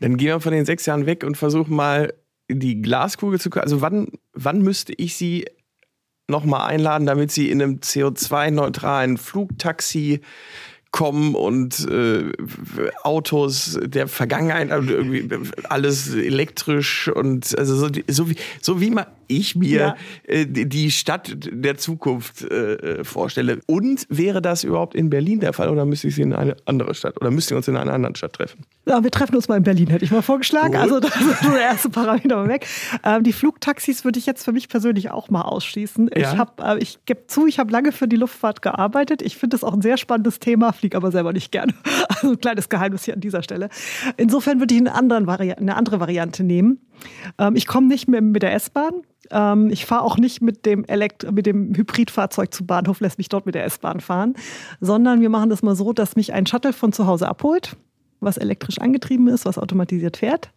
Dann 0.00 0.16
gehen 0.16 0.28
wir 0.28 0.40
von 0.40 0.52
den 0.52 0.64
sechs 0.64 0.86
Jahren 0.86 1.06
weg 1.06 1.24
und 1.24 1.36
versuchen 1.36 1.74
mal 1.76 2.12
die 2.50 2.82
Glaskugel 2.82 3.40
zu. 3.40 3.50
Also 3.52 3.80
wann, 3.80 4.08
wann 4.32 4.62
müsste 4.62 4.92
ich 4.94 5.16
Sie 5.16 5.46
nochmal 6.28 6.68
einladen, 6.68 7.06
damit 7.06 7.30
Sie 7.30 7.50
in 7.50 7.62
einem 7.62 7.76
CO2-neutralen 7.76 9.18
Flugtaxi 9.18 10.20
kommen 10.92 11.34
und 11.34 11.88
äh, 11.88 12.32
Autos 13.02 13.80
der 13.82 14.08
Vergangenheit, 14.08 14.70
also 14.70 14.92
alles 15.70 16.14
elektrisch 16.14 17.08
und 17.08 17.58
also 17.58 17.76
so, 17.76 17.88
so 18.08 18.28
wie 18.28 18.36
so 18.60 18.78
wie 18.82 18.90
man 18.90 19.06
ich 19.26 19.56
mir 19.56 19.80
Ja. 19.80 19.96
äh, 20.24 20.44
die 20.46 20.68
die 20.68 20.90
Stadt 20.90 21.34
der 21.50 21.78
Zukunft 21.78 22.42
äh, 22.42 23.04
vorstelle. 23.04 23.60
Und 23.66 24.06
wäre 24.10 24.42
das 24.42 24.64
überhaupt 24.64 24.94
in 24.94 25.08
Berlin 25.08 25.40
der 25.40 25.54
Fall 25.54 25.70
oder 25.70 25.86
müsste 25.86 26.08
ich 26.08 26.14
sie 26.14 26.22
in 26.22 26.34
eine 26.34 26.56
andere 26.66 26.94
Stadt 26.94 27.18
oder 27.18 27.30
müssten 27.30 27.50
wir 27.52 27.56
uns 27.56 27.68
in 27.68 27.76
einer 27.78 27.94
anderen 27.94 28.14
Stadt 28.14 28.34
treffen? 28.34 28.66
Ja, 28.84 29.04
wir 29.04 29.12
treffen 29.12 29.36
uns 29.36 29.46
mal 29.46 29.56
in 29.56 29.62
Berlin, 29.62 29.88
hätte 29.88 30.04
ich 30.04 30.10
mal 30.10 30.22
vorgeschlagen. 30.22 30.72
Gut. 30.72 30.80
Also 30.80 30.98
das 30.98 31.14
ist 31.14 31.44
der 31.44 31.60
erste 31.60 31.88
Parameter 31.88 32.36
mal 32.36 32.48
weg. 32.48 32.66
Ähm, 33.04 33.22
die 33.22 33.32
Flugtaxis 33.32 34.04
würde 34.04 34.18
ich 34.18 34.26
jetzt 34.26 34.44
für 34.44 34.50
mich 34.50 34.68
persönlich 34.68 35.10
auch 35.10 35.30
mal 35.30 35.42
ausschließen. 35.42 36.10
Ja. 36.16 36.32
Ich, 36.32 36.38
hab, 36.38 36.60
äh, 36.60 36.78
ich 36.78 36.98
gebe 37.04 37.28
zu, 37.28 37.46
ich 37.46 37.60
habe 37.60 37.70
lange 37.70 37.92
für 37.92 38.08
die 38.08 38.16
Luftfahrt 38.16 38.60
gearbeitet. 38.60 39.22
Ich 39.22 39.36
finde 39.36 39.54
das 39.54 39.62
auch 39.62 39.72
ein 39.72 39.82
sehr 39.82 39.98
spannendes 39.98 40.40
Thema, 40.40 40.72
fliege 40.72 40.96
aber 40.96 41.12
selber 41.12 41.32
nicht 41.32 41.52
gerne. 41.52 41.74
Also 42.08 42.32
ein 42.32 42.40
kleines 42.40 42.68
Geheimnis 42.68 43.04
hier 43.04 43.14
an 43.14 43.20
dieser 43.20 43.42
Stelle. 43.42 43.68
Insofern 44.16 44.60
würde 44.60 44.74
ich 44.74 44.80
eine, 44.80 44.94
anderen 44.94 45.26
Vari 45.26 45.52
eine 45.52 45.76
andere 45.76 45.98
Variante 45.98 46.44
nehmen. 46.44 46.80
Ähm, 47.38 47.56
ich 47.56 47.66
komme 47.66 47.86
nicht 47.86 48.08
mehr 48.08 48.20
mit 48.20 48.42
der 48.42 48.52
S-Bahn. 48.54 48.92
Ähm, 49.30 49.70
ich 49.70 49.86
fahre 49.86 50.02
auch 50.02 50.18
nicht 50.18 50.42
mit 50.42 50.66
dem, 50.66 50.84
Elekt 50.84 51.30
mit 51.32 51.46
dem 51.46 51.74
Hybridfahrzeug 51.74 52.52
zum 52.52 52.66
Bahnhof, 52.66 53.00
lässt 53.00 53.18
mich 53.18 53.28
dort 53.28 53.46
mit 53.46 53.54
der 53.54 53.64
S-Bahn 53.64 54.00
fahren, 54.00 54.34
sondern 54.80 55.20
wir 55.20 55.30
machen 55.30 55.50
das 55.50 55.62
mal 55.62 55.74
so, 55.74 55.92
dass 55.92 56.16
mich 56.16 56.32
ein 56.32 56.46
Shuttle 56.46 56.72
von 56.72 56.92
zu 56.92 57.06
Hause 57.06 57.28
abholt 57.28 57.76
was 58.22 58.36
elektrisch 58.36 58.78
angetrieben 58.78 59.28
ist, 59.28 59.44
was 59.44 59.58
automatisiert 59.58 60.16
fährt. 60.16 60.50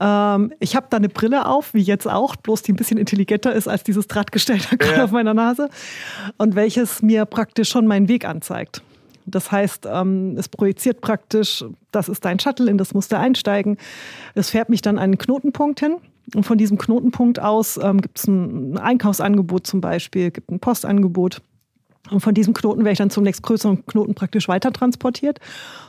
Ähm, 0.00 0.52
ich 0.60 0.76
habe 0.76 0.86
da 0.90 0.96
eine 0.98 1.08
Brille 1.08 1.46
auf, 1.46 1.74
wie 1.74 1.80
jetzt 1.82 2.06
auch, 2.06 2.36
bloß 2.36 2.62
die 2.62 2.72
ein 2.72 2.76
bisschen 2.76 2.98
intelligenter 2.98 3.52
ist 3.52 3.66
als 3.68 3.82
dieses 3.82 4.06
Drahtgestell 4.06 4.60
da 4.70 4.76
gerade 4.76 4.98
Ja. 4.98 5.04
auf 5.04 5.10
meiner 5.10 5.34
Nase 5.34 5.68
und 6.36 6.54
welches 6.54 7.02
mir 7.02 7.24
praktisch 7.24 7.68
schon 7.70 7.86
meinen 7.86 8.08
Weg 8.08 8.24
anzeigt. 8.24 8.82
Das 9.26 9.52
heißt, 9.52 9.86
ähm, 9.90 10.36
es 10.38 10.48
projiziert 10.48 11.00
praktisch, 11.00 11.64
das 11.90 12.08
ist 12.08 12.24
dein 12.24 12.38
Shuttle, 12.38 12.70
in 12.70 12.78
das 12.78 12.94
musst 12.94 13.12
du 13.12 13.18
einsteigen. 13.18 13.76
Es 14.34 14.50
fährt 14.50 14.70
mich 14.70 14.80
dann 14.80 14.96
an 14.96 15.04
einen 15.04 15.18
Knotenpunkt 15.18 15.80
hin. 15.80 15.96
Und 16.34 16.44
von 16.44 16.58
diesem 16.58 16.76
Knotenpunkt 16.78 17.38
aus 17.40 17.78
ähm, 17.82 18.00
gibt 18.02 18.18
es 18.18 18.26
ein 18.26 18.76
Einkaufsangebot 18.78 19.66
zum 19.66 19.80
Beispiel, 19.80 20.30
gibt 20.30 20.50
ein 20.50 20.60
Postangebot. 20.60 21.40
Und 22.10 22.20
von 22.20 22.34
diesem 22.34 22.54
Knoten 22.54 22.80
wäre 22.84 22.92
ich 22.92 22.98
dann 22.98 23.10
zum 23.10 23.24
nächstgrößeren 23.24 23.86
Knoten 23.86 24.14
praktisch 24.14 24.48
weiter 24.48 24.72
transportiert 24.72 25.38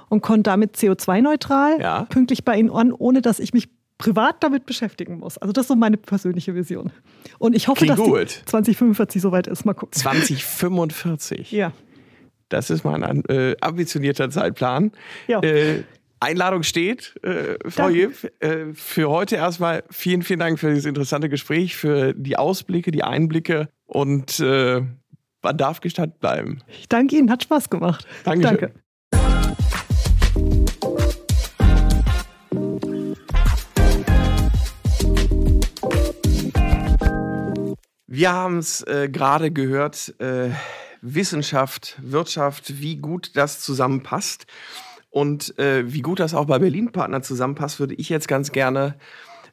und 0.09 0.21
konnte 0.21 0.43
damit 0.43 0.75
CO2-neutral 0.77 1.79
Ja. 1.81 2.03
pünktlich 2.09 2.43
bei 2.45 2.57
Ihnen 2.57 2.69
an, 2.71 2.91
ohne 2.91 3.21
dass 3.21 3.39
ich 3.39 3.53
mich 3.53 3.69
privat 3.97 4.41
damit 4.43 4.65
beschäftigen 4.65 5.19
muss. 5.19 5.37
Also 5.37 5.51
das 5.51 5.63
ist 5.63 5.67
so 5.67 5.75
meine 5.75 5.97
persönliche 5.97 6.55
Vision. 6.55 6.91
Und 7.37 7.55
ich 7.55 7.67
hoffe, 7.67 7.83
Klingt 7.85 7.99
dass 7.99 8.05
gut. 8.05 8.41
die 8.41 8.45
2045 8.45 9.21
soweit 9.21 9.47
ist. 9.47 9.65
Mal 9.65 9.73
gucken. 9.73 9.91
2045. 9.93 11.51
Ja. 11.51 11.71
Das 12.49 12.69
ist 12.69 12.83
mal 12.83 13.03
ein 13.03 13.23
äh, 13.25 13.55
ambitionierter 13.61 14.29
Zeitplan. 14.29 14.91
Ja. 15.27 15.41
Äh, 15.41 15.83
Einladung 16.21 16.63
steht, 16.63 17.13
äh, 17.23 17.55
Frau 17.69 17.83
Danke. 17.83 17.99
Jipp. 17.99 18.31
Äh, 18.39 18.73
für 18.73 19.09
heute 19.09 19.35
erstmal 19.37 19.83
vielen, 19.89 20.21
vielen 20.23 20.39
Dank 20.39 20.59
für 20.59 20.69
dieses 20.69 20.85
interessante 20.85 21.29
Gespräch, 21.29 21.75
für 21.75 22.13
die 22.13 22.37
Ausblicke, 22.37 22.91
die 22.91 23.03
Einblicke 23.03 23.69
und 23.85 24.39
äh, 24.39 24.81
man 25.41 25.57
darf 25.57 25.81
gestattet 25.81 26.19
bleiben. 26.19 26.59
Ich 26.67 26.89
danke 26.89 27.17
Ihnen, 27.17 27.31
hat 27.31 27.43
Spaß 27.43 27.69
gemacht. 27.69 28.05
Dankeschön. 28.23 28.57
Danke. 28.57 28.73
Wir 38.11 38.33
haben 38.33 38.57
es 38.57 38.81
äh, 38.81 39.07
gerade 39.09 39.51
gehört, 39.51 40.13
äh, 40.19 40.49
Wissenschaft, 41.01 41.97
Wirtschaft, 42.01 42.81
wie 42.81 42.97
gut 42.97 43.37
das 43.37 43.61
zusammenpasst. 43.61 44.45
Und 45.09 45.57
äh, 45.57 45.91
wie 45.91 46.01
gut 46.01 46.19
das 46.19 46.33
auch 46.33 46.45
bei 46.45 46.59
Berlin-Partner 46.59 47.21
zusammenpasst, 47.21 47.79
würde 47.79 47.95
ich 47.95 48.09
jetzt 48.09 48.27
ganz 48.27 48.51
gerne 48.51 48.95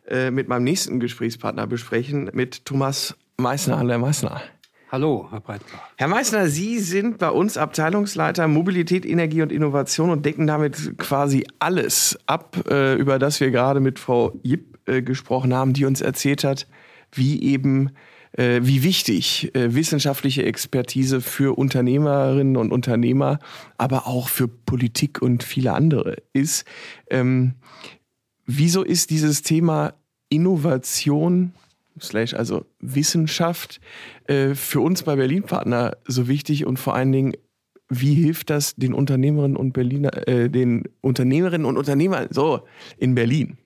äh, 0.09 0.31
mit 0.31 0.49
meinem 0.49 0.65
nächsten 0.65 1.01
Gesprächspartner 1.01 1.67
besprechen, 1.67 2.31
mit 2.33 2.65
Thomas 2.65 3.15
Meissner. 3.37 3.79
Hallo, 3.79 3.91
Herr 3.91 3.99
Meissner. 3.99 4.43
Hallo, 4.89 5.27
Herr 5.33 5.41
Breitbach. 5.41 5.81
Herr 5.97 6.07
Meissner, 6.07 6.47
Sie 6.47 6.79
sind 6.79 7.19
bei 7.19 7.31
uns 7.31 7.57
Abteilungsleiter 7.57 8.47
Mobilität, 8.47 9.05
Energie 9.05 9.43
und 9.43 9.51
Innovation 9.51 10.11
und 10.11 10.25
decken 10.25 10.47
damit 10.47 10.97
quasi 10.97 11.45
alles 11.59 12.17
ab, 12.27 12.57
äh, 12.71 12.95
über 12.95 13.19
das 13.19 13.41
wir 13.41 13.51
gerade 13.51 13.81
mit 13.81 13.99
Frau 13.99 14.39
Jipp 14.45 14.79
äh, 14.87 15.03
gesprochen 15.03 15.53
haben, 15.53 15.73
die 15.73 15.87
uns 15.87 16.03
erzählt 16.03 16.45
hat, 16.45 16.69
wie 17.11 17.43
eben 17.43 17.91
äh, 18.33 18.61
wie 18.63 18.85
wichtig 18.85 19.51
wissenschaftliche 19.55 20.45
Expertise 20.45 21.21
für 21.21 21.59
Unternehmerinnen 21.59 22.57
und 22.57 22.71
Unternehmer, 22.71 23.41
aber 23.79 24.07
auch 24.07 24.29
für 24.29 24.47
Politik 24.47 25.21
und 25.21 25.43
viele 25.43 25.73
andere 25.73 26.19
ist. 26.33 26.65
Ähm, 27.11 27.55
wieso 28.45 28.85
ist 28.85 29.11
dieses 29.11 29.43
Thema 29.43 29.95
Innovation 30.29 31.55
slash 32.01 32.35
also 32.35 32.65
Wissenschaft 32.81 33.81
äh, 34.27 34.55
für 34.55 34.81
uns 34.81 35.03
bei 35.03 35.17
Berlin 35.17 35.43
Partner 35.43 35.97
so 36.07 36.29
wichtig 36.29 36.67
und 36.67 36.79
vor 36.79 36.95
allen 36.95 37.13
Dingen 37.13 37.33
wie 37.89 38.15
hilft 38.15 38.51
das 38.51 38.75
den 38.75 38.95
Unternehmerinnen 38.95 39.57
und 39.57 39.73
Berliner, 39.73 40.27
äh, 40.27 40.51
den 40.51 40.85
Unternehmerinnen 41.03 41.65
und 41.65 41.77
Unternehmern 41.77 42.29
so 42.31 42.63
in 42.99 43.15
Berlin? 43.15 43.59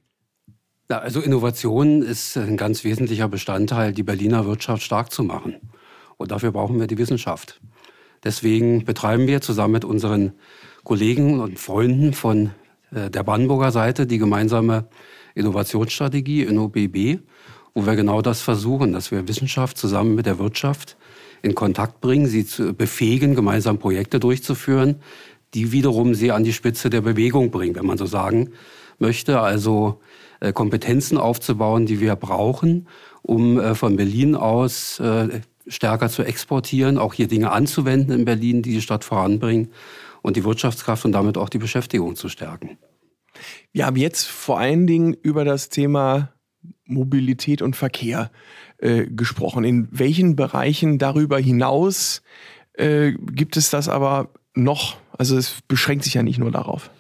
Ja, 0.91 0.99
also 0.99 1.20
Innovation 1.20 2.03
ist 2.03 2.37
ein 2.37 2.57
ganz 2.57 2.85
wesentlicher 2.85 3.28
Bestandteil, 3.28 3.93
die 3.93 4.03
Berliner 4.03 4.45
Wirtschaft 4.45 4.83
stark 4.83 5.12
zu 5.12 5.22
machen. 5.22 5.55
Und 6.16 6.33
dafür 6.33 6.53
brauchen 6.53 6.78
wir 6.78 6.87
die 6.87 6.99
Wissenschaft. 6.99 7.61
Deswegen 8.24 8.85
betreiben 8.85 9.26
wir 9.26 9.41
zusammen 9.41 9.72
mit 9.72 9.85
unseren 9.85 10.33
Kollegen 10.85 11.41
und 11.41 11.59
Freunden 11.59 12.12
von 12.12 12.51
äh, 12.93 13.09
der 13.09 13.22
Brandenburger 13.22 13.72
Seite 13.72 14.07
die 14.07 14.18
gemeinsame 14.18 14.89
Innovationsstrategie 15.35 16.43
InnoBB, 16.43 17.20
wo 17.75 17.87
wir 17.87 17.97
genau 17.97 18.23
das 18.23 18.41
versuchen, 18.41 18.93
dass 18.93 19.11
wir 19.11 19.29
Wissenschaft 19.29 19.79
zusammen 19.79 20.14
mit 20.14 20.27
der 20.27 20.39
Wirtschaft 20.39 20.97
in 21.43 21.55
Kontakt 21.55 22.01
bringen, 22.01 22.27
sie 22.27 22.45
zu 22.47 22.75
befähigen, 22.75 23.35
gemeinsam 23.35 23.79
Projekte 23.79 24.21
durchzuführen, 24.21 24.97
die 25.55 25.73
wiederum 25.73 26.14
sie 26.14 26.33
an 26.33 26.45
die 26.45 26.53
Spitze 26.53 26.91
der 26.91 27.01
Bewegung 27.01 27.51
bringen, 27.51 27.75
wenn 27.75 27.87
man 27.87 27.99
so 27.99 28.07
sagen 28.07 28.51
möchte. 28.99 29.41
Also 29.41 30.01
äh, 30.41 30.53
Kompetenzen 30.53 31.18
aufzubauen, 31.18 31.87
die 31.87 32.01
wir 32.01 32.16
brauchen, 32.16 32.89
um 33.23 33.59
äh, 33.59 33.75
von 33.75 33.97
Berlin 33.97 34.35
aus 34.35 35.01
äh, 35.01 35.41
stärker 35.66 36.09
zu 36.09 36.23
exportieren, 36.23 36.99
auch 36.99 37.14
hier 37.14 37.29
Dinge 37.29 37.53
anzuwenden 37.53 38.12
in 38.12 38.25
Berlin, 38.25 38.62
die 38.62 38.73
die 38.73 38.83
Stadt 38.83 39.05
voranbringen 39.05 39.71
und 40.23 40.37
die 40.37 40.45
Wirtschaftskraft 40.45 41.05
und 41.05 41.12
damit 41.12 41.39
auch 41.39 41.49
die 41.49 41.59
Beschäftigung 41.59 42.16
zu 42.16 42.29
stärken. 42.29 42.79
Wir 43.73 43.87
haben 43.87 43.97
jetzt 43.97 44.27
vor 44.27 44.59
allen 44.59 44.87
Dingen 44.87 45.14
über 45.14 45.45
das 45.45 45.68
Thema 45.68 46.33
Mobilität 46.91 47.62
und 47.62 47.76
Verkehr 47.76 48.30
äh, 48.78 49.07
gesprochen. 49.07 49.64
In 49.64 49.88
welchen 49.91 50.36
Bereichen 50.36 50.99
darüber 50.99 51.38
hinaus 51.38 52.22
äh, 52.74 53.12
gibt 53.12 53.57
es 53.57 53.70
das 53.70 53.88
aber 53.88 54.28
noch? 54.55 54.97
Also 55.16 55.36
es 55.36 55.61
beschränkt 55.68 56.05
sich 56.05 56.14
ja 56.14 56.22
nicht 56.22 56.38
nur 56.38 56.51
darauf. 56.51 56.91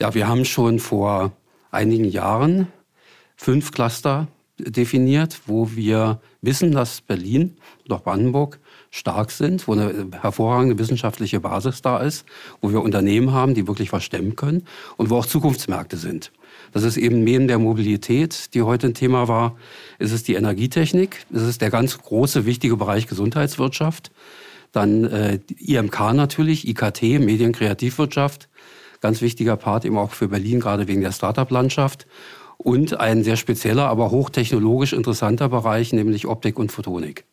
Ja, 0.00 0.14
wir 0.14 0.28
haben 0.28 0.44
schon 0.44 0.78
vor 0.78 1.32
einigen 1.70 2.04
Jahren 2.04 2.68
fünf 3.36 3.72
Cluster 3.72 4.28
definiert, 4.58 5.40
wo 5.46 5.74
wir 5.74 6.20
wissen, 6.40 6.72
dass 6.72 7.00
Berlin 7.00 7.56
und 7.84 7.92
auch 7.92 8.02
Brandenburg 8.02 8.60
stark 8.90 9.30
sind, 9.30 9.66
wo 9.66 9.72
eine 9.72 10.08
hervorragende 10.20 10.78
wissenschaftliche 10.78 11.40
Basis 11.40 11.82
da 11.82 11.98
ist, 11.98 12.24
wo 12.60 12.70
wir 12.70 12.80
Unternehmen 12.80 13.32
haben, 13.32 13.54
die 13.54 13.66
wirklich 13.66 13.92
was 13.92 14.04
stemmen 14.04 14.36
können 14.36 14.66
und 14.96 15.10
wo 15.10 15.16
auch 15.16 15.26
Zukunftsmärkte 15.26 15.96
sind. 15.96 16.30
Das 16.74 16.82
ist 16.82 16.96
eben 16.96 17.22
neben 17.22 17.46
der 17.46 17.60
Mobilität, 17.60 18.52
die 18.52 18.62
heute 18.62 18.88
ein 18.88 18.94
Thema 18.94 19.28
war, 19.28 19.56
ist 20.00 20.10
es 20.10 20.24
die 20.24 20.34
Energietechnik, 20.34 21.24
ist 21.30 21.42
es 21.42 21.58
der 21.58 21.70
ganz 21.70 21.96
große, 21.96 22.46
wichtige 22.46 22.76
Bereich 22.76 23.06
Gesundheitswirtschaft, 23.06 24.10
dann 24.72 25.04
äh, 25.04 25.38
IMK 25.58 26.12
natürlich, 26.14 26.66
IKT, 26.66 27.20
Medienkreativwirtschaft, 27.20 28.48
ganz 29.00 29.22
wichtiger 29.22 29.56
Part 29.56 29.84
eben 29.84 29.96
auch 29.96 30.10
für 30.10 30.26
Berlin, 30.26 30.58
gerade 30.58 30.88
wegen 30.88 31.00
der 31.00 31.12
Startup-Landschaft. 31.12 32.08
Und 32.56 32.98
ein 32.98 33.22
sehr 33.22 33.36
spezieller, 33.36 33.86
aber 33.86 34.10
hochtechnologisch 34.10 34.94
interessanter 34.94 35.48
Bereich, 35.50 35.92
nämlich 35.92 36.26
Optik 36.26 36.58
und 36.58 36.72
Photonik. 36.72 37.24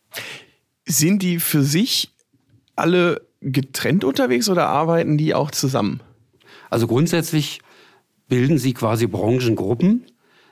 Sind 0.86 1.24
die 1.24 1.40
für 1.40 1.64
sich 1.64 2.12
alle 2.76 3.22
getrennt 3.42 4.04
unterwegs 4.04 4.50
oder 4.50 4.68
arbeiten 4.68 5.18
die 5.18 5.34
auch 5.34 5.50
zusammen? 5.50 6.02
Also 6.70 6.86
grundsätzlich 6.86 7.62
bilden 8.32 8.58
sie 8.58 8.74
quasi 8.74 9.08
Branchengruppen, 9.08 10.06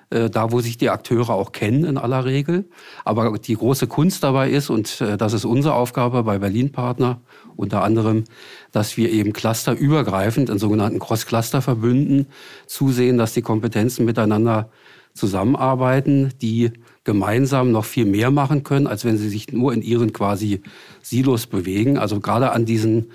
äh, 0.09 0.29
da 0.29 0.51
wo 0.51 0.59
sich 0.59 0.77
die 0.77 0.89
Akteure 0.89 1.29
auch 1.29 1.53
kennen 1.53 1.85
in 1.85 1.97
aller 1.97 2.25
Regel. 2.25 2.65
Aber 3.05 3.39
die 3.39 3.55
große 3.55 3.87
Kunst 3.87 4.21
dabei 4.21 4.49
ist, 4.49 4.69
und 4.69 4.99
äh, 4.99 5.15
das 5.15 5.31
ist 5.31 5.45
unsere 5.45 5.75
Aufgabe 5.75 6.23
bei 6.23 6.39
Berlin 6.39 6.73
Partner 6.73 7.21
unter 7.55 7.81
anderem, 7.81 8.25
dass 8.73 8.97
wir 8.97 9.09
eben 9.09 9.31
clusterübergreifend 9.31 10.49
in 10.49 10.59
sogenannten 10.59 10.99
Cross-Cluster-Verbünden 10.99 12.27
zusehen, 12.67 13.17
dass 13.17 13.33
die 13.33 13.41
Kompetenzen 13.41 14.03
miteinander 14.03 14.69
zusammenarbeiten, 15.13 16.33
die 16.41 16.71
gemeinsam 17.05 17.71
noch 17.71 17.85
viel 17.85 18.05
mehr 18.05 18.29
machen 18.29 18.63
können, 18.63 18.87
als 18.87 19.05
wenn 19.05 19.17
sie 19.17 19.29
sich 19.29 19.53
nur 19.53 19.71
in 19.71 19.81
ihren 19.81 20.11
quasi 20.11 20.63
Silos 21.01 21.47
bewegen. 21.47 21.97
Also 21.97 22.19
gerade 22.19 22.51
an 22.51 22.65
diesen 22.65 23.11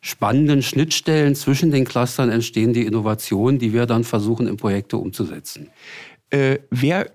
spannenden 0.00 0.62
Schnittstellen 0.62 1.34
zwischen 1.34 1.70
den 1.70 1.84
Clustern 1.84 2.30
entstehen 2.30 2.72
die 2.72 2.86
Innovationen, 2.86 3.58
die 3.58 3.72
wir 3.72 3.86
dann 3.86 4.04
versuchen, 4.04 4.46
in 4.46 4.56
Projekte 4.56 4.96
umzusetzen. 4.96 5.68
Äh, 6.30 6.58
wer 6.70 7.10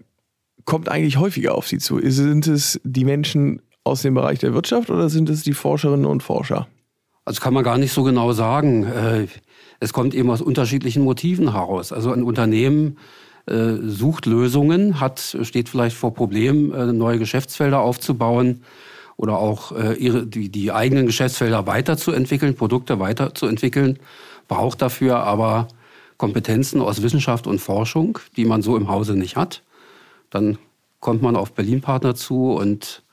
kommt 0.65 0.89
eigentlich 0.89 1.17
häufiger 1.17 1.55
auf 1.55 1.67
Sie 1.67 1.77
zu? 1.77 1.99
Sind 2.03 2.47
es 2.47 2.79
die 2.83 3.05
Menschen 3.05 3.61
aus 3.83 4.01
dem 4.01 4.13
Bereich 4.13 4.39
der 4.39 4.53
Wirtschaft 4.53 4.89
oder 4.89 5.09
sind 5.09 5.29
es 5.29 5.43
die 5.43 5.53
Forscherinnen 5.53 6.05
und 6.05 6.23
Forscher? 6.23 6.67
Also 7.25 7.41
kann 7.41 7.53
man 7.53 7.63
gar 7.63 7.77
nicht 7.77 7.93
so 7.93 8.03
genau 8.03 8.33
sagen. 8.33 8.83
Äh, 8.83 9.27
es 9.79 9.93
kommt 9.93 10.13
eben 10.13 10.29
aus 10.29 10.41
unterschiedlichen 10.41 11.03
Motiven 11.03 11.53
heraus. 11.53 11.91
Also 11.91 12.11
ein 12.11 12.23
Unternehmen 12.23 12.97
äh, 13.45 13.75
sucht 13.81 14.25
Lösungen, 14.25 14.99
hat, 14.99 15.37
steht 15.41 15.69
vielleicht 15.69 15.95
vor 15.95 16.13
Problemen, 16.13 16.71
äh, 16.73 16.93
neue 16.93 17.19
Geschäftsfelder 17.19 17.79
aufzubauen 17.79 18.63
oder 19.17 19.37
auch 19.37 19.71
äh, 19.71 19.93
ihre, 19.93 20.25
die, 20.25 20.49
die 20.49 20.71
eigenen 20.71 21.05
Geschäftsfelder 21.05 21.67
weiterzuentwickeln, 21.67 22.55
Produkte 22.55 22.99
weiterzuentwickeln, 22.99 23.99
braucht 24.47 24.81
dafür 24.81 25.17
aber 25.17 25.67
Kompetenzen 26.17 26.81
aus 26.81 27.01
Wissenschaft 27.01 27.47
und 27.47 27.59
Forschung, 27.59 28.19
die 28.37 28.45
man 28.45 28.61
so 28.61 28.77
im 28.77 28.87
Hause 28.87 29.15
nicht 29.15 29.35
hat. 29.35 29.63
Dann 30.29 30.57
kommt 30.99 31.21
man 31.21 31.35
auf 31.35 31.53
Berlin-Partner 31.53 32.15
zu 32.15 32.53
und 32.53 33.03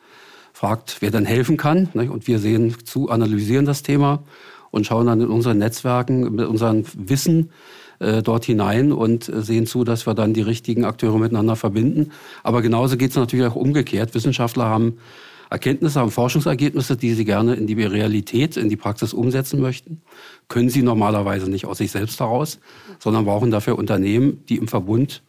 fragt, 0.53 0.99
wer 1.01 1.11
denn 1.11 1.25
helfen 1.25 1.57
kann. 1.57 1.89
Und 1.95 2.27
wir 2.27 2.39
sehen 2.39 2.77
zu, 2.85 3.11
analysieren 3.11 3.67
das 3.67 3.83
Thema 3.83 4.23
und 4.71 4.87
schauen 4.87 5.07
dann 5.07 5.21
in 5.21 5.29
unseren 5.29 5.59
Netzwerken, 5.59 6.35
mit 6.35 6.47
unserem 6.47 6.85
Wissen 6.95 7.51
äh, 7.99 8.23
dort 8.23 8.45
hinein 8.45 8.93
und 8.93 9.31
sehen 9.33 9.67
zu, 9.67 9.85
dass 9.85 10.07
wir 10.07 10.15
dann 10.15 10.35
die 10.35 10.43
richtigen 10.43 10.85
Akteure 10.85 11.19
miteinander 11.19 11.57
verbinden. 11.57 12.13
Aber 12.43 12.63
genauso 12.63 12.97
geht 12.97 13.11
es 13.11 13.17
natürlich 13.17 13.47
auch 13.47 13.57
umgekehrt. 13.57 14.15
Wissenschaftler 14.15 14.67
haben 14.67 14.99
Erkenntnisse, 15.51 16.01
haben 16.01 16.13
Forschungsergebnisse, 16.13 16.97
die 16.97 17.13
sie 17.13 17.25
gerne 17.25 17.55
in 17.55 17.67
die 17.67 17.75
Realität, 17.83 18.57
in 18.57 18.69
die 18.69 18.77
Praxis 18.77 19.13
umsetzen 19.13 19.61
möchten, 19.61 20.01
können 20.49 20.71
sie 20.71 20.83
normalerweise 20.83 21.51
nicht 21.51 21.67
aus 21.67 21.79
sich 21.79 21.91
selbst 21.91 22.21
heraus, 22.21 22.61
sondern 23.01 23.25
brauchen 23.25 23.51
dafür 23.51 23.77
Unternehmen, 23.77 24.45
die 24.49 24.57
im 24.57 24.69
Verbund 24.69 25.23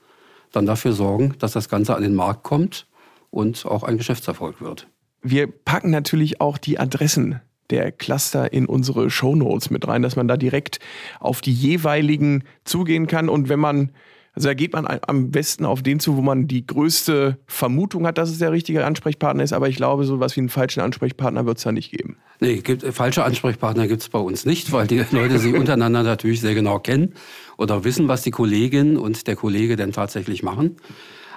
dann 0.51 0.67
dafür 0.67 0.93
sorgen, 0.93 1.33
dass 1.39 1.53
das 1.53 1.69
Ganze 1.69 1.95
an 1.95 2.03
den 2.03 2.13
Markt 2.13 2.43
kommt 2.43 2.87
und 3.31 3.65
auch 3.65 3.83
ein 3.83 3.97
Geschäftserfolg 3.97 4.61
wird. 4.61 4.87
Wir 5.23 5.47
packen 5.47 5.89
natürlich 5.89 6.39
auch 6.39 6.57
die 6.57 6.79
Adressen 6.79 7.41
der 7.71 7.91
Cluster 7.91 8.51
in 8.53 8.65
unsere 8.65 9.09
Show 9.09 9.35
Notes 9.35 9.69
mit 9.69 9.87
rein, 9.87 10.01
dass 10.01 10.15
man 10.15 10.27
da 10.27 10.37
direkt 10.37 10.79
auf 11.19 11.41
die 11.41 11.53
jeweiligen 11.53 12.43
zugehen 12.63 13.07
kann. 13.07 13.29
Und 13.29 13.49
wenn 13.49 13.59
man 13.59 13.91
also 14.33 14.47
da 14.47 14.53
geht 14.53 14.71
man 14.71 14.87
am 15.07 15.29
besten 15.29 15.65
auf 15.65 15.83
den 15.83 15.99
zu, 15.99 16.15
wo 16.15 16.21
man 16.21 16.47
die 16.47 16.65
größte 16.65 17.37
Vermutung 17.47 18.07
hat, 18.07 18.17
dass 18.17 18.29
es 18.29 18.37
der 18.37 18.53
richtige 18.53 18.85
Ansprechpartner 18.85 19.43
ist. 19.43 19.51
Aber 19.51 19.67
ich 19.67 19.75
glaube, 19.75 20.05
so 20.05 20.21
was 20.21 20.37
wie 20.37 20.39
einen 20.39 20.49
falschen 20.49 20.79
Ansprechpartner 20.79 21.45
wird 21.45 21.57
es 21.57 21.63
da 21.63 21.73
nicht 21.73 21.91
geben. 21.91 22.15
Nee, 22.39 22.57
gibt, 22.57 22.83
falsche 22.93 23.25
Ansprechpartner 23.25 23.87
gibt 23.87 24.01
es 24.01 24.09
bei 24.09 24.19
uns 24.19 24.45
nicht, 24.45 24.71
weil 24.71 24.87
die 24.87 25.03
Leute 25.11 25.37
sich 25.37 25.53
untereinander 25.53 26.03
natürlich 26.03 26.39
sehr 26.39 26.53
genau 26.53 26.79
kennen 26.79 27.13
oder 27.57 27.83
wissen, 27.83 28.07
was 28.07 28.21
die 28.21 28.31
Kollegin 28.31 28.95
und 28.95 29.27
der 29.27 29.35
Kollege 29.35 29.75
denn 29.75 29.91
tatsächlich 29.91 30.43
machen. 30.43 30.77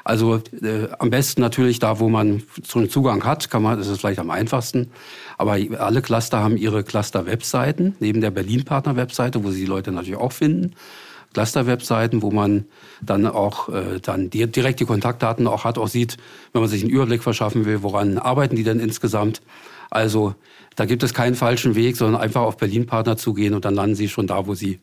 Also 0.05 0.37
äh, 0.63 0.89
am 0.99 1.11
besten 1.11 1.41
natürlich 1.41 1.79
da, 1.79 1.99
wo 1.99 2.09
man 2.09 2.43
schon 2.65 2.91
Zugang 2.91 3.25
hat, 3.25 3.51
kann 3.51 3.63
man, 3.63 3.79
das 3.79 3.89
ist 3.89 4.01
vielleicht 4.01 4.21
am 4.21 4.31
einfachsten. 4.31 4.91
Aber 5.39 5.57
alle 5.79 6.03
Cluster 6.03 6.41
haben 6.41 6.59
ihre 6.59 6.85
Cluster-Webseiten, 6.85 7.97
neben 7.99 8.21
der 8.21 8.31
Berlin-Partner-Webseite, 8.31 9.43
wo 9.43 9.51
sie 9.51 9.61
die 9.61 9.67
Leute 9.67 9.91
natürlich 9.91 10.21
auch 10.21 10.33
finden. 10.33 10.75
Cluster-Webseiten, 11.35 12.23
wo 12.23 12.31
man 12.31 12.65
dann 13.03 13.27
auch 13.27 13.69
äh, 13.69 14.01
dann 14.01 14.31
die, 14.31 14.47
direkt 14.47 14.81
die 14.81 14.87
Kontaktdaten 14.87 15.47
auch 15.47 15.65
hat, 15.65 15.77
auch 15.77 15.89
sieht, 15.89 16.17
wenn 16.53 16.63
man 16.63 16.71
sich 16.71 16.83
einen 16.83 16.91
Überblick 16.91 17.23
verschaffen 17.23 17.67
will, 17.67 17.83
woran 17.83 18.19
arbeiten 18.19 18.57
die 18.57 18.65
denn 18.65 18.81
insgesamt. 18.81 19.43
Also 19.91 20.35
da 20.77 20.87
gibt 20.87 21.03
es 21.03 21.13
keinen 21.13 21.35
falschen 21.35 21.75
Weg, 21.75 21.97
sondern 21.97 22.21
einfach 22.21 22.43
auf 22.43 22.57
Berlin-Partner 22.57 23.17
zugehen 23.17 23.55
und 23.55 23.65
dann 23.65 23.75
landen 23.75 23.95
sie 23.95 24.09
schon 24.09 24.27
da, 24.27 24.47
wo 24.47 24.55
sie 24.55 24.81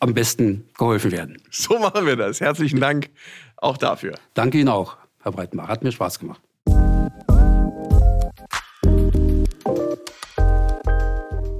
am 0.00 0.14
besten 0.14 0.68
geholfen 0.76 1.12
werden. 1.12 1.40
So 1.50 1.78
machen 1.78 2.06
wir 2.06 2.16
das. 2.16 2.40
Herzlichen 2.40 2.80
Dank 2.80 3.10
auch 3.56 3.76
dafür. 3.76 4.14
Danke 4.34 4.58
Ihnen 4.58 4.68
auch, 4.68 4.96
Herr 5.22 5.32
Breitenbach. 5.32 5.68
Hat 5.68 5.82
mir 5.82 5.92
Spaß 5.92 6.18
gemacht. 6.18 6.40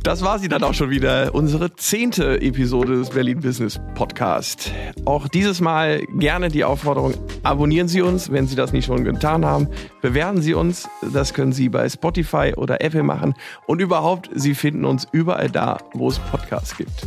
Das 0.09 0.22
war 0.22 0.38
sie 0.38 0.48
dann 0.48 0.64
auch 0.64 0.72
schon 0.72 0.88
wieder, 0.88 1.34
unsere 1.34 1.76
zehnte 1.76 2.40
Episode 2.40 2.96
des 2.96 3.11
Berlin 3.11 3.40
Business 3.40 3.78
Podcast. 3.94 4.72
Auch 5.04 5.28
dieses 5.28 5.61
Mal 5.61 6.00
gerne 6.16 6.48
die 6.48 6.64
Aufforderung, 6.64 7.12
abonnieren 7.42 7.88
Sie 7.88 8.00
uns, 8.00 8.32
wenn 8.32 8.46
Sie 8.46 8.56
das 8.56 8.72
nicht 8.72 8.86
schon 8.86 9.04
getan 9.04 9.44
haben. 9.44 9.68
Bewerten 10.00 10.40
Sie 10.40 10.54
uns, 10.54 10.88
das 11.12 11.34
können 11.34 11.52
Sie 11.52 11.68
bei 11.68 11.86
Spotify 11.90 12.54
oder 12.56 12.80
Apple 12.80 13.02
machen. 13.02 13.34
Und 13.66 13.82
überhaupt, 13.82 14.30
Sie 14.34 14.54
finden 14.54 14.86
uns 14.86 15.06
überall 15.12 15.50
da, 15.50 15.76
wo 15.92 16.09
es 16.09 16.18
Podcasts 16.18 16.74
gibt. 16.74 17.06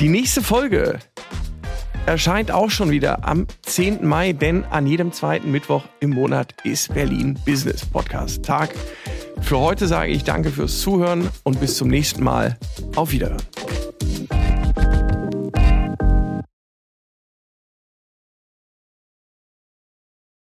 Die 0.00 0.08
nächste 0.08 0.40
Folge 0.40 1.00
erscheint 2.08 2.50
auch 2.50 2.70
schon 2.70 2.90
wieder 2.90 3.28
am 3.28 3.46
10. 3.66 4.06
Mai, 4.06 4.32
denn 4.32 4.64
an 4.64 4.86
jedem 4.86 5.12
zweiten 5.12 5.50
Mittwoch 5.50 5.84
im 6.00 6.10
Monat 6.10 6.54
ist 6.64 6.94
Berlin 6.94 7.38
Business 7.44 7.84
Podcast 7.84 8.42
Tag. 8.44 8.74
Für 9.42 9.58
heute 9.58 9.86
sage 9.86 10.10
ich 10.10 10.24
danke 10.24 10.50
fürs 10.50 10.80
Zuhören 10.80 11.28
und 11.42 11.60
bis 11.60 11.76
zum 11.76 11.88
nächsten 11.88 12.24
Mal. 12.24 12.56
Auf 12.96 13.12
Wiederhören. 13.12 13.42